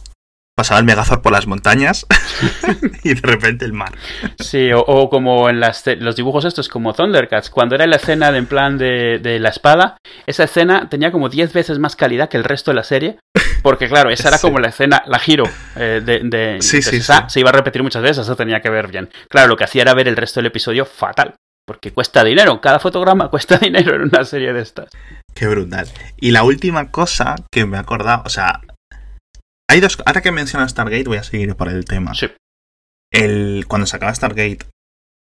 pasaba 0.55 0.79
el 0.79 0.85
Megazord 0.85 1.21
por 1.21 1.31
las 1.31 1.47
montañas 1.47 2.05
y 3.03 3.13
de 3.13 3.21
repente 3.21 3.65
el 3.65 3.73
mar. 3.73 3.93
Sí, 4.39 4.69
o, 4.73 5.09
como 5.09 5.49
en 5.49 5.59
las, 5.59 5.83
los 5.99 6.15
dibujos 6.15 6.45
estos, 6.45 6.69
como 6.69 6.93
Thundercats, 6.93 7.49
cuando 7.49 7.75
era 7.75 7.87
la 7.87 7.95
escena 7.95 8.31
de, 8.31 8.37
en 8.37 8.45
plan 8.45 8.77
de, 8.77 9.19
de 9.19 9.39
la 9.39 9.49
espada, 9.49 9.97
esa 10.27 10.43
escena 10.43 10.89
tenía 10.89 11.11
como 11.11 11.29
10 11.29 11.53
veces 11.53 11.79
más 11.79 11.95
calidad 11.95 12.29
que 12.29 12.37
el 12.37 12.43
resto 12.43 12.71
de 12.71 12.75
la 12.75 12.83
serie, 12.83 13.19
porque 13.61 13.87
claro, 13.87 14.09
esa 14.09 14.29
era 14.29 14.37
como 14.41 14.59
la 14.59 14.69
escena, 14.69 15.03
la 15.07 15.19
giro 15.19 15.45
eh, 15.75 16.01
de, 16.03 16.19
de, 16.23 16.61
sí, 16.61 16.81
sí, 16.81 17.01
se 17.01 17.39
iba 17.39 17.49
a 17.49 17.53
repetir 17.53 17.81
muchas 17.81 18.03
veces, 18.03 18.19
eso 18.19 18.35
tenía 18.35 18.61
que 18.61 18.69
ver 18.69 18.87
bien. 18.87 19.09
Claro, 19.29 19.47
lo 19.47 19.57
que 19.57 19.63
hacía 19.63 19.81
era 19.81 19.93
ver 19.93 20.07
el 20.07 20.15
resto 20.15 20.39
del 20.39 20.47
episodio 20.47 20.85
fatal. 20.85 21.35
Porque 21.65 21.91
cuesta 21.93 22.25
dinero, 22.25 22.59
cada 22.59 22.79
fotograma 22.79 23.29
cuesta 23.31 23.57
dinero 23.57 23.95
en 23.95 24.03
una 24.03 24.25
serie 24.25 24.53
de 24.53 24.61
estas. 24.61 24.89
Qué 25.33 25.47
brutal. 25.47 25.87
Y 26.17 26.31
la 26.31 26.43
última 26.43 26.91
cosa 26.91 27.35
que 27.51 27.65
me 27.65 27.77
he 27.77 27.79
acordado, 27.79 28.23
o 28.25 28.29
sea, 28.29 28.61
hay 29.69 29.79
dos. 29.79 29.97
Ahora 30.05 30.21
que 30.21 30.31
mencionas 30.31 30.71
Stargate, 30.71 31.03
voy 31.05 31.17
a 31.17 31.23
seguir 31.23 31.55
por 31.55 31.69
el 31.69 31.85
tema. 31.85 32.13
Sí. 32.13 32.29
El, 33.11 33.65
cuando 33.67 33.85
se 33.85 33.95
acaba 33.95 34.13
Stargate 34.13 34.65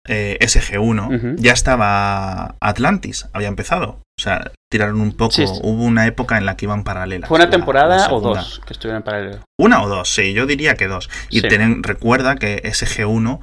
eh, 0.08 0.38
SG1, 0.42 1.36
ya 1.38 1.54
estaba 1.54 2.56
Atlantis, 2.62 3.28
había 3.34 3.50
empezado. 3.50 4.02
O 4.20 4.22
sea, 4.22 4.52
tiraron 4.72 5.02
un 5.02 5.14
poco. 5.14 5.36
Hubo 5.62 5.84
una 5.84 6.08
época 6.08 6.38
en 6.38 6.46
la 6.46 6.56
que 6.56 6.66
iban 6.66 6.84
paralelas. 6.84 7.28
¿Fue 7.28 7.38
una 7.38 7.50
temporada 7.50 8.12
o 8.12 8.22
dos 8.22 8.62
que 8.66 8.74
estuvieron 8.74 8.98
en 8.98 9.04
paralelo? 9.04 9.40
Una 9.60 9.84
o 9.84 9.90
dos, 9.90 10.10
sí, 10.10 10.34
yo 10.34 10.46
diría 10.46 10.76
que 10.76 10.88
dos. 10.88 11.10
Y 11.30 11.42
recuerda 11.42 12.36
que 12.36 12.64
SG1 12.64 13.40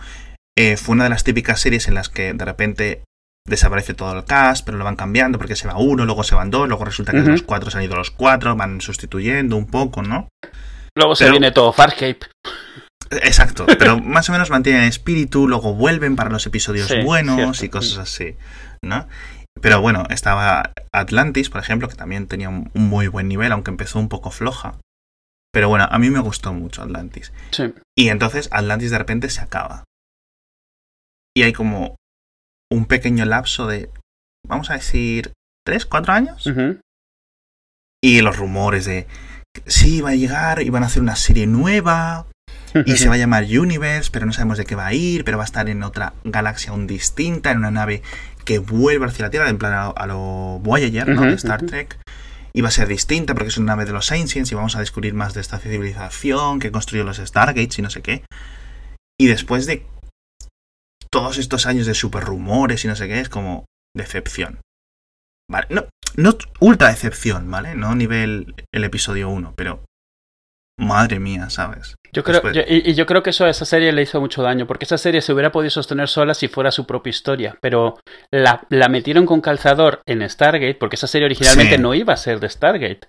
eh, 0.56 0.76
fue 0.76 0.94
una 0.94 1.04
de 1.04 1.10
las 1.10 1.24
típicas 1.24 1.60
series 1.60 1.88
en 1.88 1.94
las 1.94 2.08
que 2.08 2.32
de 2.32 2.44
repente 2.44 3.04
desaparece 3.46 3.92
todo 3.92 4.16
el 4.16 4.24
cast, 4.24 4.64
pero 4.64 4.78
lo 4.78 4.84
van 4.84 4.96
cambiando 4.96 5.38
porque 5.38 5.56
se 5.56 5.68
va 5.68 5.76
uno, 5.76 6.06
luego 6.06 6.24
se 6.24 6.34
van 6.34 6.50
dos, 6.50 6.66
luego 6.66 6.84
resulta 6.84 7.12
que 7.12 7.18
los 7.18 7.42
cuatro 7.42 7.70
se 7.70 7.78
han 7.78 7.84
ido 7.84 7.96
los 7.96 8.10
cuatro, 8.10 8.56
van 8.56 8.80
sustituyendo 8.80 9.56
un 9.56 9.66
poco, 9.66 10.02
¿no? 10.02 10.28
Luego 10.96 11.16
se 11.16 11.30
viene 11.30 11.50
todo 11.50 11.72
Farscape. 11.72 12.20
Exacto, 13.10 13.66
pero 13.78 13.98
más 13.98 14.28
o 14.28 14.32
menos 14.32 14.50
mantienen 14.50 14.84
espíritu, 14.84 15.48
luego 15.48 15.74
vuelven 15.74 16.16
para 16.16 16.30
los 16.30 16.46
episodios 16.46 16.92
buenos 17.04 17.62
y 17.62 17.68
cosas 17.68 17.98
así, 17.98 18.36
¿no? 18.82 19.08
Pero 19.60 19.80
bueno, 19.80 20.04
estaba 20.10 20.72
Atlantis, 20.92 21.48
por 21.48 21.60
ejemplo, 21.60 21.88
que 21.88 21.94
también 21.94 22.26
tenía 22.26 22.48
un 22.48 22.70
muy 22.74 23.06
buen 23.06 23.28
nivel, 23.28 23.52
aunque 23.52 23.70
empezó 23.70 23.98
un 23.98 24.08
poco 24.08 24.30
floja. 24.30 24.78
Pero 25.52 25.68
bueno, 25.68 25.86
a 25.88 25.98
mí 26.00 26.10
me 26.10 26.18
gustó 26.18 26.52
mucho 26.52 26.82
Atlantis. 26.82 27.32
Sí. 27.52 27.72
Y 27.96 28.08
entonces 28.08 28.48
Atlantis 28.50 28.90
de 28.90 28.98
repente 28.98 29.30
se 29.30 29.40
acaba. 29.40 29.84
Y 31.36 31.42
hay 31.44 31.52
como 31.52 31.96
un 32.72 32.86
pequeño 32.86 33.24
lapso 33.24 33.68
de, 33.68 33.90
vamos 34.46 34.70
a 34.70 34.74
decir, 34.74 35.32
tres, 35.64 35.86
cuatro 35.86 36.12
años. 36.12 36.50
Y 38.02 38.20
los 38.20 38.36
rumores 38.36 38.84
de, 38.84 39.06
sí, 39.66 40.00
va 40.00 40.10
a 40.10 40.14
llegar 40.14 40.62
y 40.62 40.70
van 40.70 40.82
a 40.82 40.86
hacer 40.86 41.02
una 41.02 41.16
serie 41.16 41.46
nueva 41.46 42.26
y 42.84 42.96
se 42.96 43.08
va 43.08 43.14
a 43.14 43.18
llamar 43.18 43.44
Universe, 43.44 44.10
pero 44.12 44.26
no 44.26 44.32
sabemos 44.32 44.58
de 44.58 44.64
qué 44.64 44.74
va 44.74 44.86
a 44.86 44.94
ir, 44.94 45.24
pero 45.24 45.38
va 45.38 45.44
a 45.44 45.46
estar 45.46 45.68
en 45.68 45.82
otra 45.82 46.14
galaxia 46.24 46.70
aún 46.70 46.86
distinta, 46.86 47.50
en 47.50 47.58
una 47.58 47.70
nave 47.70 48.02
que 48.44 48.58
vuelve 48.58 49.06
hacia 49.06 49.26
la 49.26 49.30
Tierra, 49.30 49.48
en 49.48 49.58
plan 49.58 49.92
a, 49.94 50.06
lo 50.06 50.60
Voyager, 50.62 51.08
¿no? 51.08 51.22
de 51.22 51.34
Star 51.34 51.62
Trek. 51.62 51.98
Y 52.52 52.60
va 52.60 52.68
a 52.68 52.72
ser 52.72 52.86
distinta 52.86 53.34
porque 53.34 53.48
es 53.48 53.58
una 53.58 53.72
nave 53.72 53.84
de 53.84 53.92
los 53.92 54.12
Ancients 54.12 54.52
y 54.52 54.54
vamos 54.54 54.76
a 54.76 54.80
descubrir 54.80 55.14
más 55.14 55.34
de 55.34 55.40
esta 55.40 55.58
civilización 55.58 56.60
que 56.60 56.70
construyó 56.70 57.02
los 57.02 57.16
Stargates 57.16 57.78
y 57.78 57.82
no 57.82 57.90
sé 57.90 58.00
qué. 58.00 58.22
Y 59.18 59.26
después 59.26 59.66
de 59.66 59.86
todos 61.10 61.38
estos 61.38 61.66
años 61.66 61.86
de 61.86 61.94
super 61.94 62.22
rumores 62.22 62.84
y 62.84 62.88
no 62.88 62.96
sé 62.96 63.08
qué, 63.08 63.20
es 63.20 63.28
como 63.28 63.64
decepción. 63.96 64.60
Vale, 65.50 65.66
no, 65.70 65.86
no 66.16 66.36
ultra 66.60 66.88
decepción, 66.88 67.50
¿vale? 67.50 67.74
No 67.74 67.94
nivel 67.94 68.54
el 68.72 68.84
episodio 68.84 69.28
1, 69.28 69.54
pero 69.56 69.84
madre 70.78 71.20
mía, 71.20 71.50
¿sabes? 71.50 71.94
Yo 72.12 72.22
creo, 72.22 72.42
y, 72.66 72.94
yo 72.94 73.06
creo 73.06 73.22
que 73.22 73.30
eso 73.30 73.44
a 73.44 73.50
esa 73.50 73.64
serie 73.64 73.92
le 73.92 74.02
hizo 74.02 74.20
mucho 74.20 74.42
daño, 74.42 74.66
porque 74.66 74.84
esa 74.84 74.98
serie 74.98 75.20
se 75.20 75.32
hubiera 75.32 75.50
podido 75.50 75.70
sostener 75.70 76.08
sola 76.08 76.34
si 76.34 76.48
fuera 76.48 76.70
su 76.70 76.86
propia 76.86 77.10
historia, 77.10 77.58
pero 77.60 77.98
la, 78.30 78.66
la 78.70 78.88
metieron 78.88 79.26
con 79.26 79.40
calzador 79.40 80.00
en 80.06 80.28
Stargate, 80.28 80.76
porque 80.76 80.96
esa 80.96 81.08
serie 81.08 81.26
originalmente 81.26 81.78
no 81.78 81.94
iba 81.94 82.14
a 82.14 82.18
ser 82.18 82.38
de 82.38 82.48
Stargate 82.48 83.08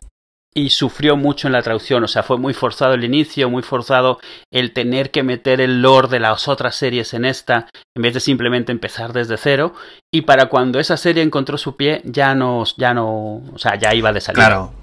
y 0.58 0.70
sufrió 0.70 1.18
mucho 1.18 1.48
en 1.48 1.54
la 1.54 1.62
traducción, 1.62 2.04
o 2.04 2.08
sea, 2.08 2.24
fue 2.24 2.38
muy 2.38 2.54
forzado 2.54 2.94
el 2.94 3.04
inicio, 3.04 3.50
muy 3.50 3.62
forzado 3.62 4.20
el 4.52 4.72
tener 4.72 5.12
que 5.12 5.22
meter 5.22 5.60
el 5.60 5.82
lore 5.82 6.08
de 6.08 6.20
las 6.20 6.48
otras 6.48 6.76
series 6.76 7.14
en 7.14 7.26
esta, 7.26 7.68
en 7.94 8.02
vez 8.02 8.14
de 8.14 8.22
simplemente 8.22 8.72
empezar 8.72 9.12
desde 9.12 9.36
cero, 9.36 9.74
y 10.14 10.22
para 10.22 10.48
cuando 10.48 10.80
esa 10.80 10.96
serie 10.96 11.24
encontró 11.24 11.58
su 11.58 11.76
pie, 11.76 12.02
ya 12.06 12.36
no, 12.36 12.64
ya 12.78 12.94
no, 12.94 13.44
o 13.54 13.58
sea, 13.58 13.76
ya 13.76 13.94
iba 13.94 14.14
de 14.14 14.22
salida. 14.22 14.46
Claro. 14.46 14.74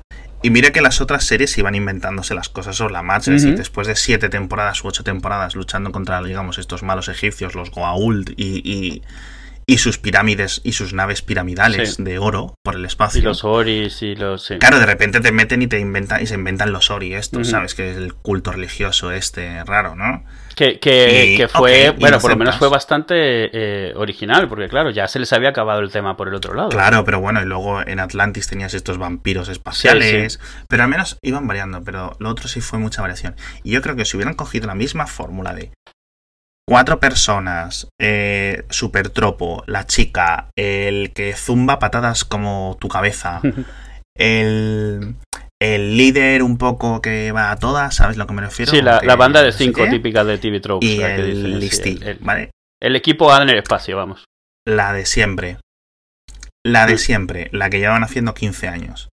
Y 0.43 0.51
mira 0.51 0.73
que 0.73 0.83
las 0.83 1.01
otras 1.01 1.25
series 1.25 1.57
iban 1.57 1.75
inventándose 1.75 2.35
las 2.35 2.49
cosas 2.49 2.77
sobre 2.77 2.93
la 2.93 3.03
marcha, 3.03 3.33
es 3.33 3.43
decir, 3.43 3.57
después 3.57 3.87
de 3.87 3.95
siete 3.95 4.29
temporadas 4.29 4.85
u 4.85 4.89
ocho 4.89 5.05
temporadas 5.05 5.55
luchando 5.55 5.93
contra, 5.93 6.21
digamos, 6.21 6.59
estos 6.59 6.83
malos 6.83 7.09
egipcios, 7.09 7.55
los 7.55 7.71
Goa'uld 7.71 8.35
y 8.37 8.61
y 8.65 9.03
sus 9.79 9.99
pirámides 9.99 10.61
y 10.65 10.73
sus 10.73 10.93
naves 10.93 11.23
piramidales 11.23 11.97
de 11.99 12.19
oro 12.19 12.55
por 12.63 12.77
el 12.77 12.85
espacio. 12.85 13.21
Y 13.21 13.23
los 13.23 13.45
Oris 13.45 14.03
y 14.03 14.15
los. 14.15 14.53
Claro, 14.59 14.79
de 14.79 14.87
repente 14.87 15.21
te 15.21 15.33
meten 15.33 15.63
y 15.63 15.67
te 15.67 15.79
inventan 15.79 16.23
y 16.23 16.27
se 16.27 16.35
inventan 16.35 16.73
los 16.73 16.91
Ori 16.91 17.15
estos, 17.15 17.49
¿sabes? 17.49 17.75
Que 17.75 17.91
es 17.91 17.97
el 17.97 18.15
culto 18.15 18.53
religioso 18.53 19.13
este 19.13 19.65
raro, 19.65 19.95
¿no? 19.95 20.25
Que, 20.55 20.79
que, 20.79 21.49
fue, 21.49 21.91
bueno, 21.91 22.21
por 22.21 22.31
lo 22.31 22.37
menos 22.37 22.57
fue 22.57 22.69
bastante 22.69 23.15
eh, 23.17 23.95
original, 23.97 24.49
porque 24.49 24.69
claro, 24.69 24.91
ya 24.91 25.09
se 25.09 25.19
les 25.19 25.33
había 25.33 25.49
acabado 25.49 25.81
el 25.81 25.91
tema 25.91 26.17
por 26.17 26.29
el 26.29 26.35
otro 26.35 26.55
lado. 26.55 26.69
Claro, 26.69 27.05
pero 27.05 27.21
bueno, 27.21 27.41
y 27.43 27.47
luego 27.47 27.81
en 27.81 28.01
Atlantis 28.01 28.49
tenías 28.49 28.75
estos 28.75 28.99
vampiros 28.99 29.49
espaciales, 29.49 30.41
pero 30.69 30.83
al 30.85 30.89
menos 30.91 31.19
iban 31.23 31.47
variando, 31.47 31.83
pero 31.83 32.17
lo 32.19 32.29
otro 32.29 32.49
sí 32.49 32.61
fue 32.61 32.79
mucha 32.79 33.01
variación. 33.03 33.35
Y 33.65 33.73
yo 33.73 33.83
creo 33.83 33.97
que 33.97 34.05
si 34.05 34.17
hubieran 34.17 34.35
cogido 34.35 34.67
la 34.67 34.75
misma 34.75 35.07
fórmula 35.07 35.55
de 35.55 35.71
cuatro 36.69 37.01
personas, 37.01 37.89
eh, 38.01 38.65
Super 38.71 39.11
Tropo, 39.11 39.65
la 39.67 39.87
chica, 39.87 40.49
el 40.57 41.13
que 41.13 41.35
zumba 41.35 41.79
patadas 41.79 42.25
como 42.25 42.77
tu 42.81 42.89
cabeza, 42.89 43.41
el, 44.17 45.17
el 45.61 45.97
líder 45.97 46.43
un 46.43 46.59
poco 46.59 47.01
que 47.01 47.33
va 47.33 47.51
a 47.51 47.57
todas, 47.57 47.95
¿sabes 47.95 48.17
lo 48.17 48.27
que 48.27 48.35
me 48.35 48.43
refiero? 48.43 48.71
Sí, 48.71 48.83
la, 48.83 49.01
banda 49.17 49.43
de 49.43 49.53
cinco 49.53 49.87
típica 49.89 50.25
de 50.25 50.39
TV 50.39 50.61
Tropes. 50.61 50.89
Y 50.89 51.03
el 51.03 51.63
el, 52.03 52.19
¿vale? 52.21 52.51
El 52.81 52.97
equipo 52.97 53.35
en 53.37 53.49
el 53.49 53.59
espacio, 53.59 53.97
vamos. 53.97 54.25
La 54.67 54.93
de 54.93 55.07
siempre. 55.07 55.59
La 56.65 56.87
de 56.87 56.99
siempre, 56.99 57.49
la 57.53 57.71
que 57.71 57.79
llevan 57.79 58.05
haciendo 58.05 58.35
15 58.35 58.69
años. 58.69 59.09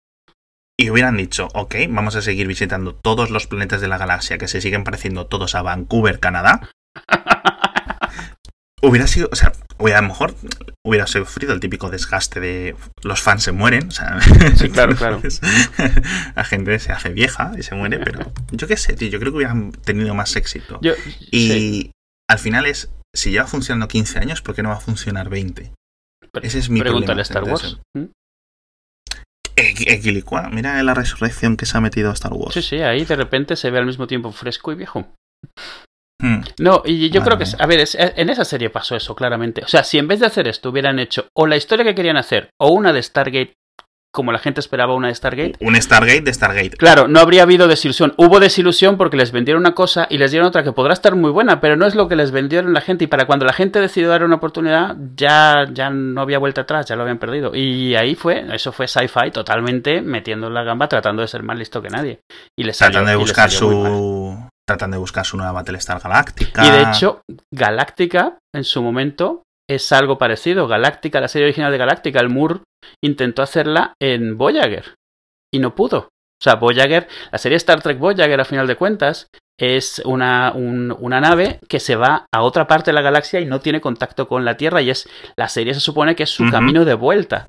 Y 0.78 0.90
hubieran 0.90 1.16
dicho, 1.16 1.48
ok, 1.54 1.74
vamos 1.88 2.16
a 2.16 2.22
seguir 2.22 2.46
visitando 2.46 2.94
todos 2.94 3.30
los 3.30 3.46
planetas 3.46 3.80
de 3.80 3.88
la 3.88 3.98
galaxia 3.98 4.36
que 4.36 4.46
se 4.46 4.60
siguen 4.60 4.84
pareciendo 4.84 5.26
todos 5.26 5.54
a 5.54 5.62
Vancouver, 5.62 6.20
Canadá. 6.20 6.70
Hubiera 8.82 9.06
sido, 9.06 9.28
o 9.32 9.36
sea, 9.36 9.52
a 9.78 10.00
lo 10.00 10.08
mejor 10.08 10.34
hubiera 10.84 11.06
sufrido 11.06 11.52
el 11.52 11.60
típico 11.60 11.90
desgaste 11.90 12.40
de 12.40 12.76
los 13.02 13.20
fans 13.20 13.42
se 13.42 13.52
mueren, 13.52 13.88
o 13.88 13.90
sea, 13.90 14.20
sí, 14.56 14.68
claro, 14.72 14.94
claro. 14.94 15.20
la 16.34 16.44
gente 16.44 16.78
se 16.78 16.92
hace 16.92 17.10
vieja 17.10 17.52
y 17.58 17.62
se 17.62 17.74
muere, 17.74 17.98
pero 17.98 18.32
yo 18.52 18.66
qué 18.66 18.76
sé, 18.76 18.94
tío, 18.94 19.08
yo 19.08 19.18
creo 19.18 19.32
que 19.32 19.38
hubieran 19.38 19.72
tenido 19.72 20.14
más 20.14 20.36
éxito. 20.36 20.78
Yo, 20.82 20.92
y 21.30 21.48
sí. 21.48 21.90
al 22.28 22.38
final 22.38 22.66
es, 22.66 22.90
si 23.14 23.30
lleva 23.30 23.46
funcionando 23.46 23.88
15 23.88 24.18
años, 24.18 24.42
¿por 24.42 24.54
qué 24.54 24.62
no 24.62 24.70
va 24.70 24.76
a 24.76 24.80
funcionar 24.80 25.28
20? 25.28 25.72
Ese 26.42 26.58
es 26.58 26.68
mi 26.68 26.80
Pregunta 26.80 27.06
problema. 27.06 27.22
Star 27.22 27.44
Wars. 27.44 27.78
¿Mm? 27.94 28.04
Equilicua, 29.58 30.50
mira 30.50 30.82
la 30.82 30.92
resurrección 30.92 31.56
que 31.56 31.64
se 31.64 31.78
ha 31.78 31.80
metido 31.80 32.10
a 32.10 32.12
Star 32.12 32.34
Wars. 32.34 32.52
Sí, 32.52 32.60
sí, 32.60 32.76
ahí 32.76 33.06
de 33.06 33.16
repente 33.16 33.56
se 33.56 33.70
ve 33.70 33.78
al 33.78 33.86
mismo 33.86 34.06
tiempo 34.06 34.30
fresco 34.30 34.70
y 34.70 34.74
viejo. 34.74 35.14
Hmm. 36.20 36.40
No, 36.58 36.82
y 36.84 37.10
yo 37.10 37.22
creo 37.22 37.36
que, 37.36 37.44
a 37.58 37.66
ver, 37.66 37.80
es- 37.80 37.96
en 37.98 38.30
esa 38.30 38.44
serie 38.44 38.70
pasó 38.70 38.96
eso, 38.96 39.14
claramente. 39.14 39.62
O 39.64 39.68
sea, 39.68 39.84
si 39.84 39.98
en 39.98 40.08
vez 40.08 40.20
de 40.20 40.26
hacer 40.26 40.48
esto 40.48 40.70
hubieran 40.70 40.98
hecho 40.98 41.26
o 41.34 41.46
la 41.46 41.56
historia 41.56 41.84
que 41.84 41.94
querían 41.94 42.16
hacer 42.16 42.50
o 42.58 42.68
una 42.70 42.92
de 42.92 43.02
Stargate, 43.02 43.52
como 44.14 44.32
la 44.32 44.38
gente 44.38 44.60
esperaba 44.60 44.94
una 44.94 45.08
de 45.08 45.14
Stargate, 45.14 45.56
Un 45.60 45.76
Stargate 45.76 46.22
de 46.22 46.32
Stargate. 46.32 46.70
claro, 46.78 47.06
no 47.06 47.20
habría 47.20 47.42
habido 47.42 47.68
desilusión. 47.68 48.14
Hubo 48.16 48.40
desilusión 48.40 48.96
porque 48.96 49.18
les 49.18 49.30
vendieron 49.30 49.60
una 49.60 49.74
cosa 49.74 50.06
y 50.08 50.16
les 50.16 50.30
dieron 50.30 50.48
otra 50.48 50.64
que 50.64 50.72
podrá 50.72 50.94
estar 50.94 51.14
muy 51.14 51.30
buena, 51.30 51.60
pero 51.60 51.76
no 51.76 51.84
es 51.84 51.94
lo 51.94 52.08
que 52.08 52.16
les 52.16 52.30
vendieron 52.30 52.72
la 52.72 52.80
gente. 52.80 53.04
Y 53.04 53.08
para 53.08 53.26
cuando 53.26 53.44
la 53.44 53.52
gente 53.52 53.78
decidió 53.78 54.08
dar 54.08 54.24
una 54.24 54.36
oportunidad, 54.36 54.96
ya, 55.16 55.66
ya 55.70 55.90
no 55.90 56.22
había 56.22 56.38
vuelta 56.38 56.62
atrás, 56.62 56.86
ya 56.86 56.96
lo 56.96 57.02
habían 57.02 57.18
perdido. 57.18 57.54
Y 57.54 57.94
ahí 57.94 58.14
fue, 58.14 58.46
eso 58.54 58.72
fue 58.72 58.88
sci-fi 58.88 59.30
totalmente 59.32 60.00
metiendo 60.00 60.48
la 60.48 60.62
gamba, 60.62 60.88
tratando 60.88 61.20
de 61.20 61.28
ser 61.28 61.42
más 61.42 61.58
listo 61.58 61.82
que 61.82 61.90
nadie. 61.90 62.20
Y 62.58 62.64
les 62.64 62.78
salió, 62.78 62.92
Tratan 63.00 63.10
de 63.12 63.16
buscar 63.16 63.50
su. 63.50 64.48
Tratan 64.68 64.90
de 64.90 64.98
buscar 64.98 65.24
su 65.24 65.36
nueva 65.36 65.52
Battlestar 65.52 66.00
Galáctica. 66.00 66.66
Y 66.66 66.70
de 66.70 66.82
hecho, 66.82 67.20
Galáctica, 67.54 68.38
en 68.54 68.64
su 68.64 68.82
momento, 68.82 69.42
es 69.70 69.92
algo 69.92 70.18
parecido. 70.18 70.66
Galáctica, 70.66 71.20
la 71.20 71.28
serie 71.28 71.46
original 71.46 71.70
de 71.70 71.78
Galáctica, 71.78 72.20
el 72.20 72.28
Moore 72.30 72.60
intentó 73.02 73.42
hacerla 73.42 73.94
en 74.02 74.36
Voyager 74.36 74.94
y 75.54 75.60
no 75.60 75.74
pudo. 75.74 75.98
O 76.08 76.42
sea, 76.42 76.56
Voyager, 76.56 77.08
la 77.32 77.38
serie 77.38 77.56
Star 77.56 77.80
Trek 77.80 77.98
Voyager, 77.98 78.40
a 78.40 78.44
final 78.44 78.66
de 78.66 78.76
cuentas, 78.76 79.28
es 79.58 80.02
una, 80.04 80.52
un- 80.54 80.94
una 80.98 81.20
nave 81.20 81.60
que 81.68 81.80
se 81.80 81.96
va 81.96 82.26
a 82.34 82.42
otra 82.42 82.66
parte 82.66 82.90
de 82.90 82.94
la 82.94 83.00
galaxia 83.02 83.40
y 83.40 83.46
no 83.46 83.60
tiene 83.60 83.80
contacto 83.80 84.28
con 84.28 84.44
la 84.44 84.56
Tierra 84.56 84.82
y 84.82 84.90
es 84.90 85.08
la 85.38 85.48
serie 85.48 85.72
se 85.74 85.80
supone 85.80 86.14
que 86.14 86.24
es 86.24 86.30
su 86.30 86.42
camino 86.50 86.84
de 86.84 86.94
vuelta. 86.94 87.46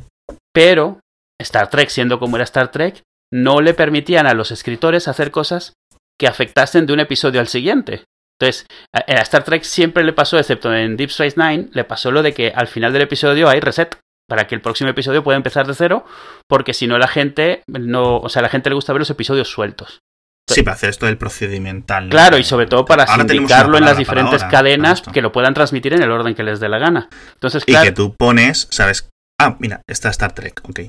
Pero 0.54 1.00
Star 1.42 1.70
Trek, 1.70 1.90
siendo 1.90 2.18
como 2.20 2.38
era 2.38 2.44
Star 2.46 2.72
Trek, 2.72 3.02
no 3.34 3.60
le 3.60 3.74
permitían 3.74 4.26
a 4.26 4.34
los 4.34 4.52
escritores 4.52 5.08
hacer 5.10 5.32
cosas 5.32 5.74
que 6.20 6.28
afectasen 6.28 6.86
de 6.86 6.94
un 6.94 7.00
episodio 7.00 7.40
al 7.40 7.48
siguiente. 7.48 8.04
Entonces, 8.40 8.68
a 8.94 9.00
a 9.00 9.22
Star 9.22 9.44
Trek 9.44 9.64
siempre 9.64 10.04
le 10.04 10.14
pasó, 10.14 10.38
excepto 10.38 10.74
en 10.74 10.96
Deep 10.96 11.10
Space 11.10 11.36
Nine, 11.38 11.70
le 11.72 11.84
pasó 11.84 12.12
lo 12.12 12.22
de 12.22 12.34
que 12.34 12.52
al 12.56 12.68
final 12.68 12.94
del 12.94 13.04
episodio 13.04 13.50
hay 13.50 13.60
reset 13.60 13.98
para 14.28 14.46
que 14.46 14.56
el 14.56 14.62
próximo 14.62 14.90
episodio 14.90 15.24
pueda 15.24 15.38
empezar 15.38 15.66
de 15.66 15.74
cero, 15.74 16.06
porque 16.48 16.74
si 16.74 16.86
no 16.86 16.98
la 16.98 17.08
gente 17.08 17.64
no, 17.68 18.18
o 18.18 18.30
sea, 18.30 18.42
a 18.42 18.44
la 18.44 18.50
gente 18.50 18.70
le 18.70 18.76
gusta 18.76 18.94
ver 18.94 19.00
los 19.00 19.10
episodios 19.10 19.50
sueltos. 19.50 20.02
Sí, 20.50 20.64
para 20.64 20.76
hacer 20.76 20.90
esto 20.90 21.06
del 21.06 21.18
procedimental. 21.18 22.06
¿no? 22.06 22.10
Claro, 22.10 22.38
y 22.38 22.44
sobre 22.44 22.68
todo 22.68 22.86
para 22.86 23.04
Ahora 23.04 23.28
sindicarlo 23.28 23.78
en 23.78 23.84
las 23.84 23.98
diferentes 23.98 24.44
ahora, 24.44 24.50
cadenas 24.50 25.02
que 25.02 25.22
lo 25.22 25.32
puedan 25.34 25.54
transmitir 25.54 25.94
en 25.94 26.02
el 26.02 26.12
orden 26.12 26.36
que 26.36 26.44
les 26.44 26.60
dé 26.60 26.70
la 26.70 26.78
gana. 26.78 27.10
Entonces, 27.34 27.64
Y 27.66 27.72
claro, 27.72 27.86
que 27.86 27.92
tú 27.92 28.16
pones, 28.16 28.68
¿sabes? 28.72 29.10
Ah, 29.40 29.58
mira, 29.60 29.82
está 29.88 30.10
Star 30.10 30.34
Trek, 30.34 30.62
ok. 30.64 30.80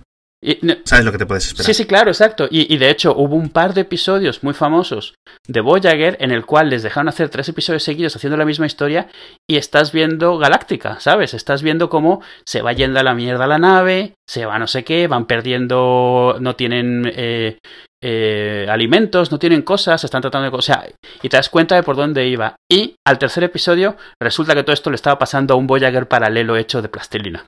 Y- 0.43 0.59
no- 0.63 0.75
¿Sabes 0.85 1.05
lo 1.05 1.13
que 1.13 1.19
te 1.19 1.27
puedes 1.27 1.47
esperar? 1.47 1.67
Sí, 1.67 1.75
sí, 1.75 1.85
claro, 1.87 2.11
exacto. 2.11 2.47
Y, 2.51 2.73
y 2.73 2.79
de 2.79 2.91
hecho 2.91 3.15
hubo 3.17 3.35
un 3.37 3.49
par 3.51 3.75
de 3.75 3.81
episodios 3.83 4.43
muy 4.45 4.55
famosos 4.55 5.15
de 5.47 5.61
Voyager 5.61 6.17
en 6.21 6.31
el 6.31 6.45
cual 6.47 6.71
les 6.71 6.83
dejaron 6.83 7.09
hacer 7.09 7.29
tres 7.29 7.49
episodios 7.49 7.83
seguidos 7.83 8.15
haciendo 8.17 8.37
la 8.37 8.45
misma 8.45 8.67
historia 8.67 9.09
y 9.49 9.57
estás 9.57 9.93
viendo 9.93 10.39
Galáctica, 10.39 11.01
¿sabes? 11.01 11.35
Estás 11.35 11.63
viendo 11.63 11.89
cómo 11.89 12.23
se 12.47 12.63
va 12.63 12.73
yendo 12.73 13.01
a 13.01 13.03
la 13.03 13.15
mierda 13.15 13.47
la 13.47 13.59
nave, 13.59 14.15
se 14.29 14.47
va 14.47 14.59
no 14.59 14.67
sé 14.67 14.85
qué, 14.85 15.09
van 15.09 15.27
perdiendo, 15.27 16.37
no 16.41 16.55
tienen 16.57 17.11
eh, 17.15 17.59
eh, 18.03 18.67
alimentos, 18.71 19.33
no 19.33 19.39
tienen 19.39 19.63
cosas, 19.63 20.05
están 20.05 20.23
tratando 20.23 20.51
de... 20.51 20.57
O 20.57 20.63
sea, 20.63 20.87
y 21.23 21.29
te 21.29 21.37
das 21.37 21.49
cuenta 21.49 21.75
de 21.75 21.83
por 21.83 21.97
dónde 21.97 22.27
iba. 22.29 22.55
Y 22.71 22.95
al 23.07 23.19
tercer 23.19 23.43
episodio 23.45 23.97
resulta 24.23 24.55
que 24.55 24.63
todo 24.63 24.75
esto 24.75 24.91
le 24.91 24.97
estaba 24.97 25.19
pasando 25.19 25.55
a 25.55 25.57
un 25.57 25.67
Voyager 25.67 26.07
paralelo 26.07 26.57
hecho 26.57 26.81
de 26.81 26.89
plastilina. 26.89 27.45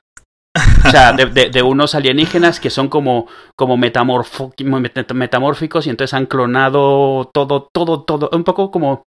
O 0.85 0.89
sea, 0.91 1.13
de, 1.13 1.27
de- 1.27 1.49
de 1.49 1.61
unos 1.61 1.95
alienígenas 1.95 2.59
que 2.59 2.69
son 2.69 2.89
como, 2.89 3.27
como 3.55 3.77
metamórficos 3.77 5.87
y 5.87 5.89
entonces 5.89 6.13
han 6.13 6.25
clonado 6.25 7.29
todo, 7.33 7.69
todo, 7.73 8.03
todo. 8.03 8.29
Un 8.33 8.43
poco 8.43 8.71
como, 8.71 9.03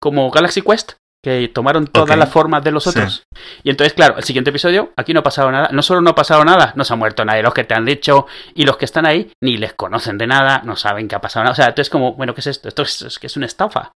como 0.00 0.30
Galaxy 0.30 0.62
Quest, 0.62 0.92
que 1.24 1.48
tomaron 1.48 1.86
toda 1.88 2.14
Ok. 2.14 2.18
la 2.18 2.26
forma 2.26 2.60
de 2.60 2.70
los 2.70 2.84
Sí. 2.84 2.90
otros. 2.90 3.24
Y 3.64 3.70
entonces, 3.70 3.92
claro, 3.94 4.16
el 4.18 4.22
siguiente 4.24 4.50
episodio, 4.50 4.92
aquí 4.96 5.12
no 5.12 5.20
ha 5.20 5.24
pasado 5.24 5.50
nada. 5.50 5.68
No 5.72 5.82
solo 5.82 6.00
no 6.00 6.10
ha 6.10 6.14
pasado 6.14 6.44
nada, 6.44 6.72
no 6.76 6.84
se 6.84 6.92
ha 6.92 6.96
muerto 6.96 7.24
nadie. 7.24 7.42
Los 7.42 7.54
que 7.54 7.64
te 7.64 7.74
han 7.74 7.84
dicho 7.84 8.26
y 8.54 8.64
los 8.64 8.76
que 8.76 8.84
están 8.84 9.04
ahí 9.06 9.32
ni 9.42 9.56
les 9.56 9.72
conocen 9.74 10.16
de 10.18 10.26
nada, 10.28 10.62
no 10.64 10.76
saben 10.76 11.08
que 11.08 11.16
ha 11.16 11.20
pasado 11.20 11.42
nada. 11.44 11.52
O 11.52 11.56
sea, 11.56 11.66
entonces 11.66 11.90
como, 11.90 12.14
bueno, 12.14 12.34
¿qué 12.34 12.40
es 12.40 12.46
esto? 12.46 12.68
Esto 12.68 12.82
es, 12.82 13.02
es 13.02 13.18
que 13.18 13.26
es 13.26 13.36
una 13.36 13.46
estafa. 13.46 13.90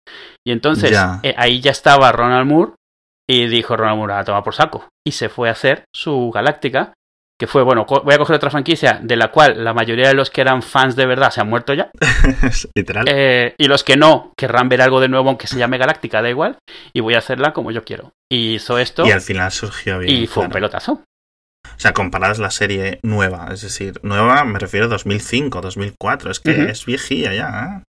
Y 0.47 0.53
entonces 0.53 0.99
eh, 1.23 1.35
ahí 1.37 1.61
ya 1.61 1.71
estaba 1.73 2.11
Ronald 2.13 2.49
Moore 2.51 2.73
y 3.29 3.47
dijo 3.49 3.77
Ronald 3.77 3.99
Moore 3.99 4.15
a 4.15 4.25
tomar 4.25 4.43
por 4.43 4.55
saco. 4.55 4.89
Y 5.07 5.13
se 5.13 5.29
fue 5.29 5.51
a 5.51 5.53
hacer 5.53 5.85
su 5.95 6.31
Galáctica, 6.33 6.95
que 7.41 7.47
fue, 7.47 7.63
bueno, 7.63 7.87
voy 7.87 8.15
a 8.15 8.19
coger 8.19 8.37
otra 8.37 8.51
franquicia 8.51 9.01
de 9.03 9.17
la 9.17 9.31
cual 9.31 9.65
la 9.65 9.73
mayoría 9.73 10.09
de 10.09 10.15
los 10.15 10.29
que 10.29 10.43
eran 10.43 10.63
fans 10.63 10.95
de 10.95 11.07
verdad 11.07 11.31
se 11.31 11.41
han 11.41 11.49
muerto 11.49 11.73
ya. 11.73 11.91
Literal. 12.75 13.07
eh, 13.09 13.55
y 13.57 13.65
los 13.65 13.83
que 13.83 13.97
no 13.97 14.35
querrán 14.37 14.69
ver 14.69 14.83
algo 14.83 15.01
de 15.01 15.09
nuevo, 15.09 15.31
aunque 15.31 15.47
se 15.47 15.59
llame 15.59 15.79
Galáctica, 15.79 16.21
da 16.21 16.29
igual. 16.29 16.59
Y 16.93 17.01
voy 17.01 17.15
a 17.15 17.19
hacerla 17.19 17.55
como 17.55 17.71
yo 17.71 17.83
quiero. 17.83 18.13
Y 18.31 18.57
hizo 18.57 18.79
esto 18.79 19.07
y 19.07 19.11
al 19.11 19.23
final 19.23 19.51
surgió 19.53 19.99
bien. 20.01 20.15
y 20.15 20.27
fue 20.27 20.45
un 20.45 20.51
pelotazo. 20.51 21.03
O 21.65 21.81
sea, 21.81 21.95
comparadas 21.95 22.39
la 22.39 22.51
serie 22.51 23.01
nueva, 23.03 23.49
es 23.51 23.63
decir, 23.63 24.01
nueva 24.03 24.45
me 24.45 24.59
refiero 24.59 24.85
a 24.85 24.91
2005, 24.91 25.63
2004, 25.63 26.31
es 26.31 26.41
que 26.41 26.65
es 26.65 26.85
viejilla 26.85 27.33
ya, 27.33 27.49
¿eh? 27.49 27.83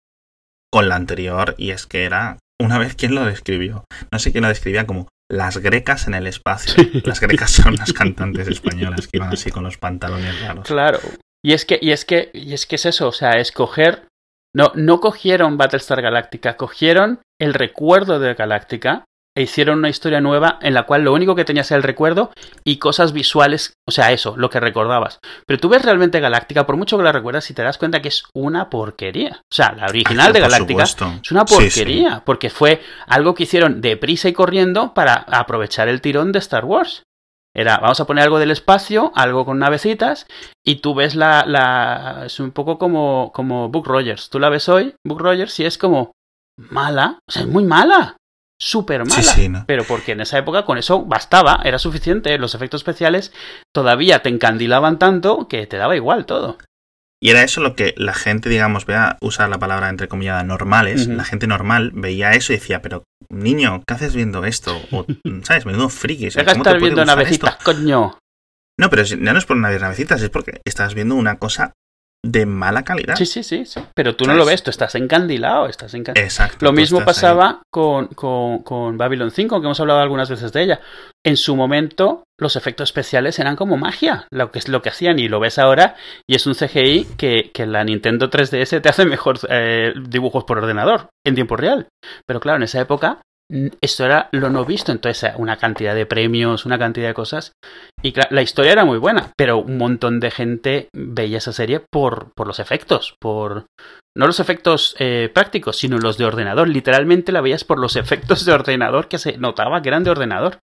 Con 0.72 0.88
la 0.88 0.96
anterior, 0.96 1.56
y 1.58 1.72
es 1.72 1.88
que 1.88 2.06
era, 2.06 2.38
una 2.58 2.78
vez, 2.78 2.96
¿quién 2.96 3.16
lo 3.16 3.26
describió? 3.26 3.84
No 4.14 4.20
sé 4.20 4.32
quién 4.32 4.44
lo 4.44 4.48
describía 4.48 4.88
como 4.88 5.10
las 5.32 5.58
grecas 5.58 6.08
en 6.08 6.14
el 6.14 6.28
espacio. 6.28 6.74
Sí. 6.76 7.02
Las 7.06 7.20
grecas 7.22 7.52
son 7.52 7.76
las 7.76 7.94
cantantes 7.94 8.48
españolas 8.48 9.08
que 9.08 9.18
iban 9.18 9.32
así 9.32 9.50
con 9.50 9.64
los 9.64 9.78
pantalones 9.78 10.40
raros. 10.42 10.68
Claro. 10.68 11.00
Y 11.44 11.54
es 11.54 11.66
que, 11.66 11.80
y 11.82 11.92
es 11.92 12.06
que, 12.06 12.30
y 12.34 12.54
es 12.54 12.66
que 12.66 12.76
es 12.76 12.86
eso, 12.86 13.08
o 13.08 13.12
sea, 13.12 13.32
escoger. 13.40 14.08
No, 14.54 14.74
no 14.76 15.00
cogieron 15.00 15.58
Battlestar 15.58 16.02
Galactica, 16.02 16.58
cogieron 16.58 17.22
el 17.40 17.54
recuerdo 17.54 18.20
de 18.20 18.34
Galáctica 18.34 19.06
e 19.36 19.44
hicieron 19.44 19.80
una 19.80 19.90
historia 19.90 20.20
nueva 20.20 20.60
en 20.62 20.74
la 20.74 20.84
cual 20.84 21.04
lo 21.04 21.14
único 21.14 21.36
que 21.36 21.46
tenías 21.46 21.72
era 21.72 21.78
el 21.78 21.84
recuerdo 21.84 22.32
y 22.66 22.78
cosas 22.78 23.14
visuales, 23.14 23.74
o 23.88 23.92
sea, 23.92 24.12
eso, 24.12 24.36
lo 24.36 24.50
que 24.50 24.60
recordabas. 24.60 25.20
Pero 25.48 25.60
tú 25.60 25.70
ves 25.70 25.84
realmente 25.84 26.20
Galáctica, 26.20 26.66
por 26.66 26.76
mucho 26.78 26.98
que 26.98 27.04
la 27.04 27.12
recuerdas, 27.14 27.50
y 27.50 27.54
te 27.54 27.64
das 27.64 27.78
cuenta 27.78 28.02
que 28.02 28.10
es 28.10 28.24
una 28.34 28.70
porquería. 28.70 29.38
O 29.50 29.56
sea, 29.56 29.72
la 29.74 29.86
original 29.88 30.30
Ah, 30.30 30.34
de 30.34 30.40
Galáctica 30.42 30.86
supuesto. 30.86 31.20
es 31.24 31.32
una 31.32 31.46
Sí, 31.48 31.56
sí. 31.70 31.80
porquería, 31.80 32.24
porque 32.26 32.50
fue 32.50 32.82
algo 33.08 33.34
que 33.34 33.44
hicieron 33.44 33.80
deprisa 33.82 34.28
y 34.28 34.34
corriendo 34.34 34.94
para 34.94 35.14
aprovechar 35.16 35.88
el 35.88 36.02
tirón 36.02 36.32
de 36.34 36.40
Star 36.40 36.66
Wars. 36.66 37.04
Era, 37.54 37.78
vamos 37.80 38.00
a 38.00 38.06
poner 38.06 38.24
algo 38.24 38.40
del 38.40 38.52
espacio, 38.52 39.12
algo 39.16 39.44
con 39.46 39.60
navecitas, 39.60 40.26
y 40.66 40.76
tú 40.76 40.94
ves 40.96 41.16
la, 41.16 41.44
la 41.46 42.24
es 42.26 42.40
un 42.40 42.52
poco 42.52 42.78
como, 42.78 43.32
como 43.34 43.68
Book 43.70 43.88
Rogers. 43.88 44.30
Tú 44.30 44.40
la 44.40 44.48
ves 44.50 44.70
hoy, 44.70 44.94
Book 45.06 45.20
Rogers, 45.20 45.60
y 45.60 45.66
es 45.66 45.78
como 45.78 46.12
mala, 46.58 47.20
o 47.28 47.32
sea, 47.32 47.42
es 47.42 47.48
muy 47.50 47.64
mala, 47.66 48.16
súper 48.62 49.06
mala. 49.06 49.22
Sí, 49.22 49.24
sí, 49.24 49.50
¿no? 49.50 49.66
Pero 49.66 49.84
porque 49.84 50.12
en 50.12 50.22
esa 50.22 50.38
época 50.38 50.64
con 50.64 50.78
eso 50.78 51.04
bastaba, 51.04 51.62
era 51.66 51.80
suficiente. 51.80 52.38
Los 52.38 52.54
efectos 52.54 52.82
especiales 52.82 53.34
todavía 53.74 54.22
te 54.22 54.30
encandilaban 54.30 55.00
tanto 55.00 55.48
que 55.48 55.66
te 55.66 55.78
daba 55.78 55.96
igual 55.96 56.26
todo. 56.26 56.58
Y 57.24 57.30
era 57.30 57.44
eso 57.44 57.62
lo 57.62 57.76
que 57.76 57.94
la 57.98 58.14
gente, 58.14 58.50
digamos, 58.50 58.86
voy 58.86 58.96
a 58.96 59.18
usar 59.22 59.50
la 59.50 59.60
palabra 59.60 59.90
entre 59.90 60.08
comillas 60.08 60.44
normales, 60.44 61.08
la 61.08 61.24
gente 61.24 61.46
normal 61.46 61.92
veía 61.94 62.32
eso 62.32 62.52
y 62.52 62.56
decía, 62.56 62.82
pero 62.82 63.04
niño, 63.30 63.84
¿qué 63.86 63.94
haces 63.94 64.16
viendo 64.16 64.44
esto? 64.44 64.82
O, 64.92 65.06
¿sabes? 65.44 65.68
Menudo 65.68 65.90
friki. 65.90 66.26
Deja 66.26 66.40
de 66.40 66.46
¿cómo 66.46 66.64
te 66.64 66.70
estar 66.70 66.82
viendo 66.82 67.06
navecitas, 67.06 67.58
esto? 67.60 67.64
coño. 67.64 68.18
No, 68.80 68.90
pero 68.90 69.04
ya 69.04 69.18
no 69.18 69.38
es 69.38 69.46
por 69.46 69.58
una 69.58 69.70
navecitas, 69.70 70.22
es 70.24 70.32
porque 70.32 70.62
estás 70.66 70.96
viendo 70.96 71.14
una 71.14 71.38
cosa 71.38 71.74
de 72.24 72.46
mala 72.46 72.84
calidad. 72.84 73.16
Sí, 73.16 73.26
sí, 73.26 73.44
sí, 73.44 73.66
sí. 73.66 73.82
Pero 73.96 74.16
tú 74.16 74.26
no 74.26 74.36
lo 74.36 74.46
ves, 74.46 74.62
tú 74.62 74.70
estás 74.70 74.94
encandilado, 74.96 75.66
estás 75.68 75.94
encandilado. 75.94 76.26
Exacto. 76.26 76.66
Lo 76.66 76.72
mismo 76.72 77.04
pasaba 77.04 77.62
con, 77.72 78.08
con, 78.08 78.60
con 78.60 78.98
Babylon 78.98 79.32
5, 79.32 79.60
que 79.60 79.66
hemos 79.66 79.80
hablado 79.80 80.00
algunas 80.02 80.30
veces 80.30 80.52
de 80.54 80.64
ella. 80.64 80.82
En 81.26 81.36
su 81.36 81.56
momento, 81.56 82.24
los 82.40 82.56
efectos 82.56 82.90
especiales 82.90 83.40
eran 83.40 83.56
como 83.56 83.78
magia, 83.78 84.28
lo 84.32 84.52
que 84.52 84.60
es 84.60 84.68
lo 84.68 84.82
que 84.82 84.90
hacían, 84.90 85.18
y 85.18 85.30
lo 85.30 85.40
ves 85.40 85.58
ahora, 85.58 85.96
y 86.28 86.36
es 86.36 86.46
un 86.46 86.54
CGI 86.54 87.08
que, 87.18 87.52
que 87.54 87.66
la 87.66 87.84
Nintendo 87.84 88.30
3DS 88.30 88.82
te 88.82 88.90
hace 88.90 89.06
mejor 89.06 89.40
eh, 89.50 89.94
dibujos 90.08 90.44
por 90.44 90.60
ordenador, 90.60 91.10
en 91.26 91.36
tiempo 91.36 91.56
real. 91.56 91.88
Pero 92.28 92.40
claro, 92.40 92.58
en 92.58 92.64
esa 92.64 92.82
época, 92.82 93.22
esto 93.82 94.06
era 94.06 94.30
lo 94.32 94.50
no 94.50 94.66
visto, 94.66 94.92
entonces 94.92 95.24
eh, 95.24 95.34
una 95.38 95.58
cantidad 95.58 95.94
de 95.94 96.06
premios, 96.06 96.66
una 96.66 96.80
cantidad 96.80 97.08
de 97.08 97.14
cosas. 97.14 97.54
Y 98.02 98.14
la 98.30 98.42
historia 98.42 98.72
era 98.72 98.86
muy 98.86 98.98
buena, 98.98 99.32
pero 99.38 99.58
un 99.58 99.78
montón 99.78 100.20
de 100.20 100.32
gente 100.32 100.90
veía 100.94 101.38
esa 101.38 101.54
serie 101.54 101.82
por, 101.92 102.32
por 102.34 102.48
los 102.48 102.60
efectos, 102.60 103.16
por, 103.20 103.66
no 104.16 104.28
los 104.28 104.40
efectos 104.40 104.96
eh, 105.00 105.30
prácticos, 105.34 105.78
sino 105.78 105.98
los 105.98 106.18
de 106.18 106.26
ordenador. 106.26 106.70
Literalmente 106.70 107.32
la 107.32 107.42
veías 107.42 107.64
por 107.64 107.80
los 107.80 107.96
efectos 107.98 108.46
de 108.46 108.54
ordenador 108.54 109.08
que 109.08 109.20
se 109.20 109.38
notaba 109.38 109.82
que 109.82 109.90
eran 109.90 110.04
de 110.04 110.12
ordenador. 110.12 110.60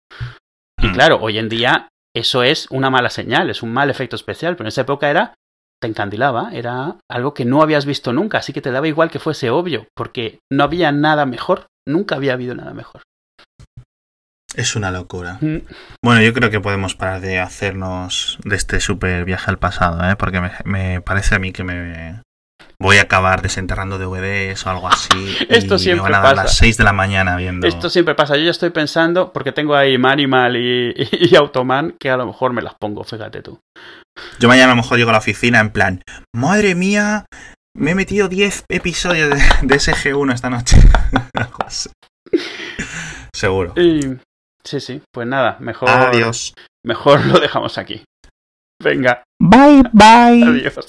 Y 0.82 0.90
claro, 0.92 1.18
hoy 1.20 1.38
en 1.38 1.48
día 1.48 1.88
eso 2.14 2.42
es 2.42 2.66
una 2.70 2.90
mala 2.90 3.10
señal, 3.10 3.50
es 3.50 3.62
un 3.62 3.72
mal 3.72 3.90
efecto 3.90 4.16
especial, 4.16 4.54
pero 4.54 4.66
en 4.66 4.68
esa 4.68 4.82
época 4.82 5.10
era 5.10 5.34
te 5.80 5.88
encandilaba, 5.88 6.50
era 6.52 6.96
algo 7.10 7.34
que 7.34 7.44
no 7.44 7.60
habías 7.60 7.84
visto 7.84 8.12
nunca, 8.12 8.38
así 8.38 8.52
que 8.52 8.62
te 8.62 8.70
daba 8.70 8.88
igual 8.88 9.10
que 9.10 9.18
fuese 9.18 9.50
obvio, 9.50 9.86
porque 9.94 10.38
no 10.50 10.64
había 10.64 10.92
nada 10.92 11.26
mejor, 11.26 11.66
nunca 11.86 12.16
había 12.16 12.34
habido 12.34 12.54
nada 12.54 12.74
mejor. 12.74 13.02
Es 14.54 14.76
una 14.76 14.90
locura. 14.90 15.38
Mm. 15.40 15.62
Bueno, 16.02 16.22
yo 16.22 16.32
creo 16.32 16.50
que 16.50 16.60
podemos 16.60 16.94
parar 16.94 17.20
de 17.20 17.40
hacernos 17.40 18.38
de 18.44 18.54
este 18.54 18.80
super 18.80 19.24
viaje 19.24 19.50
al 19.50 19.58
pasado, 19.58 20.08
¿eh? 20.08 20.14
porque 20.16 20.40
me, 20.40 20.52
me 20.64 21.00
parece 21.00 21.34
a 21.34 21.38
mí 21.40 21.52
que 21.52 21.64
me, 21.64 22.22
voy 22.80 22.98
a 22.98 23.02
acabar 23.02 23.42
desenterrando 23.42 23.98
DVDs 23.98 24.66
o 24.66 24.70
algo 24.70 24.88
así. 24.88 25.36
Esto 25.48 25.78
siempre 25.78 26.04
me 26.04 26.10
van 26.10 26.20
a 26.20 26.26
dar 26.26 26.36
las 26.36 26.56
6 26.56 26.76
de 26.76 26.84
la 26.84 26.92
mañana 26.92 27.36
viendo. 27.36 27.66
Esto 27.66 27.90
siempre 27.90 28.14
pasa. 28.14 28.36
Yo 28.36 28.44
ya 28.44 28.50
estoy 28.50 28.70
pensando, 28.70 29.32
porque 29.32 29.52
tengo 29.52 29.74
ahí 29.74 29.98
Manimal 29.98 30.56
y, 30.56 30.94
y, 31.12 31.34
Automan, 31.36 31.96
que 31.98 32.10
a 32.10 32.16
lo 32.16 32.26
mejor 32.26 32.52
me 32.52 32.62
las 32.62 32.74
pongo, 32.74 33.04
fíjate 33.04 33.42
tú. 33.42 33.58
Yo 34.38 34.48
mañana 34.48 34.72
a 34.72 34.76
lo 34.76 34.82
mejor 34.82 34.98
llego 34.98 35.10
a 35.10 35.14
la 35.14 35.18
oficina 35.18 35.60
en 35.60 35.70
plan, 35.70 36.02
madre 36.34 36.74
mía, 36.74 37.26
me 37.76 37.92
he 37.92 37.94
metido 37.94 38.28
10 38.28 38.64
episodios 38.68 39.30
de, 39.30 39.36
de 39.36 39.74
SG1 39.76 40.34
esta 40.34 40.50
noche. 40.50 40.76
Seguro. 43.34 43.74
sí, 44.64 44.80
sí, 44.80 45.02
pues 45.12 45.26
nada, 45.26 45.56
mejor. 45.60 45.90
Adiós. 45.90 46.54
Mejor 46.84 47.24
lo 47.26 47.40
dejamos 47.40 47.78
aquí. 47.78 48.04
Venga. 48.82 49.22
Bye, 49.40 49.82
bye. 49.92 50.44
Adiós. 50.44 50.88